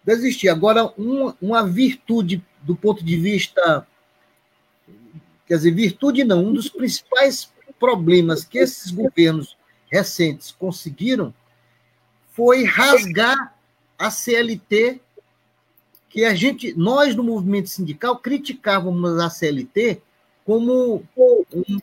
desistir. 0.04 0.50
Agora, 0.50 0.86
uma, 0.98 1.38
uma 1.42 1.68
virtude 1.68 2.44
do 2.62 2.76
ponto 2.76 3.04
de 3.04 3.18
vista. 3.18 3.88
Quer 5.46 5.58
dizer, 5.58 5.72
virtude 5.72 6.24
não, 6.24 6.46
um 6.46 6.54
dos 6.54 6.70
principais 6.70 7.52
problemas 7.80 8.44
que 8.44 8.58
esses 8.58 8.92
governos 8.92 9.58
recentes 9.92 10.52
conseguiram 10.52 11.34
foi 12.32 12.64
rasgar 12.64 13.56
a 13.98 14.10
CLT, 14.10 15.00
que 16.10 16.26
a 16.26 16.34
gente, 16.34 16.74
nós 16.78 17.16
do 17.16 17.24
movimento 17.24 17.70
sindical 17.70 18.18
criticávamos 18.18 19.20
a 19.20 19.30
CLT 19.30 20.02
como 20.46 21.04
um, 21.16 21.80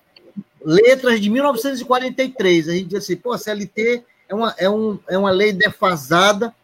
letras 0.64 1.20
de 1.20 1.30
1943. 1.30 2.68
A 2.68 2.72
gente 2.72 2.84
dizia 2.84 2.98
assim, 2.98 3.16
pô, 3.16 3.32
a 3.32 3.38
CLT 3.38 4.04
é 4.28 4.34
uma, 4.34 4.54
é, 4.58 4.68
um, 4.68 4.98
é 5.08 5.16
uma 5.16 5.30
lei 5.30 5.52
defasada, 5.52 6.54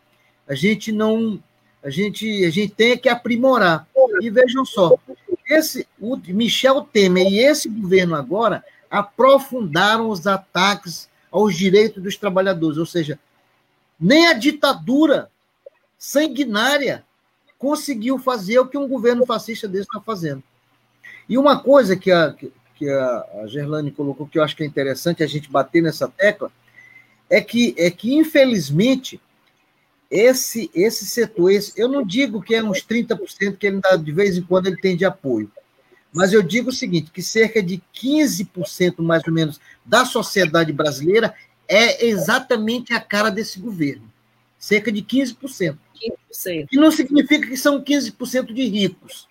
a 0.47 0.55
gente 0.55 0.92
não. 0.92 1.42
A 1.83 1.90
gente, 1.90 2.44
a 2.47 2.51
gente 2.51 2.73
tem 2.73 2.97
que 2.97 3.11
aprimorar. 3.11 3.87
E 4.23 4.31
vejam 4.31 4.64
só, 4.64 4.99
esse, 5.47 5.87
o 6.01 6.16
Michel 6.16 6.81
Temer 6.81 7.31
e 7.31 7.40
esse 7.40 7.68
governo 7.68 8.14
agora 8.14 8.64
aprofundaram 8.90 10.09
os 10.09 10.27
ataques 10.27 11.11
aos 11.31 11.55
direitos 11.55 12.03
dos 12.03 12.16
trabalhadores, 12.16 12.79
ou 12.79 12.87
seja, 12.87 13.18
nem 13.98 14.26
a 14.26 14.33
ditadura 14.33 15.30
sanguinária 15.98 17.04
conseguiu 17.59 18.18
fazer 18.18 18.59
o 18.59 18.66
que 18.66 18.76
um 18.76 18.88
governo 18.88 19.24
fascista 19.24 19.66
desse 19.66 19.85
está 19.85 20.00
fazendo. 20.00 20.42
E 21.28 21.38
uma 21.38 21.59
coisa 21.59 21.96
que 21.96 22.11
a, 22.11 22.35
que 22.74 22.88
a, 22.90 23.46
Gerlane 23.46 23.90
colocou, 23.90 24.26
que 24.26 24.38
eu 24.38 24.42
acho 24.42 24.57
que 24.57 24.62
é 24.62 24.66
interessante 24.66 25.22
a 25.22 25.26
gente 25.26 25.50
bater 25.50 25.83
nessa 25.83 26.09
tecla, 26.09 26.52
é 27.30 27.40
que, 27.40 27.74
é 27.78 27.90
que 27.90 28.14
infelizmente, 28.14 29.20
esse, 30.11 30.70
esse 30.74 31.07
setor, 31.07 31.50
esse, 31.50 31.72
eu 31.80 31.88
não 31.88 32.04
digo 32.04 32.42
que 32.42 32.54
é 32.54 32.62
uns 32.62 32.85
30% 32.85 33.57
que 33.57 33.66
ele 33.66 33.80
de 34.02 34.12
vez 34.12 34.37
em 34.37 34.42
quando 34.42 34.66
ele 34.66 34.76
tem 34.76 34.96
de 34.96 35.04
apoio, 35.04 35.50
mas 36.12 36.33
eu 36.33 36.42
digo 36.42 36.70
o 36.70 36.72
seguinte, 36.72 37.11
que 37.11 37.22
cerca 37.22 37.62
de 37.62 37.83
15% 37.94 39.02
mais 39.02 39.22
ou 39.26 39.33
menos 39.33 39.61
da 39.85 40.04
sociedade 40.04 40.72
brasileira 40.72 41.35
é 41.68 42.07
exatamente 42.07 42.92
a 42.92 43.00
cara 43.00 43.31
desse 43.31 43.59
governo. 43.59 44.11
Cerca 44.59 44.90
de 44.90 45.03
15%. 45.03 45.77
15%. 46.33 46.68
Que 46.68 46.77
não 46.77 46.90
significa 46.90 47.46
que 47.46 47.57
são 47.57 47.83
15% 47.83 48.53
de 48.53 48.64
ricos. 48.64 49.29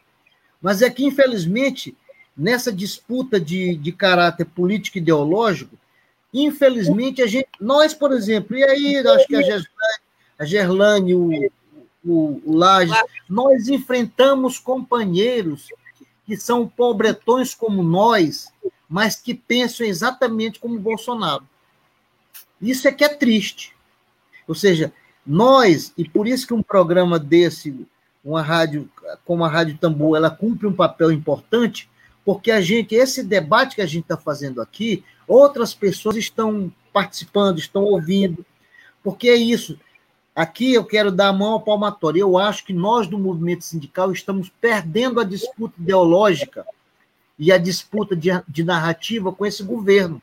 Mas 0.61 0.81
é 0.81 0.89
que, 0.89 1.03
infelizmente, 1.03 1.95
nessa 2.35 2.71
disputa 2.71 3.39
de, 3.39 3.75
de 3.75 3.91
caráter 3.91 4.45
político 4.45 4.97
e 4.97 5.01
ideológico, 5.01 5.77
infelizmente, 6.33 7.21
a 7.21 7.27
gente, 7.27 7.47
nós, 7.59 7.93
por 7.93 8.11
exemplo, 8.11 8.55
e 8.55 8.63
aí 8.63 8.97
acho 8.97 9.27
que 9.27 9.35
a 9.35 9.41
Gerlane, 9.41 9.67
a 10.39 10.45
Gerlane 10.45 11.15
o, 11.15 11.51
o, 12.03 12.41
o 12.45 12.55
Lages, 12.55 12.95
nós 13.29 13.67
enfrentamos 13.67 14.57
companheiros 14.57 15.67
que 16.25 16.37
são 16.37 16.67
pobretões 16.67 17.53
como 17.53 17.83
nós, 17.83 18.51
mas 18.87 19.15
que 19.15 19.33
pensam 19.33 19.85
exatamente 19.85 20.59
como 20.59 20.79
Bolsonaro. 20.79 21.47
Isso 22.63 22.87
é 22.87 22.91
que 22.91 23.03
é 23.03 23.09
triste. 23.09 23.75
Ou 24.47 24.55
seja, 24.55 24.91
nós, 25.25 25.93
e 25.97 26.07
por 26.07 26.27
isso 26.27 26.47
que 26.47 26.53
um 26.53 26.63
programa 26.63 27.19
desse, 27.19 27.85
uma 28.23 28.41
rádio 28.41 28.89
como 29.25 29.43
a 29.43 29.49
Rádio 29.49 29.77
Tambor, 29.77 30.15
ela 30.15 30.29
cumpre 30.29 30.65
um 30.65 30.73
papel 30.73 31.11
importante, 31.11 31.89
porque 32.25 32.51
a 32.51 32.61
gente, 32.61 32.95
esse 32.95 33.21
debate 33.23 33.75
que 33.75 33.81
a 33.81 33.85
gente 33.85 34.03
está 34.03 34.17
fazendo 34.17 34.61
aqui, 34.61 35.03
outras 35.27 35.73
pessoas 35.73 36.15
estão 36.15 36.71
participando, 36.91 37.59
estão 37.59 37.83
ouvindo, 37.83 38.45
porque 39.03 39.29
é 39.29 39.35
isso. 39.35 39.77
Aqui 40.35 40.73
eu 40.73 40.85
quero 40.85 41.11
dar 41.11 41.27
a 41.27 41.33
mão 41.33 41.51
ao 41.53 41.61
palmatório. 41.61 42.21
Eu 42.21 42.37
acho 42.37 42.65
que 42.65 42.73
nós, 42.73 43.07
do 43.07 43.19
movimento 43.19 43.63
sindical, 43.63 44.11
estamos 44.11 44.49
perdendo 44.61 45.19
a 45.19 45.23
disputa 45.23 45.75
ideológica 45.77 46.65
e 47.37 47.51
a 47.51 47.57
disputa 47.57 48.15
de, 48.15 48.29
de 48.47 48.63
narrativa 48.63 49.31
com 49.31 49.45
esse 49.45 49.61
governo, 49.63 50.21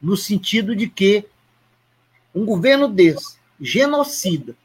no 0.00 0.16
sentido 0.16 0.74
de 0.74 0.88
que 0.88 1.26
um 2.34 2.44
governo 2.44 2.88
desse, 2.88 3.36
genocida, 3.60 4.56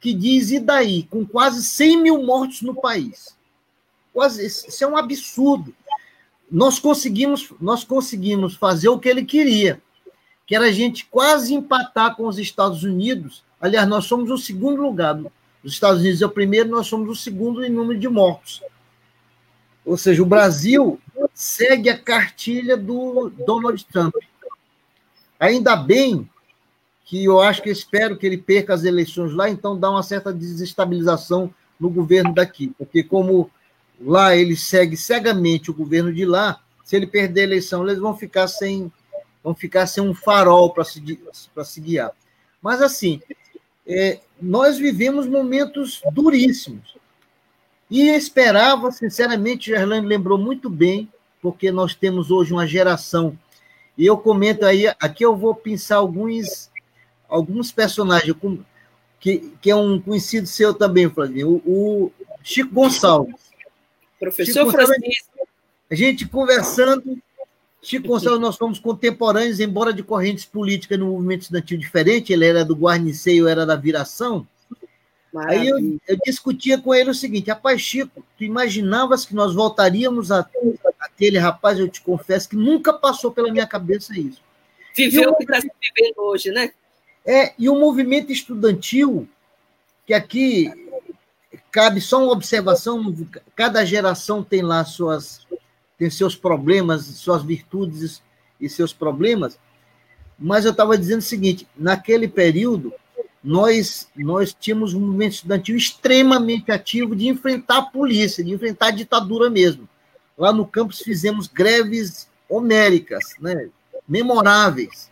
que 0.00 0.14
diz, 0.14 0.50
e 0.50 0.60
daí, 0.60 1.04
com 1.04 1.26
quase 1.26 1.64
100 1.64 2.02
mil 2.02 2.22
mortos 2.22 2.62
no 2.62 2.74
país? 2.74 3.36
Quase, 4.12 4.46
isso 4.46 4.84
é 4.84 4.86
um 4.86 4.96
absurdo. 4.96 5.74
Nós 6.50 6.78
conseguimos, 6.78 7.52
nós 7.60 7.84
conseguimos 7.84 8.54
fazer 8.54 8.88
o 8.88 8.98
que 8.98 9.08
ele 9.08 9.24
queria, 9.24 9.80
que 10.46 10.56
era 10.56 10.66
a 10.66 10.72
gente 10.72 11.06
quase 11.06 11.54
empatar 11.54 12.16
com 12.16 12.26
os 12.26 12.38
Estados 12.38 12.82
Unidos 12.82 13.44
Aliás, 13.60 13.86
nós 13.86 14.06
somos 14.06 14.30
o 14.30 14.38
segundo 14.38 14.80
lugar. 14.80 15.20
Os 15.62 15.74
Estados 15.74 16.00
Unidos 16.00 16.22
é 16.22 16.26
o 16.26 16.30
primeiro, 16.30 16.70
nós 16.70 16.86
somos 16.86 17.10
o 17.10 17.14
segundo 17.14 17.62
em 17.62 17.68
número 17.68 18.00
de 18.00 18.08
mortos. 18.08 18.62
Ou 19.84 19.98
seja, 19.98 20.22
o 20.22 20.26
Brasil 20.26 20.98
segue 21.34 21.90
a 21.90 21.98
cartilha 21.98 22.76
do 22.76 23.30
Donald 23.46 23.84
Trump. 23.86 24.14
Ainda 25.38 25.76
bem 25.76 26.28
que 27.10 27.24
eu 27.24 27.40
acho 27.40 27.60
que 27.60 27.68
espero 27.68 28.16
que 28.16 28.24
ele 28.24 28.38
perca 28.38 28.72
as 28.72 28.84
eleições 28.84 29.32
lá, 29.32 29.50
então 29.50 29.76
dá 29.76 29.90
uma 29.90 30.00
certa 30.00 30.32
desestabilização 30.32 31.52
no 31.78 31.90
governo 31.90 32.32
daqui, 32.32 32.72
porque 32.78 33.02
como 33.02 33.50
lá 34.00 34.36
ele 34.36 34.54
segue 34.54 34.96
cegamente 34.96 35.72
o 35.72 35.74
governo 35.74 36.14
de 36.14 36.24
lá, 36.24 36.60
se 36.84 36.94
ele 36.94 37.08
perder 37.08 37.40
a 37.40 37.44
eleição, 37.44 37.82
eles 37.82 37.98
vão 37.98 38.16
ficar 38.16 38.46
sem 38.46 38.92
vão 39.42 39.56
ficar 39.56 39.88
sem 39.88 40.04
um 40.04 40.14
farol 40.14 40.72
para 40.72 40.84
se, 40.84 41.02
se 41.64 41.80
guiar. 41.80 42.12
Mas 42.62 42.80
assim, 42.80 43.20
é, 43.84 44.20
nós 44.40 44.78
vivemos 44.78 45.26
momentos 45.26 46.00
duríssimos. 46.12 46.96
E 47.90 48.02
esperava, 48.10 48.92
sinceramente, 48.92 49.72
Gerlane 49.72 50.06
lembrou 50.06 50.38
muito 50.38 50.70
bem, 50.70 51.12
porque 51.42 51.72
nós 51.72 51.92
temos 51.92 52.30
hoje 52.30 52.52
uma 52.52 52.68
geração, 52.68 53.36
e 53.98 54.06
eu 54.06 54.16
comento 54.16 54.64
aí, 54.64 54.86
aqui 55.00 55.24
eu 55.24 55.36
vou 55.36 55.56
pensar 55.56 55.96
alguns, 55.96 56.69
alguns 57.30 57.72
personagens, 57.72 58.36
que, 59.18 59.52
que 59.60 59.70
é 59.70 59.76
um 59.76 60.00
conhecido 60.00 60.46
seu 60.46 60.74
também, 60.74 61.08
Flavinho, 61.08 61.62
o, 61.64 62.06
o 62.06 62.12
Chico 62.42 62.74
Gonçalves. 62.74 63.34
Professor 64.18 64.52
Chico 64.52 64.70
Francisco. 64.70 65.48
A 65.90 65.94
gente 65.94 66.26
conversando, 66.26 67.18
Chico 67.82 68.08
Gonçalves, 68.08 68.40
nós 68.40 68.56
somos 68.56 68.78
contemporâneos, 68.78 69.60
embora 69.60 69.92
de 69.92 70.02
correntes 70.02 70.44
políticas 70.44 70.98
no 70.98 71.06
movimento 71.06 71.42
estudantil 71.42 71.78
diferente, 71.78 72.32
ele 72.32 72.46
era 72.46 72.64
do 72.64 72.74
Guarniceio, 72.74 73.44
eu 73.44 73.48
era 73.48 73.66
da 73.66 73.76
Viração. 73.76 74.46
Maravilha. 75.32 75.60
Aí 75.60 75.68
eu, 75.68 75.98
eu, 76.08 76.18
discutia 76.24 76.78
com 76.78 76.92
ele 76.92 77.10
o 77.10 77.14
seguinte: 77.14 77.50
rapaz, 77.50 77.80
Chico, 77.80 78.24
tu 78.36 78.42
imaginavas 78.42 79.24
que 79.24 79.34
nós 79.34 79.54
voltaríamos 79.54 80.32
a, 80.32 80.48
aquele 80.98 81.38
rapaz? 81.38 81.78
Eu 81.78 81.88
te 81.88 82.00
confesso 82.00 82.48
que 82.48 82.56
nunca 82.56 82.92
passou 82.92 83.30
pela 83.30 83.52
minha 83.52 83.66
cabeça 83.66 84.18
isso. 84.18 84.42
Viveu 84.96 85.30
o 85.30 85.36
que 85.36 85.44
está 85.44 85.60
se 85.60 85.70
vivendo 85.80 86.18
hoje, 86.18 86.50
né? 86.50 86.72
É, 87.24 87.52
e 87.58 87.68
o 87.68 87.78
movimento 87.78 88.32
estudantil, 88.32 89.28
que 90.06 90.14
aqui 90.14 90.70
cabe 91.70 92.00
só 92.00 92.22
uma 92.22 92.32
observação, 92.32 93.14
cada 93.54 93.84
geração 93.84 94.42
tem 94.42 94.62
lá 94.62 94.84
suas 94.84 95.46
tem 96.00 96.08
seus 96.08 96.34
problemas, 96.34 97.04
suas 97.04 97.42
virtudes 97.42 98.22
e 98.58 98.70
seus 98.70 98.90
problemas, 98.90 99.58
mas 100.38 100.64
eu 100.64 100.70
estava 100.70 100.96
dizendo 100.96 101.18
o 101.18 101.22
seguinte, 101.22 101.68
naquele 101.76 102.26
período, 102.26 102.90
nós, 103.44 104.08
nós 104.16 104.56
tínhamos 104.58 104.94
um 104.94 105.00
movimento 105.00 105.32
estudantil 105.32 105.76
extremamente 105.76 106.72
ativo 106.72 107.14
de 107.14 107.28
enfrentar 107.28 107.78
a 107.78 107.82
polícia, 107.82 108.42
de 108.42 108.50
enfrentar 108.50 108.86
a 108.86 108.92
ditadura 108.92 109.50
mesmo. 109.50 109.86
Lá 110.38 110.54
no 110.54 110.66
campus 110.66 111.00
fizemos 111.00 111.46
greves 111.46 112.26
homéricas, 112.48 113.34
né, 113.38 113.68
memoráveis. 114.08 115.10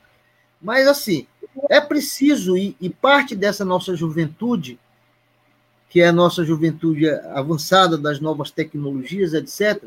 Mas, 0.61 0.87
assim, 0.87 1.27
é 1.69 1.81
preciso, 1.81 2.57
e, 2.57 2.77
e 2.81 2.89
parte 2.91 3.35
dessa 3.35 3.65
nossa 3.65 3.95
juventude, 3.95 4.79
que 5.89 6.01
é 6.01 6.09
a 6.09 6.13
nossa 6.13 6.45
juventude 6.45 7.09
avançada 7.09 7.97
das 7.97 8.21
novas 8.21 8.51
tecnologias, 8.51 9.35
etc., 9.35 9.85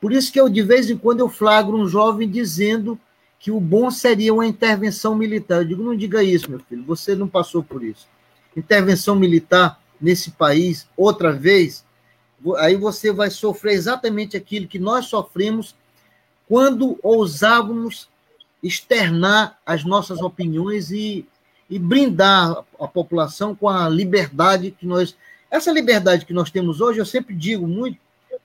por 0.00 0.12
isso 0.12 0.30
que 0.32 0.40
eu, 0.40 0.48
de 0.48 0.62
vez 0.62 0.90
em 0.90 0.96
quando, 0.96 1.20
eu 1.20 1.28
flagro 1.28 1.76
um 1.76 1.88
jovem 1.88 2.28
dizendo 2.28 2.98
que 3.38 3.50
o 3.50 3.60
bom 3.60 3.90
seria 3.90 4.32
uma 4.32 4.46
intervenção 4.46 5.14
militar. 5.14 5.62
Eu 5.62 5.64
digo, 5.64 5.82
não 5.82 5.96
diga 5.96 6.22
isso, 6.22 6.50
meu 6.50 6.60
filho, 6.60 6.84
você 6.84 7.14
não 7.14 7.28
passou 7.28 7.62
por 7.62 7.82
isso. 7.82 8.06
Intervenção 8.56 9.16
militar 9.16 9.80
nesse 10.00 10.30
país, 10.30 10.86
outra 10.96 11.32
vez, 11.32 11.84
aí 12.58 12.76
você 12.76 13.12
vai 13.12 13.30
sofrer 13.30 13.72
exatamente 13.72 14.36
aquilo 14.36 14.68
que 14.68 14.78
nós 14.78 15.06
sofremos 15.06 15.74
quando 16.46 16.98
ousávamos 17.02 18.08
externar 18.66 19.58
as 19.64 19.84
nossas 19.84 20.20
opiniões 20.20 20.90
e, 20.90 21.26
e 21.68 21.78
brindar 21.78 22.64
a 22.78 22.88
população 22.88 23.54
com 23.54 23.68
a 23.68 23.88
liberdade 23.88 24.70
que 24.70 24.86
nós. 24.86 25.16
Essa 25.50 25.72
liberdade 25.72 26.26
que 26.26 26.32
nós 26.32 26.50
temos 26.50 26.80
hoje, 26.80 26.98
eu 26.98 27.06
sempre 27.06 27.34
digo 27.34 27.66
muito, 27.66 27.98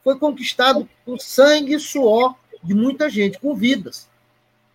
foi 0.03 0.17
conquistado 0.17 0.87
com 1.05 1.17
sangue 1.17 1.75
e 1.75 1.79
suor 1.79 2.35
de 2.63 2.73
muita 2.73 3.09
gente, 3.09 3.39
com 3.39 3.55
vidas. 3.55 4.07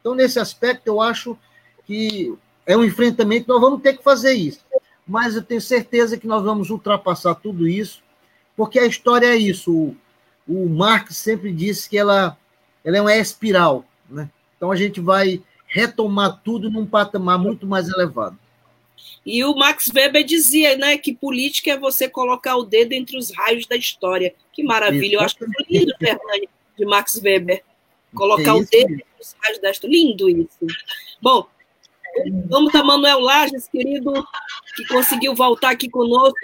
Então, 0.00 0.14
nesse 0.14 0.38
aspecto, 0.38 0.86
eu 0.86 1.00
acho 1.00 1.36
que 1.84 2.36
é 2.64 2.76
um 2.76 2.84
enfrentamento, 2.84 3.48
nós 3.48 3.60
vamos 3.60 3.80
ter 3.80 3.96
que 3.96 4.02
fazer 4.02 4.32
isso. 4.32 4.60
Mas 5.06 5.36
eu 5.36 5.42
tenho 5.42 5.60
certeza 5.60 6.16
que 6.16 6.26
nós 6.26 6.42
vamos 6.42 6.70
ultrapassar 6.70 7.36
tudo 7.36 7.68
isso, 7.68 8.02
porque 8.56 8.78
a 8.78 8.86
história 8.86 9.26
é 9.26 9.36
isso. 9.36 9.72
O, 9.72 9.96
o 10.48 10.68
Marx 10.68 11.16
sempre 11.16 11.52
disse 11.52 11.88
que 11.88 11.96
ela, 11.96 12.36
ela 12.84 12.96
é 12.96 13.00
uma 13.00 13.14
espiral. 13.14 13.84
Né? 14.10 14.28
Então, 14.56 14.70
a 14.70 14.76
gente 14.76 15.00
vai 15.00 15.42
retomar 15.66 16.40
tudo 16.42 16.70
num 16.70 16.86
patamar 16.86 17.38
muito 17.38 17.66
mais 17.66 17.88
elevado. 17.88 18.38
E 19.24 19.44
o 19.44 19.54
Max 19.54 19.90
Weber 19.92 20.24
dizia 20.24 20.76
né, 20.76 20.96
que 20.96 21.12
política 21.12 21.72
é 21.72 21.78
você 21.78 22.08
colocar 22.08 22.56
o 22.56 22.64
dedo 22.64 22.92
entre 22.92 23.18
os 23.18 23.32
raios 23.32 23.66
da 23.66 23.76
história. 23.76 24.34
Que 24.52 24.62
maravilha! 24.62 25.16
Isso. 25.16 25.16
Eu 25.16 25.20
acho 25.20 25.36
lindo, 25.68 25.92
Fernando, 25.98 26.48
de 26.78 26.84
Max 26.86 27.20
Weber. 27.22 27.62
Colocar 28.14 28.50
é 28.50 28.52
o 28.52 28.64
dedo 28.64 28.90
mesmo. 28.90 29.04
nos 29.18 29.36
raios 29.42 29.58
da 29.60 29.70
história. 29.70 29.92
Lindo 29.92 30.30
isso. 30.30 30.58
Bom, 31.20 31.46
vamos 32.48 32.74
a 32.74 32.82
Manuel 32.84 33.18
Lages, 33.18 33.68
querido, 33.68 34.12
que 34.76 34.86
conseguiu 34.86 35.34
voltar 35.34 35.70
aqui 35.70 35.90
conosco, 35.90 36.38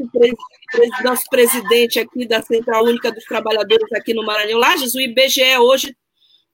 nosso 1.05 1.25
presidente 1.31 2.01
aqui 2.01 2.27
da 2.27 2.43
Central 2.43 2.85
Única 2.85 3.13
dos 3.13 3.25
Trabalhadores 3.25 3.91
aqui 3.93 4.13
no 4.13 4.25
Maranhão. 4.25 4.59
Lages, 4.59 4.95
o 4.95 5.01
IBGE 5.01 5.57
hoje 5.59 5.97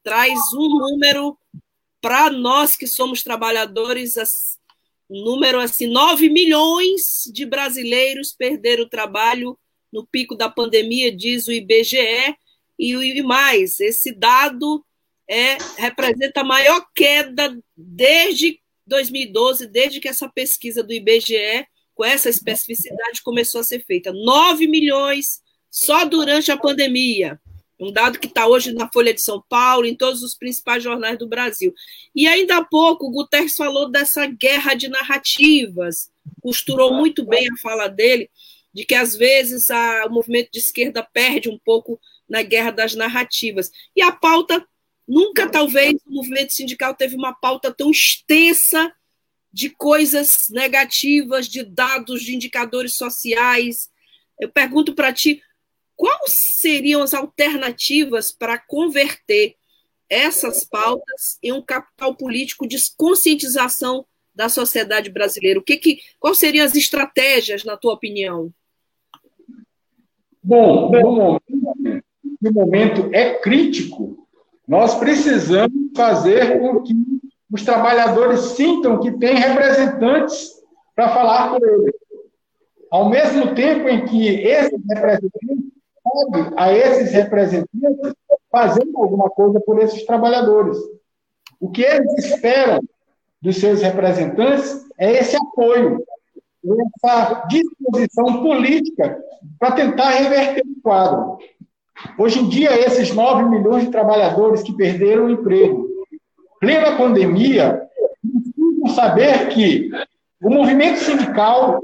traz 0.09 0.38
um 0.55 0.68
número 0.79 1.38
para 2.01 2.31
nós 2.31 2.75
que 2.77 2.87
somos 2.87 3.23
trabalhadores, 3.23 4.14
um 5.11 5.23
número 5.23 5.61
assim, 5.61 5.87
9 5.87 6.31
milhões 6.31 7.31
de 7.31 7.44
brasileiros 7.44 8.33
perderam 8.33 8.85
o 8.85 8.88
trabalho 8.88 9.59
no 9.92 10.07
pico 10.07 10.35
da 10.35 10.49
pandemia, 10.49 11.14
diz 11.14 11.47
o 11.47 11.53
IBGE, 11.53 12.35
e 12.79 13.23
mais, 13.23 13.81
esse 13.81 14.11
dado 14.11 14.83
é, 15.29 15.59
representa 15.77 16.40
a 16.40 16.44
maior 16.44 16.87
queda 16.94 17.59
desde 17.77 18.59
2012, 18.87 19.66
desde 19.66 20.01
que 20.01 20.09
essa 20.09 20.27
pesquisa 20.27 20.83
do 20.83 20.94
IBGE, 20.94 21.66
com 21.94 22.03
essa 22.03 22.31
especificidade, 22.31 23.23
começou 23.23 23.61
a 23.61 23.64
ser 23.64 23.85
feita. 23.85 24.11
9 24.11 24.66
milhões 24.68 25.42
só 25.71 26.07
durante 26.07 26.51
a 26.51 26.57
pandemia. 26.57 27.38
Um 27.79 27.93
dado 27.93 28.19
que 28.19 28.27
está 28.27 28.47
hoje 28.47 28.73
na 28.73 28.91
Folha 28.91 29.14
de 29.14 29.23
São 29.23 29.43
Paulo, 29.49 29.87
em 29.87 29.95
todos 29.95 30.23
os 30.23 30.35
principais 30.35 30.83
jornais 30.83 31.19
do 31.19 31.29
Brasil. 31.29 31.73
E 32.14 32.27
ainda 32.27 32.57
há 32.57 32.64
pouco, 32.64 33.07
o 33.07 33.11
Guterres 33.11 33.55
falou 33.55 33.88
dessa 33.88 34.27
guerra 34.27 34.75
de 34.75 34.88
narrativas, 34.88 36.11
costurou 36.43 36.93
muito 36.95 37.25
bem 37.25 37.49
a 37.49 37.57
fala 37.57 37.88
dele, 37.88 38.29
de 38.75 38.85
que 38.85 38.95
às 38.95 39.17
vezes 39.17 39.71
a, 39.71 40.07
o 40.07 40.11
movimento 40.11 40.51
de 40.53 40.59
esquerda 40.59 41.03
perde 41.03 41.49
um 41.49 41.59
pouco 41.59 42.01
na 42.29 42.43
guerra 42.43 42.71
das 42.71 42.95
narrativas. 42.95 43.71
E 43.95 44.03
a 44.03 44.12
pauta 44.12 44.67
Nunca, 45.09 45.49
talvez, 45.49 45.95
o 46.07 46.12
movimento 46.12 46.53
sindical 46.53 46.95
teve 46.95 47.17
uma 47.17 47.33
pauta 47.33 47.73
tão 47.73 47.91
extensa 47.91 48.93
de 49.51 49.71
coisas 49.71 50.49
negativas, 50.51 51.49
de 51.49 51.64
dados, 51.64 52.23
de 52.23 52.35
indicadores 52.35 52.95
sociais. 52.95 53.88
Eu 54.38 54.51
pergunto 54.51 54.95
para 54.95 55.11
ti, 55.11 55.43
quais 55.99 56.33
seriam 56.33 57.03
as 57.03 57.13
alternativas 57.13 58.33
para 58.33 58.57
converter 58.57 59.57
essas 60.09 60.65
pautas 60.65 61.39
em 61.43 61.53
um 61.53 61.61
capital 61.61 62.15
político 62.15 62.67
de 62.67 62.79
conscientização 62.97 64.07
da 64.35 64.49
sociedade 64.49 65.11
brasileira? 65.11 65.59
O 65.59 65.63
que, 65.63 65.77
que 65.77 65.99
quais 66.19 66.39
seriam 66.39 66.65
as 66.65 66.75
estratégias, 66.75 67.65
na 67.65 67.77
tua 67.77 67.93
opinião? 67.93 68.51
Bom, 70.43 70.91
no 70.91 71.13
momento, 71.13 72.05
no 72.41 72.53
momento 72.53 73.11
é 73.13 73.35
crítico 73.41 74.27
nós 74.69 74.95
precisamos 74.97 75.73
fazer 75.97 76.61
com 76.61 76.83
que 76.83 76.93
os 77.51 77.65
trabalhadores 77.65 78.41
sintam 78.41 79.01
que 79.01 79.11
têm 79.13 79.35
representantes 79.37 80.51
para 80.95 81.09
falar 81.09 81.55
por 81.55 81.67
eles. 81.67 81.95
Ao 82.91 83.09
mesmo 83.09 83.55
tempo 83.55 83.89
em 83.89 84.05
que 84.05 84.29
esses 84.29 84.79
representantes 84.87 85.73
podem, 86.09 86.53
a 86.57 86.73
esses 86.73 87.12
representantes, 87.12 88.14
fazendo 88.51 88.97
alguma 88.97 89.29
coisa 89.31 89.61
por 89.61 89.79
esses 89.81 90.05
trabalhadores. 90.05 90.77
O 91.61 91.71
que 91.71 91.83
eles 91.83 92.25
esperam 92.25 92.81
dos 93.40 93.57
seus 93.57 93.83
representantes 93.83 94.87
é 94.99 95.12
esse 95.12 95.37
apoio, 95.37 96.05
essa 97.05 97.47
disposição 97.49 98.42
política 98.42 99.18
para 99.59 99.73
tentar 99.73 100.11
reverter 100.11 100.62
o 100.62 100.83
quadro. 100.83 101.38
Hoje 102.18 102.40
em 102.40 102.49
dia, 102.49 102.79
esses 102.79 103.12
9 103.12 103.44
milhões 103.44 103.85
de 103.85 103.90
trabalhadores 103.90 104.62
que 104.62 104.77
perderam 104.77 105.27
o 105.27 105.31
emprego, 105.31 105.88
plena 106.61 106.97
pandemia, 106.97 107.83
precisam 108.23 108.94
saber 108.94 109.49
que 109.49 109.90
o 110.40 110.51
movimento 110.51 110.99
sindical 110.99 111.83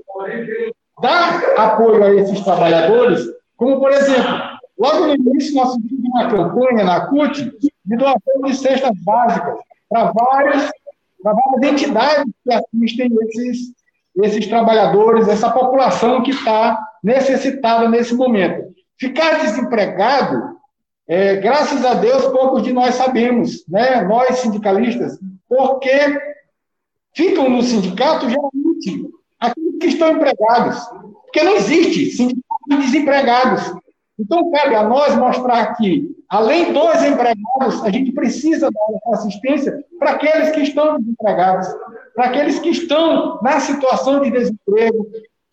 dá 1.01 1.39
apoio 1.57 2.05
a 2.05 2.15
esses 2.15 2.41
trabalhadores, 2.41 3.27
como, 3.57 3.79
por 3.79 3.93
exemplo, 3.93 4.41
logo 4.79 5.07
no 5.07 5.15
início 5.15 5.55
nós 5.55 5.75
fizemos 5.75 6.05
uma 6.07 6.29
campanha 6.29 6.85
na 6.85 7.07
CUT 7.07 7.53
de 7.85 7.97
doação 7.97 8.43
de 8.45 8.55
cestas 8.55 8.93
básicas 9.05 9.59
para 9.89 10.13
várias, 10.13 10.71
para 11.23 11.33
várias 11.35 11.73
entidades 11.73 12.33
que 12.43 12.53
assistem 12.53 13.11
esses, 13.23 13.73
esses 14.23 14.47
trabalhadores, 14.47 15.29
essa 15.29 15.51
população 15.51 16.23
que 16.23 16.31
está 16.31 16.83
necessitada 17.03 17.89
nesse 17.89 18.15
momento. 18.15 18.75
Ficar 18.99 19.41
desempregado, 19.41 20.57
é, 21.07 21.37
graças 21.37 21.85
a 21.85 21.95
Deus, 21.95 22.27
poucos 22.27 22.63
de 22.63 22.73
nós 22.73 22.95
sabemos, 22.95 23.65
né? 23.69 24.03
nós 24.03 24.39
sindicalistas, 24.39 25.19
porque 25.49 25.91
ficam 27.15 27.49
no 27.49 27.63
sindicato 27.63 28.29
geralmente 28.29 29.11
aqueles 29.39 29.79
que 29.79 29.87
estão 29.87 30.13
empregados, 30.13 30.79
porque 31.25 31.43
não 31.43 31.57
existe 31.57 32.11
sindicato 32.11 32.44
de 32.69 32.77
desempregados. 32.77 33.75
Então, 34.19 34.51
cabe 34.51 34.77
a 34.77 34.85
nós 34.85 35.17
mostrar 35.17 35.75
que, 35.75 36.09
além 36.29 36.73
dos 36.73 37.03
empregados, 37.03 37.85
a 37.85 37.91
gente 37.91 38.13
precisa 38.13 38.71
dar 38.71 39.15
assistência 39.15 39.85
para 39.99 40.13
aqueles 40.13 40.51
que 40.53 40.61
estão 40.61 40.99
desempregados, 40.99 41.67
para 42.15 42.27
aqueles 42.27 42.59
que 42.61 42.71
estão 42.71 43.41
na 43.43 43.59
situação 43.59 44.21
de 44.21 44.31
desemprego, 44.31 45.07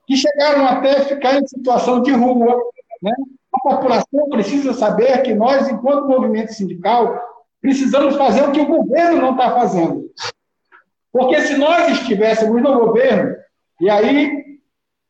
que 0.06 0.15
chegaram 0.15 0.67
até 0.67 1.02
ficar 1.06 1.39
em 1.39 1.47
situação 1.47 2.02
de 2.02 2.12
rua, 2.12 2.56
né? 3.02 3.13
A 3.54 3.69
população 3.69 4.30
precisa 4.30 4.74
saber 4.74 5.24
que 5.24 5.34
nós, 5.34 5.67
enquanto 5.67 6.08
movimento 6.08 6.54
sindical, 6.54 7.19
precisamos 7.60 8.15
fazer 8.15 8.43
o 8.43 8.52
que 8.52 8.62
o 8.62 8.65
governo 8.65 9.21
não 9.21 9.32
está 9.32 9.52
fazendo. 9.52 10.10
Porque 11.12 11.41
se 11.41 11.58
nós 11.58 11.89
estivéssemos 11.91 12.62
no 12.62 12.80
governo, 12.80 13.36
e 13.82 13.89
aí 13.89 14.40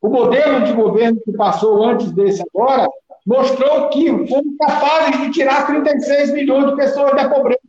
o 0.02 0.10
modelo 0.10 0.64
de 0.64 0.74
governo 0.74 1.22
que 1.24 1.32
passou 1.32 1.84
antes 1.84 2.12
desse 2.12 2.44
agora, 2.54 2.88
mostrou 3.26 3.90
que 3.90 4.10
fomos 4.28 4.58
capazes 4.60 5.22
de 5.22 5.32
tirar 5.32 5.68
36 5.68 6.34
milhões 6.34 6.72
de 6.72 6.76
pessoas 6.76 7.16
da 7.16 7.30
pobreza. 7.30 7.60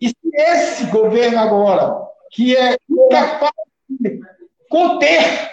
E 0.00 0.08
se 0.08 0.16
esse 0.32 0.86
governo 0.86 1.38
agora, 1.38 1.94
que 2.30 2.56
é 2.56 2.76
incapaz 2.88 3.52
de 3.88 4.20
conter 4.68 5.50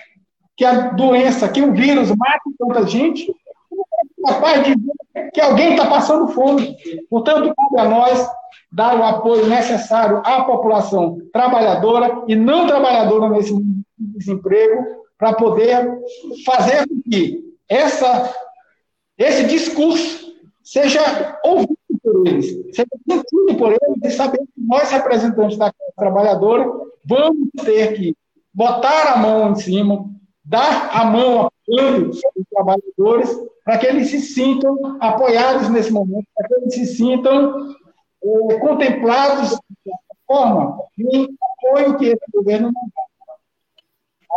que 0.56 0.64
a 0.64 0.90
doença, 0.92 1.50
que 1.50 1.62
o 1.62 1.74
vírus 1.74 2.10
mata 2.10 2.42
tanta 2.58 2.88
gente, 2.88 3.30
é 3.30 4.32
capaz 4.32 4.64
de 4.64 4.72
ver 4.72 5.32
que 5.34 5.42
alguém 5.42 5.72
está 5.72 5.88
passando 5.88 6.30
fome. 6.30 6.78
Portanto, 7.10 7.54
cabe 7.56 7.80
a 7.80 7.90
nós 7.90 8.30
dar 8.72 8.98
o 8.98 9.04
apoio 9.04 9.48
necessário 9.48 10.22
à 10.26 10.44
população 10.44 11.18
trabalhadora 11.34 12.24
e 12.28 12.36
não 12.36 12.68
trabalhadora 12.68 13.30
nesse 13.30 13.54
desemprego, 13.98 15.01
para 15.21 15.34
poder 15.34 15.88
fazer 16.43 16.88
com 16.88 16.99
que 17.03 17.55
essa, 17.69 18.34
esse 19.15 19.43
discurso 19.43 20.34
seja 20.63 21.39
ouvido 21.43 21.77
por 22.01 22.27
eles, 22.27 22.47
seja 22.75 22.88
sentido 23.07 23.55
por 23.55 23.69
eles 23.69 24.03
e 24.03 24.10
saber 24.10 24.39
que 24.39 24.51
nós, 24.57 24.89
representantes 24.89 25.60
da 25.60 25.71
classe 25.71 25.95
trabalhadora, 25.95 26.67
vamos 27.05 27.49
ter 27.63 27.93
que 27.93 28.17
botar 28.51 29.13
a 29.13 29.17
mão 29.17 29.51
em 29.51 29.55
cima, 29.57 30.10
dar 30.43 30.89
a 30.91 31.05
mão 31.05 31.51
apoio 31.67 32.10
os 32.10 32.19
trabalhadores, 32.51 33.29
para 33.63 33.77
que 33.77 33.86
eles 33.86 34.10
se 34.10 34.21
sintam 34.21 34.75
apoiados 34.99 35.69
nesse 35.69 35.91
momento, 35.91 36.25
para 36.36 36.47
que 36.47 36.53
eles 36.55 36.73
se 36.73 36.86
sintam 36.95 37.75
eh, 38.23 38.57
contemplados 38.60 39.51
da 39.51 39.93
forma 40.25 40.79
de 40.97 41.29
apoio 41.60 41.97
que 41.99 42.05
esse 42.05 42.25
governo 42.34 42.71
não 42.73 42.81
dá. 42.95 43.11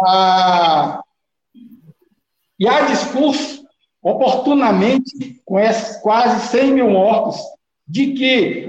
Ah, 0.02 1.02
e 2.58 2.68
há 2.68 2.82
discurso, 2.82 3.64
oportunamente, 4.02 5.40
com 5.44 5.58
esses 5.58 5.96
quase 5.98 6.48
100 6.48 6.72
mil 6.72 6.90
mortos, 6.90 7.40
de 7.86 8.12
que 8.14 8.68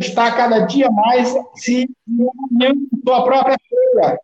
está 0.00 0.32
cada 0.32 0.60
dia 0.60 0.90
mais 0.90 1.34
se 1.54 1.88
unindo 2.08 2.86
com 2.90 3.10
sua 3.10 3.24
própria 3.24 3.56
feira. 3.68 4.20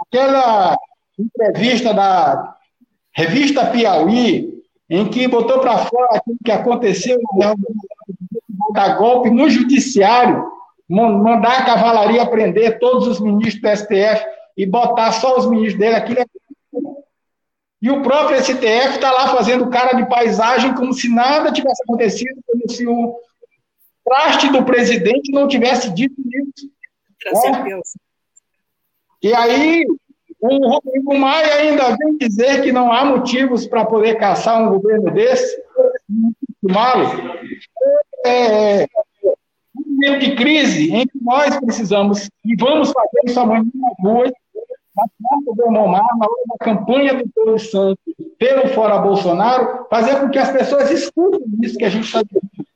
Aquela 0.00 0.76
entrevista 1.18 1.92
da 1.92 2.56
revista 3.14 3.66
Piauí, 3.66 4.62
em 4.88 5.08
que 5.08 5.26
botou 5.26 5.60
para 5.60 5.78
fora 5.78 6.16
aquilo 6.16 6.38
que 6.44 6.52
aconteceu 6.52 7.18
da 8.72 8.96
golpe 8.96 9.30
no 9.30 9.48
judiciário, 9.50 10.44
mandar 10.88 11.62
a 11.62 11.64
cavalaria 11.64 12.26
prender 12.26 12.78
todos 12.78 13.08
os 13.08 13.20
ministros 13.20 13.60
do 13.60 13.68
STF 13.68 14.35
e 14.56 14.66
botar 14.66 15.12
só 15.12 15.36
os 15.38 15.46
ministros 15.48 15.78
dele, 15.78 15.96
aquilo 15.96 16.20
é... 16.20 16.26
E 17.82 17.90
o 17.90 18.02
próprio 18.02 18.42
STF 18.42 18.94
está 18.94 19.12
lá 19.12 19.28
fazendo 19.36 19.68
cara 19.68 19.92
de 19.94 20.08
paisagem 20.08 20.74
como 20.74 20.94
se 20.94 21.08
nada 21.08 21.52
tivesse 21.52 21.82
acontecido, 21.82 22.40
como 22.46 22.68
se 22.70 22.86
o 22.86 23.20
traste 24.04 24.50
do 24.50 24.64
presidente 24.64 25.30
não 25.30 25.46
tivesse 25.46 25.92
dito 25.92 26.14
isso. 26.20 26.70
Né? 27.52 27.80
E 29.22 29.34
aí, 29.34 29.84
o 30.40 30.68
Rodrigo 30.68 31.18
Maia 31.18 31.54
ainda 31.56 31.96
vem 31.96 32.16
dizer 32.16 32.62
que 32.62 32.72
não 32.72 32.92
há 32.92 33.04
motivos 33.04 33.66
para 33.66 33.84
poder 33.84 34.16
caçar 34.16 34.62
um 34.62 34.70
governo 34.70 35.10
desse, 35.12 35.60
malo. 36.62 37.08
É, 38.24 38.82
é, 38.82 38.86
momento 39.96 40.20
de 40.20 40.34
crise 40.36 40.92
em 40.92 41.06
que 41.06 41.18
nós 41.22 41.58
precisamos, 41.58 42.28
e 42.44 42.56
vamos 42.56 42.92
fazer 42.92 43.20
isso 43.24 43.40
amanhã 43.40 43.64
nas 43.74 43.94
ruas, 43.98 44.30
na 44.96 45.04
porta 45.22 45.70
do 45.70 45.78
Omar, 45.78 46.06
na 46.18 46.26
hora 46.26 46.42
da 46.48 46.64
campanha 46.64 47.14
do 47.14 47.28
Povo 47.34 47.58
Santo, 47.58 47.98
pelo 48.38 48.68
Fora 48.68 48.98
Bolsonaro, 48.98 49.86
fazer 49.90 50.20
com 50.20 50.30
que 50.30 50.38
as 50.38 50.50
pessoas 50.50 50.90
escutem 50.90 51.42
isso 51.62 51.76
que 51.76 51.84
a 51.84 51.90
gente 51.90 52.04
está 52.04 52.22
dizendo. 52.22 52.66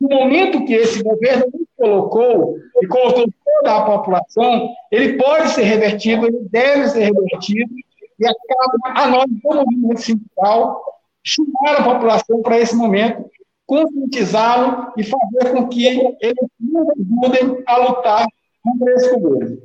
No 0.00 0.08
momento 0.08 0.64
que 0.64 0.74
esse 0.74 1.02
governo 1.02 1.46
colocou 1.76 2.56
e 2.80 2.86
colocou 2.86 3.26
toda 3.44 3.76
a 3.76 3.82
população, 3.82 4.68
ele 4.92 5.18
pode 5.18 5.50
ser 5.50 5.62
revertido, 5.62 6.26
ele 6.26 6.48
deve 6.50 6.88
ser 6.88 7.12
revertido, 7.12 7.74
e 8.18 8.26
acaba 8.26 9.00
a 9.00 9.08
nós, 9.08 9.26
como 9.42 9.64
movimento 9.64 10.00
sindical, 10.00 10.82
chamar 11.22 11.78
a 11.78 11.84
população 11.84 12.42
para 12.42 12.58
esse 12.58 12.74
momento, 12.74 13.28
conscientizá-lo 13.68 14.94
e 14.96 15.04
fazer 15.04 15.52
com 15.52 15.68
que 15.68 15.86
eles 15.86 16.48
nos 16.58 16.88
ajudem 16.88 17.62
a 17.66 17.76
lutar 17.76 18.26
contra 18.62 18.94
esse 18.94 19.10
governo. 19.18 19.62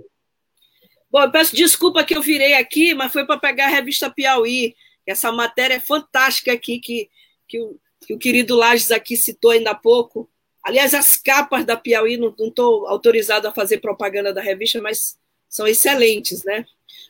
Bom, 1.09 1.21
eu 1.21 1.31
peço 1.31 1.55
desculpa 1.55 2.03
que 2.03 2.13
eu 2.13 2.21
virei 2.21 2.55
aqui, 2.55 2.93
mas 2.93 3.13
foi 3.13 3.25
para 3.25 3.39
pegar 3.39 3.67
a 3.67 3.69
revista 3.69 4.09
Piauí. 4.09 4.75
Essa 5.07 5.31
matéria 5.31 5.75
é 5.75 5.79
fantástica 5.79 6.51
aqui 6.51 6.79
que, 6.79 7.09
que, 7.47 7.61
o, 7.61 7.79
que 8.05 8.13
o 8.13 8.19
querido 8.19 8.57
Lages 8.57 8.91
aqui 8.91 9.15
citou 9.15 9.51
ainda 9.51 9.71
há 9.71 9.75
pouco. 9.75 10.29
Aliás, 10.61 10.93
as 10.93 11.15
capas 11.15 11.63
da 11.63 11.77
Piauí, 11.77 12.17
não 12.17 12.35
estou 12.37 12.85
autorizado 12.87 13.47
a 13.47 13.53
fazer 13.53 13.77
propaganda 13.77 14.33
da 14.33 14.41
revista, 14.41 14.81
mas 14.81 15.17
são 15.47 15.65
excelentes, 15.65 16.43
né? 16.43 16.65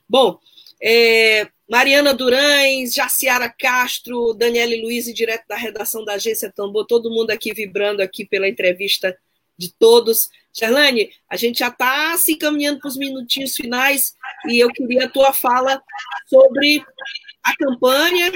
Bom, 0.08 0.38
é, 0.80 1.48
Mariana 1.70 2.14
Durães, 2.14 2.94
Jaciara 2.94 3.50
Castro, 3.50 4.34
Daniele 4.34 4.82
Luiz, 4.82 5.06
direto 5.14 5.48
da 5.48 5.56
redação 5.56 6.04
da 6.04 6.14
Agência 6.14 6.52
Tambor, 6.52 6.86
todo 6.86 7.10
mundo 7.10 7.32
aqui 7.32 7.54
vibrando 7.54 8.02
aqui 8.02 8.26
pela 8.26 8.48
entrevista 8.48 9.18
de 9.58 9.74
todos. 9.74 10.30
Gerlane, 10.52 11.10
a 11.30 11.36
gente 11.36 11.60
já 11.60 11.70
está 11.70 12.16
se 12.18 12.34
encaminhando 12.34 12.80
para 12.80 12.90
os 12.90 12.98
minutinhos 12.98 13.56
finais 13.56 14.14
e 14.48 14.60
eu 14.60 14.70
queria 14.70 15.06
a 15.06 15.10
tua 15.10 15.34
fala 15.34 15.82
sobre 16.28 16.84
a 17.44 17.56
campanha. 17.56 18.32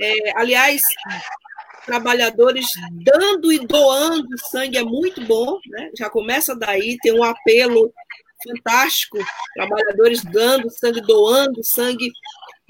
É, 0.00 0.38
aliás, 0.38 0.82
trabalhadores 1.86 2.66
dando 3.04 3.52
e 3.52 3.66
doando 3.66 4.26
sangue 4.50 4.78
é 4.78 4.82
muito 4.82 5.24
bom, 5.26 5.58
né? 5.66 5.90
já 5.96 6.08
começa 6.08 6.56
daí, 6.56 6.96
tem 7.02 7.12
um 7.12 7.22
apelo 7.22 7.92
fantástico, 8.42 9.18
trabalhadores 9.54 10.22
dando 10.24 10.70
sangue, 10.70 11.00
doando 11.02 11.62
sangue. 11.62 12.10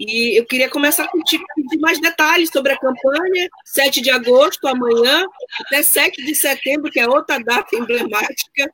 E 0.02 0.40
eu 0.40 0.46
queria 0.46 0.70
começar 0.70 1.06
contigo 1.08 1.44
pedir 1.54 1.78
mais 1.78 2.00
detalhes 2.00 2.48
sobre 2.50 2.72
a 2.72 2.78
campanha, 2.78 3.50
7 3.66 4.00
de 4.00 4.10
agosto, 4.10 4.66
amanhã, 4.66 5.26
até 5.60 5.82
7 5.82 6.24
de 6.24 6.34
setembro, 6.34 6.90
que 6.90 6.98
é 6.98 7.06
outra 7.06 7.38
data 7.38 7.76
emblemática. 7.76 8.72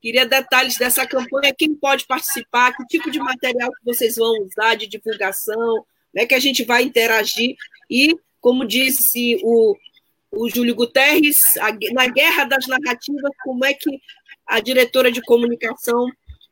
Queria 0.00 0.24
detalhes 0.24 0.76
dessa 0.76 1.04
campanha, 1.04 1.52
quem 1.52 1.74
pode 1.74 2.06
participar, 2.06 2.76
que 2.76 2.86
tipo 2.86 3.10
de 3.10 3.18
material 3.18 3.72
que 3.72 3.84
vocês 3.84 4.14
vão 4.14 4.30
usar 4.44 4.76
de 4.76 4.86
divulgação, 4.86 5.84
né, 6.14 6.26
que 6.26 6.34
a 6.34 6.38
gente 6.38 6.62
vai 6.62 6.84
interagir. 6.84 7.56
E, 7.90 8.16
como 8.40 8.64
disse 8.64 9.40
o, 9.42 9.76
o 10.30 10.48
Júlio 10.48 10.76
Guterres, 10.76 11.56
a, 11.56 11.72
na 11.92 12.06
guerra 12.06 12.44
das 12.44 12.68
narrativas, 12.68 13.32
como 13.42 13.64
é 13.64 13.74
que 13.74 14.00
a 14.46 14.60
diretora 14.60 15.10
de 15.10 15.20
comunicação 15.22 16.06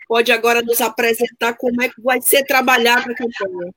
pode 0.08 0.32
agora 0.32 0.62
nos 0.62 0.80
apresentar 0.80 1.54
como 1.54 1.80
é 1.80 1.88
que 1.88 2.02
vai 2.02 2.20
ser 2.20 2.44
trabalhada 2.44 3.12
a 3.12 3.14
campanha. 3.14 3.72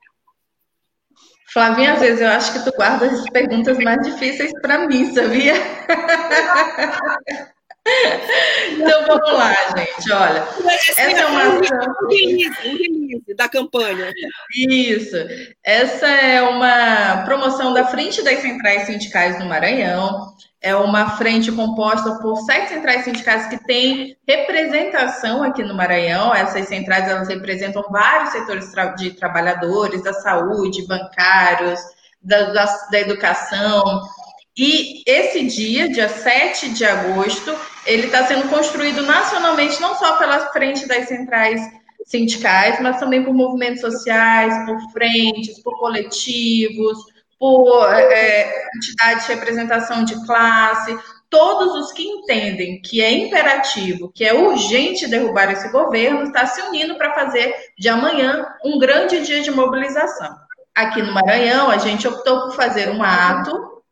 Flavinha, 1.52 1.94
às 1.94 2.00
vezes 2.00 2.22
eu 2.22 2.30
acho 2.30 2.54
que 2.54 2.64
tu 2.64 2.76
guarda 2.76 3.06
as 3.06 3.30
perguntas 3.30 3.78
mais 3.80 4.02
difíceis 4.02 4.52
para 4.62 4.88
mim, 4.88 5.14
sabia? 5.14 5.54
Então 8.72 9.06
vamos 9.06 9.34
lá, 9.34 9.54
gente. 9.76 10.12
Olha, 10.12 10.48
essa 10.74 11.02
é 11.02 11.26
uma 11.26 11.44
um 11.50 11.60
release, 11.60 12.50
um 12.66 12.78
release 12.78 13.36
da 13.36 13.50
campanha. 13.50 14.12
Isso. 14.56 15.18
Essa 15.64 16.08
é 16.08 16.42
uma 16.42 17.24
promoção 17.26 17.74
da 17.74 17.86
Frente 17.86 18.22
das 18.24 18.40
Centrais 18.40 18.84
Sindicais 18.84 19.38
do 19.38 19.46
Maranhão 19.46 20.34
é 20.64 20.74
uma 20.74 21.18
frente 21.18 21.52
composta 21.52 22.20
por 22.22 22.38
sete 22.38 22.70
centrais 22.70 23.04
sindicais 23.04 23.48
que 23.48 23.62
têm 23.66 24.16
representação 24.26 25.44
aqui 25.44 25.62
no 25.62 25.76
Maranhão. 25.76 26.34
Essas 26.34 26.70
centrais 26.70 27.06
elas 27.08 27.28
representam 27.28 27.84
vários 27.92 28.30
setores 28.30 28.72
de 28.96 29.12
trabalhadores, 29.12 30.02
da 30.02 30.14
saúde, 30.14 30.88
bancários, 30.88 31.82
da, 32.22 32.54
da, 32.54 32.66
da 32.90 33.00
educação. 33.02 34.04
E 34.58 35.04
esse 35.06 35.44
dia, 35.48 35.90
dia 35.90 36.08
7 36.08 36.70
de 36.70 36.86
agosto, 36.86 37.54
ele 37.86 38.06
está 38.06 38.26
sendo 38.26 38.48
construído 38.48 39.02
nacionalmente, 39.02 39.82
não 39.82 39.96
só 39.96 40.16
pela 40.16 40.52
frente 40.54 40.88
das 40.88 41.10
centrais 41.10 41.62
sindicais, 42.06 42.80
mas 42.80 43.00
também 43.00 43.22
por 43.22 43.34
movimentos 43.34 43.82
sociais, 43.82 44.66
por 44.66 44.80
frentes, 44.92 45.62
por 45.62 45.78
coletivos, 45.78 47.00
por 47.44 47.94
é, 47.94 48.70
entidades 48.74 49.28
de 49.28 49.34
representação 49.34 50.06
de 50.06 50.16
classe, 50.26 50.98
todos 51.30 51.76
os 51.76 51.92
que 51.92 52.02
entendem 52.02 52.82
que 52.82 53.02
é 53.02 53.12
imperativo, 53.12 54.10
que 54.16 54.24
é 54.24 54.34
urgente 54.34 55.10
derrubar 55.10 55.52
esse 55.52 55.70
governo, 55.70 56.24
está 56.24 56.46
se 56.46 56.62
unindo 56.62 56.96
para 56.96 57.14
fazer 57.14 57.54
de 57.78 57.90
amanhã 57.90 58.46
um 58.64 58.80
grande 58.80 59.26
dia 59.26 59.42
de 59.42 59.52
mobilização. 59.52 60.34
Aqui 60.74 61.02
no 61.02 61.12
Maranhão, 61.12 61.70
a 61.70 61.78
gente 61.78 62.08
optou 62.08 62.44
por 62.44 62.56
fazer 62.56 62.90
um 62.92 63.04
ato 63.04 63.84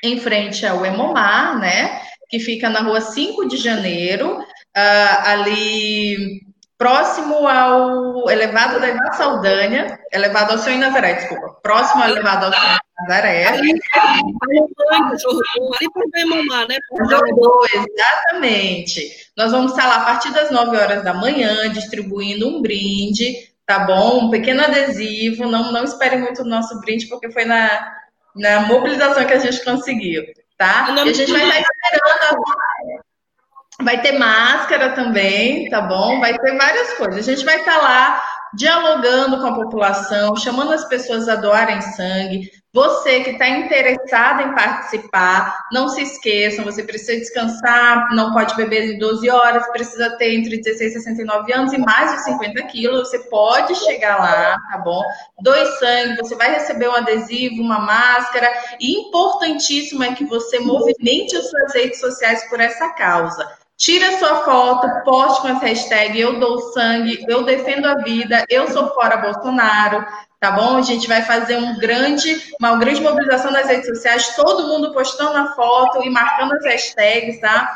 em 0.00 0.20
frente 0.20 0.64
ao 0.64 0.86
Emomar, 0.86 1.58
né, 1.58 2.00
que 2.28 2.38
fica 2.38 2.70
na 2.70 2.82
rua 2.82 3.00
5 3.00 3.48
de 3.48 3.56
janeiro, 3.56 4.38
uh, 4.38 5.26
ali 5.26 6.40
próximo 6.78 7.48
ao 7.48 8.30
elevado 8.30 8.78
da 8.78 8.90
Ivá 8.90 9.10
Saldanha, 9.14 9.98
elevado 10.12 10.52
ao 10.52 10.58
Senhor 10.58 10.78
Nazaré, 10.78 11.14
desculpa, 11.14 11.58
próximo 11.60 12.04
ao 12.04 12.10
elevado 12.10 12.46
ao 12.46 12.52
Senhor 12.52 12.81
Nazaré. 13.00 13.46
Ali, 13.46 13.80
para 14.90 16.26
Mamá, 16.26 16.66
né? 16.66 16.78
Jordô, 17.08 17.66
exatamente. 17.72 19.30
Nós 19.36 19.50
vamos 19.50 19.72
estar 19.72 19.86
lá 19.86 19.96
a 19.96 20.04
partir 20.04 20.32
das 20.32 20.50
9 20.50 20.76
horas 20.76 21.02
da 21.02 21.14
manhã, 21.14 21.70
distribuindo 21.70 22.48
um 22.48 22.60
brinde 22.60 23.52
tá 23.66 23.80
bom? 23.80 24.26
Um 24.26 24.30
pequeno 24.30 24.62
adesivo, 24.62 25.46
não, 25.46 25.72
não 25.72 25.84
espere 25.84 26.16
muito 26.16 26.42
do 26.42 26.50
nosso 26.50 26.78
brinde, 26.80 27.06
porque 27.06 27.30
foi 27.30 27.44
na, 27.44 27.92
na 28.36 28.60
mobilização 28.62 29.24
que 29.24 29.32
a 29.32 29.38
gente 29.38 29.64
conseguiu, 29.64 30.24
tá? 30.58 30.94
E 30.94 31.00
a 31.00 31.12
gente 31.12 31.32
vai 31.32 31.42
estar 31.42 31.60
esperando. 31.60 32.42
Vai 33.82 34.00
ter 34.00 34.12
máscara 34.12 34.90
também, 34.90 35.68
tá 35.68 35.80
bom? 35.80 36.20
Vai 36.20 36.38
ter 36.38 36.56
várias 36.56 36.92
coisas. 36.94 37.26
A 37.26 37.32
gente 37.32 37.44
vai 37.44 37.56
estar 37.56 37.78
lá 37.78 38.22
dialogando 38.54 39.40
com 39.40 39.46
a 39.46 39.54
população, 39.54 40.36
chamando 40.36 40.72
as 40.72 40.84
pessoas 40.84 41.28
a 41.28 41.36
doarem 41.36 41.80
sangue. 41.80 42.50
Você 42.74 43.20
que 43.20 43.32
está 43.32 43.46
interessado 43.50 44.40
em 44.40 44.54
participar, 44.54 45.66
não 45.70 45.88
se 45.88 46.00
esqueçam, 46.00 46.64
você 46.64 46.82
precisa 46.82 47.18
descansar, 47.18 48.14
não 48.14 48.32
pode 48.32 48.56
beber 48.56 48.94
em 48.94 48.98
12 48.98 49.28
horas, 49.28 49.70
precisa 49.72 50.16
ter 50.16 50.34
entre 50.34 50.56
16 50.56 50.96
e 50.96 51.00
69 51.00 51.52
anos 51.52 51.74
e 51.74 51.78
mais 51.78 52.12
de 52.12 52.24
50 52.24 52.62
quilos, 52.68 53.10
você 53.10 53.18
pode 53.28 53.74
chegar 53.74 54.18
lá, 54.18 54.56
tá 54.70 54.78
bom? 54.78 55.02
Doe 55.42 55.66
sangue, 55.78 56.16
você 56.16 56.34
vai 56.34 56.50
receber 56.50 56.88
um 56.88 56.96
adesivo, 56.96 57.60
uma 57.60 57.78
máscara, 57.78 58.50
e 58.80 58.92
importantíssimo 59.00 60.02
é 60.02 60.14
que 60.14 60.24
você 60.24 60.58
movimente 60.58 61.36
as 61.36 61.50
suas 61.50 61.74
redes 61.74 62.00
sociais 62.00 62.48
por 62.48 62.58
essa 62.58 62.88
causa. 62.94 63.46
Tira 63.76 64.18
sua 64.18 64.44
foto, 64.44 64.88
poste 65.04 65.42
com 65.42 65.48
as 65.48 65.60
hashtags 65.60 66.18
eu 66.18 66.40
dou 66.40 66.58
sangue, 66.72 67.22
eu 67.28 67.44
defendo 67.44 67.84
a 67.84 67.96
vida, 67.96 68.46
eu 68.48 68.66
sou 68.68 68.94
fora 68.94 69.18
Bolsonaro, 69.18 70.06
tá 70.42 70.50
bom? 70.50 70.76
A 70.76 70.82
gente 70.82 71.06
vai 71.06 71.22
fazer 71.22 71.56
um 71.56 71.78
grande, 71.78 72.52
uma 72.60 72.76
grande 72.76 73.00
mobilização 73.00 73.52
nas 73.52 73.68
redes 73.68 73.86
sociais, 73.86 74.34
todo 74.34 74.66
mundo 74.66 74.92
postando 74.92 75.38
a 75.38 75.54
foto 75.54 76.02
e 76.04 76.10
marcando 76.10 76.54
as 76.54 76.64
hashtags, 76.64 77.40
tá? 77.40 77.72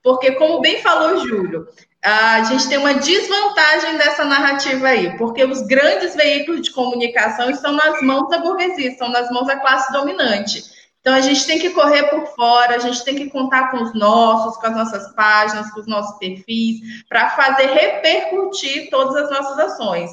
Porque, 0.00 0.30
como 0.30 0.60
bem 0.60 0.80
falou 0.80 1.14
o 1.14 1.26
Júlio, 1.26 1.66
a 2.00 2.44
gente 2.44 2.68
tem 2.68 2.78
uma 2.78 2.94
desvantagem 2.94 3.96
dessa 3.96 4.24
narrativa 4.24 4.86
aí, 4.86 5.18
porque 5.18 5.44
os 5.44 5.62
grandes 5.62 6.14
veículos 6.14 6.62
de 6.62 6.70
comunicação 6.70 7.50
estão 7.50 7.72
nas 7.72 8.00
mãos 8.00 8.28
da 8.28 8.38
burguesia, 8.38 8.90
estão 8.90 9.08
nas 9.08 9.28
mãos 9.30 9.48
da 9.48 9.58
classe 9.58 9.92
dominante. 9.92 10.62
Então 11.00 11.14
a 11.14 11.20
gente 11.20 11.44
tem 11.44 11.58
que 11.58 11.70
correr 11.70 12.04
por 12.04 12.28
fora, 12.28 12.76
a 12.76 12.78
gente 12.78 13.04
tem 13.04 13.16
que 13.16 13.28
contar 13.28 13.72
com 13.72 13.82
os 13.82 13.92
nossos, 13.92 14.56
com 14.56 14.68
as 14.68 14.76
nossas 14.76 15.12
páginas, 15.14 15.68
com 15.72 15.80
os 15.80 15.88
nossos 15.88 16.16
perfis, 16.18 17.04
para 17.08 17.30
fazer 17.30 17.66
repercutir 17.66 18.88
todas 18.88 19.16
as 19.16 19.30
nossas 19.30 19.58
ações. 19.58 20.12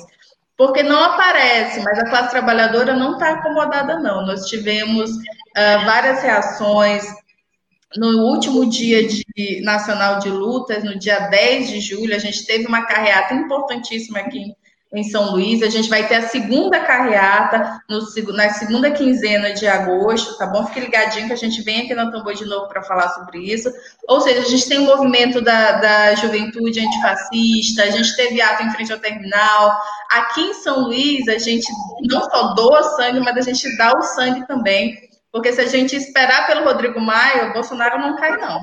Porque 0.61 0.83
não 0.83 1.03
aparece, 1.03 1.79
mas 1.79 1.97
a 1.97 2.05
classe 2.07 2.29
trabalhadora 2.29 2.93
não 2.93 3.13
está 3.13 3.31
acomodada, 3.31 3.97
não. 3.97 4.23
Nós 4.27 4.45
tivemos 4.45 5.09
uh, 5.09 5.85
várias 5.85 6.21
reações. 6.21 7.03
No 7.97 8.27
último 8.27 8.69
dia 8.69 9.07
de, 9.07 9.25
nacional 9.63 10.19
de 10.19 10.29
lutas, 10.29 10.83
no 10.83 10.99
dia 10.99 11.17
10 11.29 11.67
de 11.67 11.81
julho, 11.81 12.15
a 12.15 12.19
gente 12.19 12.45
teve 12.45 12.67
uma 12.67 12.85
carreata 12.85 13.33
importantíssima 13.33 14.19
aqui 14.19 14.55
em 14.93 15.03
São 15.03 15.31
Luís. 15.31 15.61
A 15.61 15.69
gente 15.69 15.89
vai 15.89 16.07
ter 16.07 16.15
a 16.15 16.27
segunda 16.27 16.79
carreata 16.79 17.81
no, 17.89 17.99
na 18.33 18.49
segunda 18.49 18.91
quinzena 18.91 19.53
de 19.53 19.67
agosto, 19.67 20.37
tá 20.37 20.45
bom? 20.45 20.65
Fique 20.65 20.81
ligadinho 20.81 21.27
que 21.27 21.33
a 21.33 21.37
gente 21.37 21.61
vem 21.61 21.81
aqui 21.81 21.93
na 21.93 22.11
Tambor 22.11 22.33
de 22.33 22.45
novo 22.45 22.67
para 22.67 22.83
falar 22.83 23.09
sobre 23.09 23.39
isso. 23.39 23.71
Ou 24.07 24.19
seja, 24.19 24.41
a 24.41 24.45
gente 24.45 24.67
tem 24.67 24.79
o 24.79 24.81
um 24.81 24.85
movimento 24.85 25.41
da, 25.41 25.73
da 25.73 26.15
juventude 26.15 26.79
antifascista, 26.79 27.83
a 27.83 27.89
gente 27.89 28.15
teve 28.15 28.41
ato 28.41 28.63
em 28.63 28.71
frente 28.71 28.91
ao 28.91 28.99
terminal. 28.99 29.77
Aqui 30.09 30.41
em 30.41 30.53
São 30.55 30.81
Luís, 30.81 31.27
a 31.27 31.37
gente 31.37 31.67
não 32.01 32.21
só 32.29 32.53
doa 32.53 32.83
sangue, 32.95 33.21
mas 33.21 33.37
a 33.37 33.41
gente 33.41 33.77
dá 33.77 33.97
o 33.97 34.01
sangue 34.01 34.45
também. 34.45 35.09
Porque 35.31 35.53
se 35.53 35.61
a 35.61 35.67
gente 35.67 35.95
esperar 35.95 36.45
pelo 36.45 36.65
Rodrigo 36.65 36.99
Maia, 36.99 37.49
o 37.49 37.53
Bolsonaro 37.53 37.97
não 37.97 38.17
cai, 38.17 38.35
não. 38.37 38.61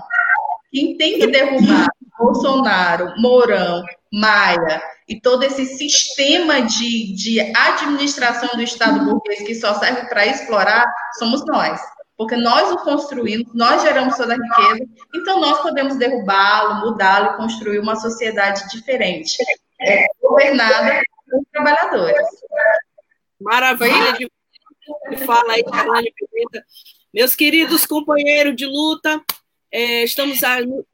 Quem 0.71 0.99
tem 0.99 1.19
que 1.19 1.27
derrubar 1.29 1.89
Bolsonaro, 2.19 3.15
Mourão, 3.17 3.83
Maia 4.13 4.83
e 5.09 5.19
todo 5.21 5.43
esse 5.43 5.65
sistema 5.65 6.61
de, 6.61 7.15
de 7.15 7.41
administração 7.41 8.51
do 8.55 8.63
Estado 8.63 9.05
burguês 9.05 9.43
que 9.43 9.55
só 9.55 9.75
serve 9.75 10.07
para 10.09 10.27
explorar, 10.27 10.85
somos 11.19 11.45
nós. 11.47 11.81
Porque 12.17 12.37
nós 12.37 12.71
o 12.73 12.79
construímos, 12.85 13.55
nós 13.55 13.83
geramos 13.83 14.17
toda 14.17 14.35
a 14.35 14.37
riqueza, 14.37 14.85
então 15.15 15.41
nós 15.41 15.63
podemos 15.63 15.97
derrubá-lo, 15.97 16.87
mudá-lo 16.87 17.33
e 17.33 17.37
construir 17.37 17.79
uma 17.79 17.97
sociedade 17.97 18.69
diferente, 18.71 19.37
é, 19.81 20.05
governada 20.21 21.01
por 21.31 21.41
trabalhadores. 21.53 22.27
Maravilha 23.41 24.13
de 24.15 24.29
fala 25.25 25.53
aí, 25.55 25.63
Carolina 25.63 26.11
Pimenta. 26.17 26.67
Meus 27.15 27.35
queridos 27.35 27.87
companheiros 27.87 28.57
de 28.57 28.67
luta, 28.67 29.23
é, 29.71 30.03
estamos 30.03 30.41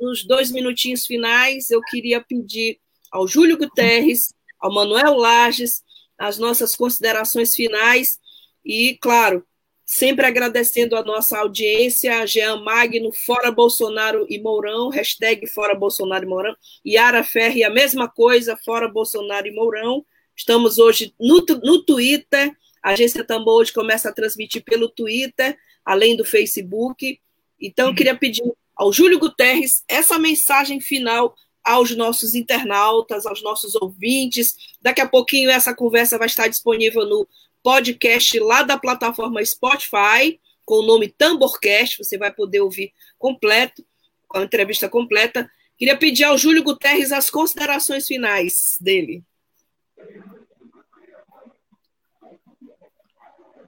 nos 0.01 0.25
dois 0.27 0.51
minutinhos 0.51 1.07
finais. 1.07 1.71
Eu 1.71 1.81
queria 1.81 2.21
pedir 2.21 2.79
ao 3.15 3.29
Júlio 3.29 3.57
Guterres, 3.57 4.35
ao 4.59 4.75
Manuel 4.75 5.15
Lages, 5.15 5.85
as 6.19 6.37
nossas 6.37 6.75
considerações 6.75 7.55
finais 7.55 8.19
e, 8.65 8.99
claro, 9.01 9.47
sempre 9.87 10.27
agradecendo 10.27 10.97
a 10.97 11.05
nossa 11.05 11.39
audiência, 11.39 12.19
a 12.19 12.27
Jean 12.27 12.57
Magno, 12.65 13.13
Fora 13.13 13.53
Bolsonaro 13.53 14.27
e 14.29 14.41
Mourão, 14.41 14.89
hashtag 14.89 15.47
Fora 15.47 15.77
Bolsonaro 15.77 16.25
e 16.25 16.29
Mourão, 16.29 16.57
Yara 16.85 17.23
Ferri, 17.23 17.63
a 17.63 17.71
mesma 17.71 18.09
coisa, 18.09 18.57
Fora 18.57 18.89
Bolsonaro 18.89 19.47
e 19.47 19.55
Mourão. 19.55 20.05
Estamos 20.35 20.81
hoje 20.81 21.15
no, 21.21 21.45
no 21.63 21.85
Twitter, 21.85 22.51
a 22.83 22.91
agência 22.91 23.23
Tambor 23.23 23.61
hoje 23.61 23.73
começa 23.73 24.09
a 24.09 24.13
transmitir 24.13 24.65
pelo 24.65 24.89
Twitter, 24.89 25.57
além 25.85 26.17
do 26.17 26.25
Facebook. 26.25 27.21
Então, 27.61 27.91
eu 27.91 27.95
queria 27.95 28.17
pedir 28.17 28.43
ao 28.75 28.93
Júlio 28.93 29.21
Guterres 29.21 29.85
essa 29.87 30.19
mensagem 30.19 30.81
final 30.81 31.33
aos 31.65 31.97
nossos 31.97 32.35
internautas, 32.35 33.25
aos 33.25 33.43
nossos 33.43 33.75
ouvintes. 33.75 34.55
Daqui 34.83 35.01
a 35.01 35.09
pouquinho 35.09 35.51
essa 35.51 35.75
conversa 35.75 36.19
vai 36.19 36.27
estar 36.27 36.47
disponível 36.47 37.07
no 37.07 37.27
podcast 37.63 38.39
lá 38.39 38.63
da 38.63 38.79
plataforma 38.79 39.45
Spotify, 39.45 40.39
com 40.65 40.77
o 40.77 40.87
nome 40.87 41.09
Tamborcast, 41.09 41.99
você 41.99 42.17
vai 42.19 42.33
poder 42.33 42.61
ouvir 42.61 42.93
completo, 43.19 43.85
com 44.29 44.39
a 44.39 44.43
entrevista 44.43 44.89
completa. 44.89 45.51
Queria 45.77 45.97
pedir 45.97 46.25
ao 46.25 46.39
Júlio 46.39 46.63
Guterres 46.63 47.13
as 47.13 47.31
considerações 47.31 48.07
finais 48.07 48.79
dele. 48.81 49.23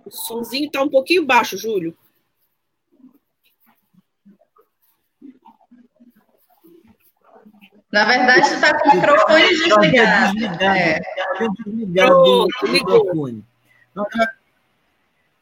O 0.04 0.10
sonzinho 0.10 0.66
está 0.66 0.82
um 0.82 0.88
pouquinho 0.88 1.24
baixo, 1.24 1.58
Júlio. 1.58 1.96
Na 7.96 8.04
verdade, 8.04 8.46
você 8.46 8.54
está 8.56 8.78
com 8.78 8.90
o 8.90 8.94
microfone 8.94 9.48
desligado. 9.48 10.34
Desligado, 10.34 10.76
é. 10.76 11.00
desligado 11.64 12.46
o 12.62 12.68
microfone. 12.68 13.44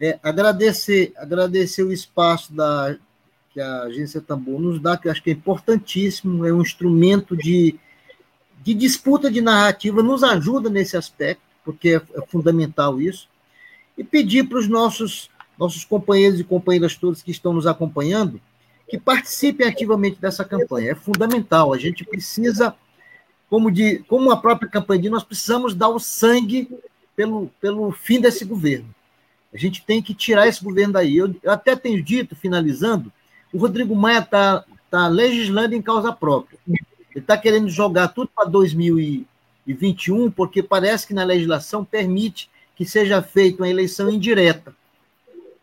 É, 0.00 0.20
agradecer, 0.22 1.12
agradecer 1.16 1.82
o 1.82 1.92
espaço 1.92 2.52
da, 2.52 2.96
que 3.52 3.60
a 3.60 3.82
agência 3.82 4.20
Tambor 4.20 4.60
nos 4.60 4.78
dá, 4.80 4.96
que 4.96 5.08
eu 5.08 5.12
acho 5.12 5.20
que 5.20 5.30
é 5.30 5.32
importantíssimo, 5.32 6.46
é 6.46 6.52
um 6.52 6.62
instrumento 6.62 7.36
de, 7.36 7.74
de 8.62 8.72
disputa 8.72 9.28
de 9.28 9.40
narrativa, 9.40 10.00
nos 10.00 10.22
ajuda 10.22 10.70
nesse 10.70 10.96
aspecto, 10.96 11.42
porque 11.64 11.88
é, 11.88 11.96
é 11.96 12.26
fundamental 12.28 13.00
isso, 13.00 13.28
e 13.98 14.04
pedir 14.04 14.44
para 14.44 14.58
os 14.58 14.68
nossos, 14.68 15.28
nossos 15.58 15.84
companheiros 15.84 16.38
e 16.38 16.44
companheiras 16.44 16.96
todos 16.96 17.20
que 17.20 17.32
estão 17.32 17.52
nos 17.52 17.66
acompanhando, 17.66 18.40
que 18.94 18.98
participem 19.00 19.66
ativamente 19.66 20.20
dessa 20.20 20.44
campanha. 20.44 20.92
É 20.92 20.94
fundamental. 20.94 21.74
A 21.74 21.78
gente 21.78 22.04
precisa, 22.04 22.72
como, 23.50 23.68
de, 23.68 23.98
como 24.06 24.30
a 24.30 24.36
própria 24.36 24.70
campanha 24.70 25.02
diz, 25.02 25.10
nós 25.10 25.24
precisamos 25.24 25.74
dar 25.74 25.88
o 25.88 25.98
sangue 25.98 26.68
pelo, 27.16 27.50
pelo 27.60 27.90
fim 27.90 28.20
desse 28.20 28.44
governo. 28.44 28.88
A 29.52 29.58
gente 29.58 29.84
tem 29.84 30.00
que 30.00 30.14
tirar 30.14 30.46
esse 30.46 30.62
governo 30.62 30.92
daí. 30.92 31.16
Eu, 31.16 31.34
eu 31.42 31.50
até 31.50 31.74
tenho 31.74 32.00
dito, 32.00 32.36
finalizando, 32.36 33.12
o 33.52 33.58
Rodrigo 33.58 33.96
Maia 33.96 34.20
está 34.20 34.64
tá 34.88 35.08
legislando 35.08 35.74
em 35.74 35.82
causa 35.82 36.12
própria. 36.12 36.56
Ele 36.68 36.78
está 37.16 37.36
querendo 37.36 37.68
jogar 37.68 38.08
tudo 38.08 38.30
para 38.32 38.48
2021, 38.48 40.30
porque 40.30 40.62
parece 40.62 41.04
que 41.04 41.14
na 41.14 41.24
legislação 41.24 41.84
permite 41.84 42.48
que 42.76 42.84
seja 42.84 43.20
feita 43.20 43.62
uma 43.62 43.68
eleição 43.68 44.08
indireta. 44.08 44.72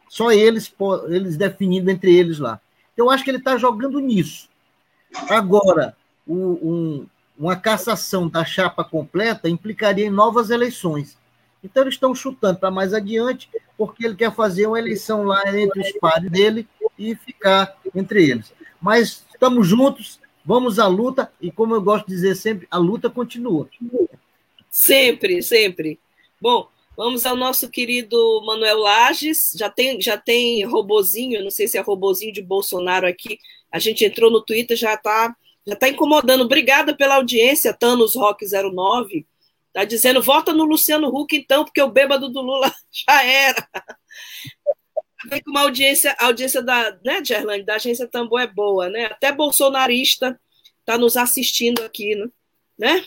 Só 0.09 0.33
eles, 0.33 0.73
eles 1.07 1.37
definindo 1.37 1.89
entre 1.89 2.13
eles 2.13 2.39
lá. 2.39 2.59
Eu 2.95 3.09
acho 3.09 3.23
que 3.23 3.29
ele 3.29 3.37
está 3.37 3.57
jogando 3.57 3.99
nisso. 3.99 4.49
Agora, 5.29 5.95
o, 6.25 6.35
um, 6.35 7.07
uma 7.37 7.55
cassação 7.55 8.27
da 8.27 8.45
chapa 8.45 8.83
completa 8.83 9.49
implicaria 9.49 10.05
em 10.05 10.09
novas 10.11 10.49
eleições. 10.49 11.17
Então, 11.63 11.83
eles 11.83 11.95
estão 11.95 12.15
chutando 12.15 12.59
para 12.59 12.71
mais 12.71 12.93
adiante, 12.93 13.49
porque 13.77 14.05
ele 14.05 14.15
quer 14.15 14.33
fazer 14.33 14.67
uma 14.67 14.79
eleição 14.79 15.23
lá 15.23 15.41
entre 15.57 15.81
os 15.81 15.91
pares 15.93 16.31
dele 16.31 16.67
e 16.97 17.15
ficar 17.15 17.75
entre 17.95 18.29
eles. 18.29 18.53
Mas 18.81 19.25
estamos 19.31 19.67
juntos, 19.67 20.19
vamos 20.43 20.79
à 20.79 20.87
luta, 20.87 21.31
e 21.39 21.51
como 21.51 21.75
eu 21.75 21.81
gosto 21.81 22.07
de 22.07 22.13
dizer 22.13 22.35
sempre, 22.35 22.67
a 22.71 22.77
luta 22.77 23.09
continua. 23.09 23.69
Sempre, 24.69 25.43
sempre. 25.43 25.99
Bom, 26.39 26.67
Vamos 26.95 27.25
ao 27.25 27.35
nosso 27.35 27.69
querido 27.69 28.41
Manuel 28.45 28.77
Lages. 28.77 29.53
Já 29.55 29.69
tem, 29.69 30.01
já 30.01 30.17
tem 30.17 30.63
robozinho, 30.65 31.43
não 31.43 31.49
sei 31.49 31.67
se 31.67 31.77
é 31.77 31.81
robozinho 31.81 32.33
de 32.33 32.41
Bolsonaro 32.41 33.07
aqui. 33.07 33.39
A 33.71 33.79
gente 33.79 34.03
entrou 34.03 34.29
no 34.29 34.41
Twitter, 34.41 34.75
já 34.75 34.93
está 34.93 35.35
já 35.65 35.75
tá 35.75 35.89
incomodando. 35.89 36.41
Obrigada 36.41 36.95
pela 36.95 37.15
audiência, 37.15 37.73
Thanos 37.73 38.15
Rock 38.15 38.45
09. 38.45 39.25
Tá 39.73 39.85
dizendo, 39.85 40.21
vota 40.21 40.53
no 40.53 40.65
Luciano 40.65 41.07
Huck, 41.07 41.35
então, 41.35 41.63
porque 41.63 41.81
o 41.81 41.89
bêbado 41.89 42.29
do 42.29 42.41
Lula 42.41 42.73
já 42.91 43.23
era. 43.23 43.67
Vem 45.29 45.41
com 45.41 45.51
uma 45.51 45.61
audiência, 45.61 46.15
a 46.19 46.25
audiência 46.25 46.63
da, 46.63 46.97
né, 47.05 47.23
Gerlane, 47.23 47.63
da 47.63 47.75
agência 47.75 48.07
Tambor 48.07 48.41
é 48.41 48.47
boa, 48.47 48.89
né? 48.89 49.05
Até 49.05 49.31
bolsonarista 49.31 50.39
está 50.79 50.97
nos 50.97 51.15
assistindo 51.15 51.83
aqui, 51.83 52.15
né? 52.77 53.05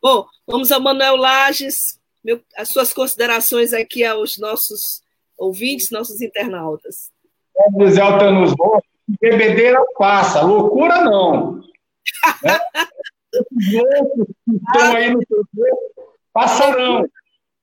Bom, 0.00 0.26
vamos 0.46 0.70
ao 0.70 0.80
Manuel 0.80 1.16
Lages, 1.16 1.98
meu, 2.26 2.40
as 2.56 2.70
suas 2.70 2.92
considerações 2.92 3.72
aqui 3.72 4.04
aos 4.04 4.36
nossos 4.36 5.00
ouvintes, 5.38 5.92
nossos 5.92 6.20
internautas. 6.20 7.12
Como 7.54 7.86
dizer 7.86 8.00
Altanos 8.00 8.52
bebedeira 9.20 9.80
passa, 9.96 10.42
loucura 10.42 11.02
não. 11.02 11.60
né? 12.42 12.58
Os 13.32 13.74
outros 13.74 14.26
que 14.44 14.56
estão 14.56 14.96
aí 14.96 15.10
no 15.10 15.20
TV 15.20 15.70
passarão. 16.32 17.08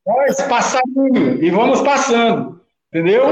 Nós 0.06 0.42
passarinho, 0.44 1.44
e 1.44 1.50
vamos 1.50 1.82
passando, 1.82 2.62
entendeu? 2.90 3.24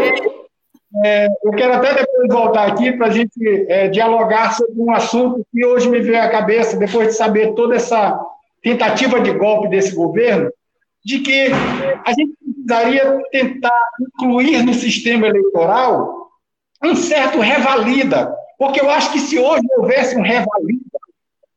É, 1.06 1.28
eu 1.44 1.52
quero 1.52 1.74
até 1.74 1.94
depois 1.94 2.28
voltar 2.30 2.68
aqui 2.68 2.92
para 2.94 3.08
a 3.08 3.12
gente 3.12 3.32
é, 3.70 3.88
dialogar 3.88 4.54
sobre 4.54 4.74
um 4.78 4.92
assunto 4.92 5.46
que 5.52 5.66
hoje 5.66 5.90
me 5.90 6.00
veio 6.00 6.22
à 6.22 6.30
cabeça, 6.30 6.78
depois 6.78 7.10
de 7.10 7.14
saber 7.14 7.54
toda 7.54 7.76
essa 7.76 8.20
tentativa 8.62 9.20
de 9.20 9.34
golpe 9.34 9.70
desse 9.70 9.94
governo, 9.96 10.52
de 11.04 11.20
que 11.20 11.48
a 12.06 12.14
gente 12.14 12.34
precisaria 12.44 13.22
tentar 13.32 13.82
incluir 14.00 14.64
no 14.64 14.74
sistema 14.74 15.28
eleitoral 15.28 16.30
um 16.84 16.96
certo 16.96 17.40
revalida, 17.40 18.34
porque 18.58 18.82
eu 18.82 18.90
acho 18.90 19.12
que 19.12 19.20
se 19.20 19.38
hoje 19.40 19.62
houvesse 19.78 20.16
um 20.16 20.22
revalida, 20.22 20.82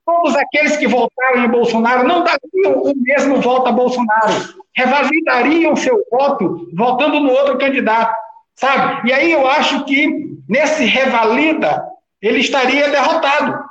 todos 0.05 0.37
aqueles 0.37 0.77
que 0.77 0.87
votaram 0.87 1.45
em 1.45 1.49
Bolsonaro 1.49 2.07
não 2.07 2.25
dariam 2.25 2.83
o 2.83 2.93
mesmo 2.97 3.41
voto 3.41 3.69
a 3.69 3.73
Bolsonaro, 3.73 4.33
revalidariam 4.75 5.77
seu 5.77 6.05
voto 6.11 6.69
votando 6.75 7.21
no 7.21 7.31
outro 7.31 7.59
candidato, 7.59 8.15
sabe? 8.55 9.09
E 9.09 9.13
aí 9.13 9.33
eu 9.33 9.47
acho 9.47 9.85
que 9.85 10.37
nesse 10.49 10.85
revalida 10.85 11.87
ele 12.21 12.41
estaria 12.41 12.89
derrotado. 12.89 13.65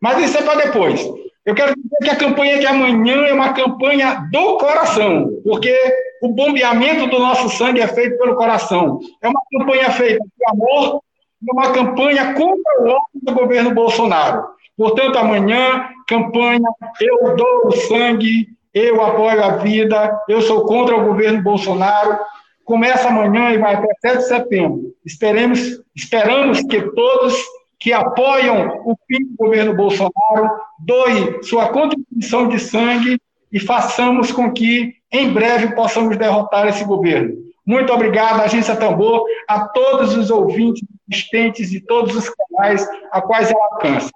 Mas 0.00 0.18
isso 0.24 0.38
é 0.38 0.42
para 0.42 0.66
depois. 0.66 1.00
Eu 1.44 1.54
quero 1.54 1.74
dizer 1.74 1.98
que 2.02 2.10
a 2.10 2.16
campanha 2.16 2.58
de 2.58 2.66
amanhã 2.66 3.26
é 3.26 3.32
uma 3.32 3.52
campanha 3.52 4.28
do 4.30 4.58
coração, 4.58 5.40
porque 5.42 5.76
o 6.22 6.28
bombeamento 6.28 7.08
do 7.08 7.18
nosso 7.18 7.48
sangue 7.50 7.80
é 7.80 7.88
feito 7.88 8.16
pelo 8.16 8.36
coração. 8.36 9.00
É 9.20 9.28
uma 9.28 9.40
campanha 9.52 9.90
feita 9.90 10.24
de 10.24 10.50
amor, 10.50 11.02
é 11.48 11.52
uma 11.52 11.72
campanha 11.72 12.34
contra 12.34 12.80
o 12.80 12.84
ódio 12.84 13.20
do 13.22 13.34
governo 13.34 13.74
Bolsonaro. 13.74 14.44
Portanto, 14.76 15.18
amanhã, 15.18 15.88
campanha 16.08 16.68
Eu 17.00 17.36
dou 17.36 17.66
o 17.66 17.72
sangue, 17.72 18.46
eu 18.72 19.02
apoio 19.02 19.42
a 19.42 19.56
vida, 19.56 20.16
eu 20.28 20.40
sou 20.40 20.64
contra 20.64 20.96
o 20.96 21.04
governo 21.04 21.42
Bolsonaro. 21.42 22.18
Começa 22.64 23.08
amanhã 23.08 23.50
e 23.50 23.58
vai 23.58 23.74
até 23.74 23.88
7 24.00 24.18
de 24.18 24.28
setembro. 24.28 24.94
Esperemos, 25.04 25.60
esperamos 25.94 26.62
que 26.62 26.80
todos 26.92 27.34
que 27.82 27.92
apoiam 27.92 28.80
o 28.84 28.96
fim 29.08 29.24
do 29.24 29.36
governo 29.36 29.74
Bolsonaro 29.74 30.48
doem 30.78 31.42
sua 31.42 31.68
contribuição 31.70 32.48
de 32.48 32.60
sangue 32.60 33.20
e 33.52 33.58
façamos 33.58 34.30
com 34.30 34.52
que, 34.52 34.94
em 35.10 35.32
breve, 35.32 35.74
possamos 35.74 36.16
derrotar 36.16 36.68
esse 36.68 36.84
governo. 36.84 37.36
Muito 37.66 37.92
obrigado, 37.92 38.40
Agência 38.40 38.76
Tambor, 38.76 39.26
a 39.48 39.66
todos 39.66 40.16
os 40.16 40.30
ouvintes, 40.30 40.84
assistentes 41.10 41.70
de 41.70 41.80
todos 41.80 42.14
os 42.14 42.30
canais 42.30 42.88
a 43.10 43.20
quais 43.20 43.50
ela 43.50 43.64
alcança. 43.72 44.10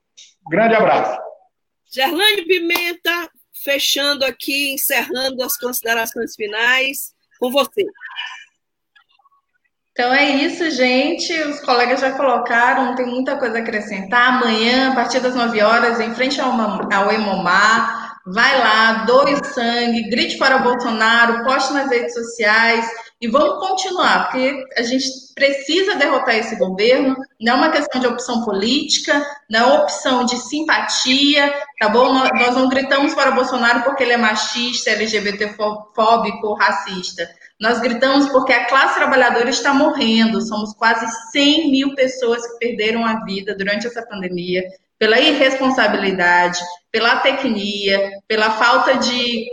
Um 0.46 0.50
grande 0.50 0.76
abraço. 0.76 1.20
Gerlane 1.92 2.44
Pimenta, 2.44 3.28
fechando 3.64 4.24
aqui, 4.24 4.74
encerrando 4.74 5.42
as 5.42 5.56
considerações 5.56 6.36
finais, 6.36 7.12
com 7.40 7.50
você. 7.50 7.84
Então 9.96 10.12
é 10.12 10.28
isso, 10.28 10.70
gente. 10.72 11.32
Os 11.44 11.58
colegas 11.60 12.00
já 12.00 12.10
colocaram, 12.12 12.94
tem 12.94 13.06
muita 13.06 13.38
coisa 13.38 13.56
a 13.56 13.60
acrescentar. 13.62 14.34
Amanhã, 14.34 14.92
a 14.92 14.94
partir 14.94 15.20
das 15.20 15.34
9 15.34 15.62
horas, 15.62 15.98
em 15.98 16.14
frente 16.14 16.38
ao, 16.38 16.52
ao 16.52 17.10
Emomar, 17.10 18.18
vai 18.26 18.58
lá, 18.58 19.04
doe 19.06 19.42
sangue, 19.42 20.10
grite 20.10 20.36
para 20.36 20.56
o 20.56 20.62
Bolsonaro, 20.62 21.44
poste 21.44 21.72
nas 21.72 21.88
redes 21.88 22.12
sociais 22.12 22.86
e 23.22 23.26
vamos 23.26 23.66
continuar, 23.66 24.24
porque 24.24 24.64
a 24.76 24.82
gente 24.82 25.06
precisa 25.34 25.94
derrotar 25.94 26.34
esse 26.36 26.56
governo. 26.56 27.16
Não 27.40 27.54
é 27.54 27.56
uma 27.56 27.70
questão 27.70 27.98
de 27.98 28.06
opção 28.06 28.44
política, 28.44 29.24
não 29.48 29.60
é 29.60 29.80
opção 29.80 30.26
de 30.26 30.36
simpatia, 30.36 31.54
tá 31.80 31.88
bom? 31.88 32.12
Nós 32.12 32.54
não 32.54 32.68
gritamos 32.68 33.14
para 33.14 33.30
o 33.30 33.34
Bolsonaro 33.34 33.82
porque 33.82 34.02
ele 34.02 34.12
é 34.12 34.18
machista, 34.18 34.90
LGBTfóbico, 34.90 36.52
racista. 36.52 37.26
Nós 37.60 37.80
gritamos 37.80 38.28
porque 38.28 38.52
a 38.52 38.66
classe 38.66 38.96
trabalhadora 38.96 39.48
está 39.48 39.72
morrendo. 39.72 40.42
Somos 40.42 40.74
quase 40.74 41.06
100 41.32 41.70
mil 41.70 41.94
pessoas 41.94 42.46
que 42.46 42.58
perderam 42.58 43.04
a 43.04 43.24
vida 43.24 43.54
durante 43.56 43.86
essa 43.86 44.04
pandemia 44.06 44.62
pela 44.98 45.20
irresponsabilidade, 45.20 46.58
pela 46.90 47.16
tecnia, 47.16 48.10
pela 48.26 48.50
falta 48.52 48.96
de, 48.98 49.46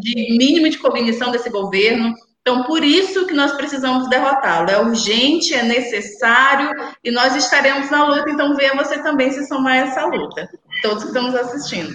de 0.00 0.36
mínimo 0.36 0.68
de 0.68 0.78
cognição 0.78 1.30
desse 1.30 1.50
governo. 1.50 2.14
Então, 2.42 2.64
por 2.64 2.82
isso 2.82 3.26
que 3.26 3.34
nós 3.34 3.52
precisamos 3.52 4.08
derrotá-lo. 4.08 4.70
É 4.70 4.80
urgente, 4.80 5.54
é 5.54 5.62
necessário 5.62 6.70
e 7.04 7.10
nós 7.10 7.36
estaremos 7.36 7.90
na 7.90 8.04
luta. 8.04 8.30
Então, 8.30 8.56
venha 8.56 8.74
você 8.74 9.02
também 9.02 9.30
se 9.30 9.46
somar 9.46 9.74
a 9.74 9.86
essa 9.88 10.04
luta. 10.06 10.48
Todos 10.82 11.02
que 11.02 11.10
estamos 11.10 11.34
assistindo. 11.34 11.94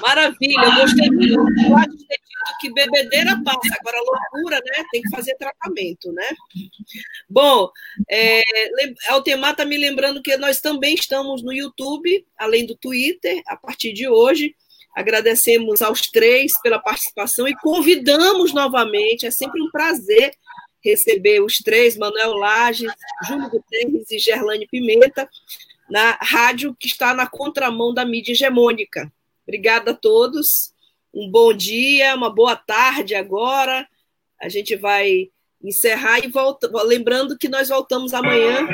Maravilha, 0.00 0.64
eu 0.64 0.74
gostei 0.74 1.10
muito. 1.10 1.44
Bebedeira 2.72 3.40
passa, 3.44 3.76
agora 3.80 3.98
loucura, 3.98 4.60
né? 4.64 4.84
Tem 4.90 5.02
que 5.02 5.10
fazer 5.10 5.34
tratamento, 5.36 6.12
né? 6.12 6.28
Bom, 7.28 7.70
é, 8.10 8.42
Altemar 9.08 9.52
está 9.52 9.64
me 9.64 9.76
lembrando 9.76 10.22
que 10.22 10.36
nós 10.36 10.60
também 10.60 10.94
estamos 10.94 11.42
no 11.42 11.52
YouTube, 11.52 12.26
além 12.38 12.66
do 12.66 12.76
Twitter, 12.76 13.42
a 13.46 13.56
partir 13.56 13.92
de 13.92 14.08
hoje. 14.08 14.54
Agradecemos 14.94 15.80
aos 15.80 16.02
três 16.10 16.60
pela 16.60 16.78
participação 16.78 17.48
e 17.48 17.56
convidamos 17.56 18.52
novamente, 18.52 19.26
é 19.26 19.30
sempre 19.30 19.60
um 19.62 19.70
prazer 19.70 20.32
receber 20.84 21.40
os 21.40 21.58
três, 21.58 21.96
Manuel 21.96 22.34
Lages, 22.34 22.92
Júlio 23.26 23.48
Guterres 23.48 24.10
e 24.10 24.18
Gerlane 24.18 24.66
Pimenta, 24.66 25.28
na 25.88 26.18
rádio 26.20 26.74
que 26.78 26.86
está 26.86 27.14
na 27.14 27.26
contramão 27.26 27.94
da 27.94 28.04
mídia 28.04 28.32
hegemônica. 28.32 29.12
Obrigada 29.46 29.92
a 29.92 29.94
todos. 29.94 30.71
Um 31.14 31.30
bom 31.30 31.52
dia, 31.52 32.14
uma 32.14 32.30
boa 32.30 32.56
tarde 32.56 33.14
agora. 33.14 33.86
A 34.40 34.48
gente 34.48 34.76
vai 34.76 35.28
encerrar 35.62 36.18
e 36.20 36.28
volta, 36.28 36.70
lembrando 36.84 37.36
que 37.36 37.48
nós 37.48 37.68
voltamos 37.68 38.14
amanhã 38.14 38.66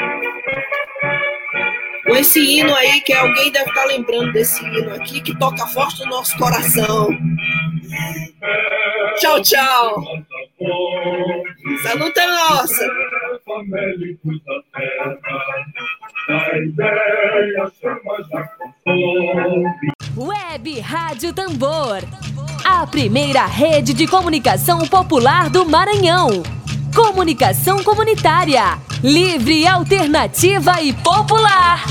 com 2.09 2.16
esse 2.16 2.41
hino 2.41 2.74
aí, 2.74 3.01
que 3.03 3.12
alguém 3.12 3.53
deve 3.53 3.68
estar 3.68 3.84
lembrando 3.84 4.32
desse 4.32 4.64
hino 4.64 4.95
aqui, 4.95 5.20
que 5.20 5.39
toca 5.39 5.66
forte 5.66 6.01
no 6.05 6.11
nosso 6.11 6.36
coração. 6.39 7.11
Tchau, 9.19 9.43
tchau. 9.43 10.05
Saluta 11.83 12.27
nossa. 12.27 12.89
Web 20.16 20.81
Rádio 20.81 21.33
Tambor. 21.33 22.03
A 22.64 22.87
primeira 22.87 23.47
rede 23.47 23.93
de 23.93 24.07
comunicação 24.07 24.87
popular 24.87 25.51
do 25.51 25.66
Maranhão. 25.66 26.43
Comunicação 26.95 27.83
comunitária. 27.83 28.79
Livre, 29.03 29.66
alternativa 29.66 30.81
e 30.81 30.93
popular. 30.93 31.83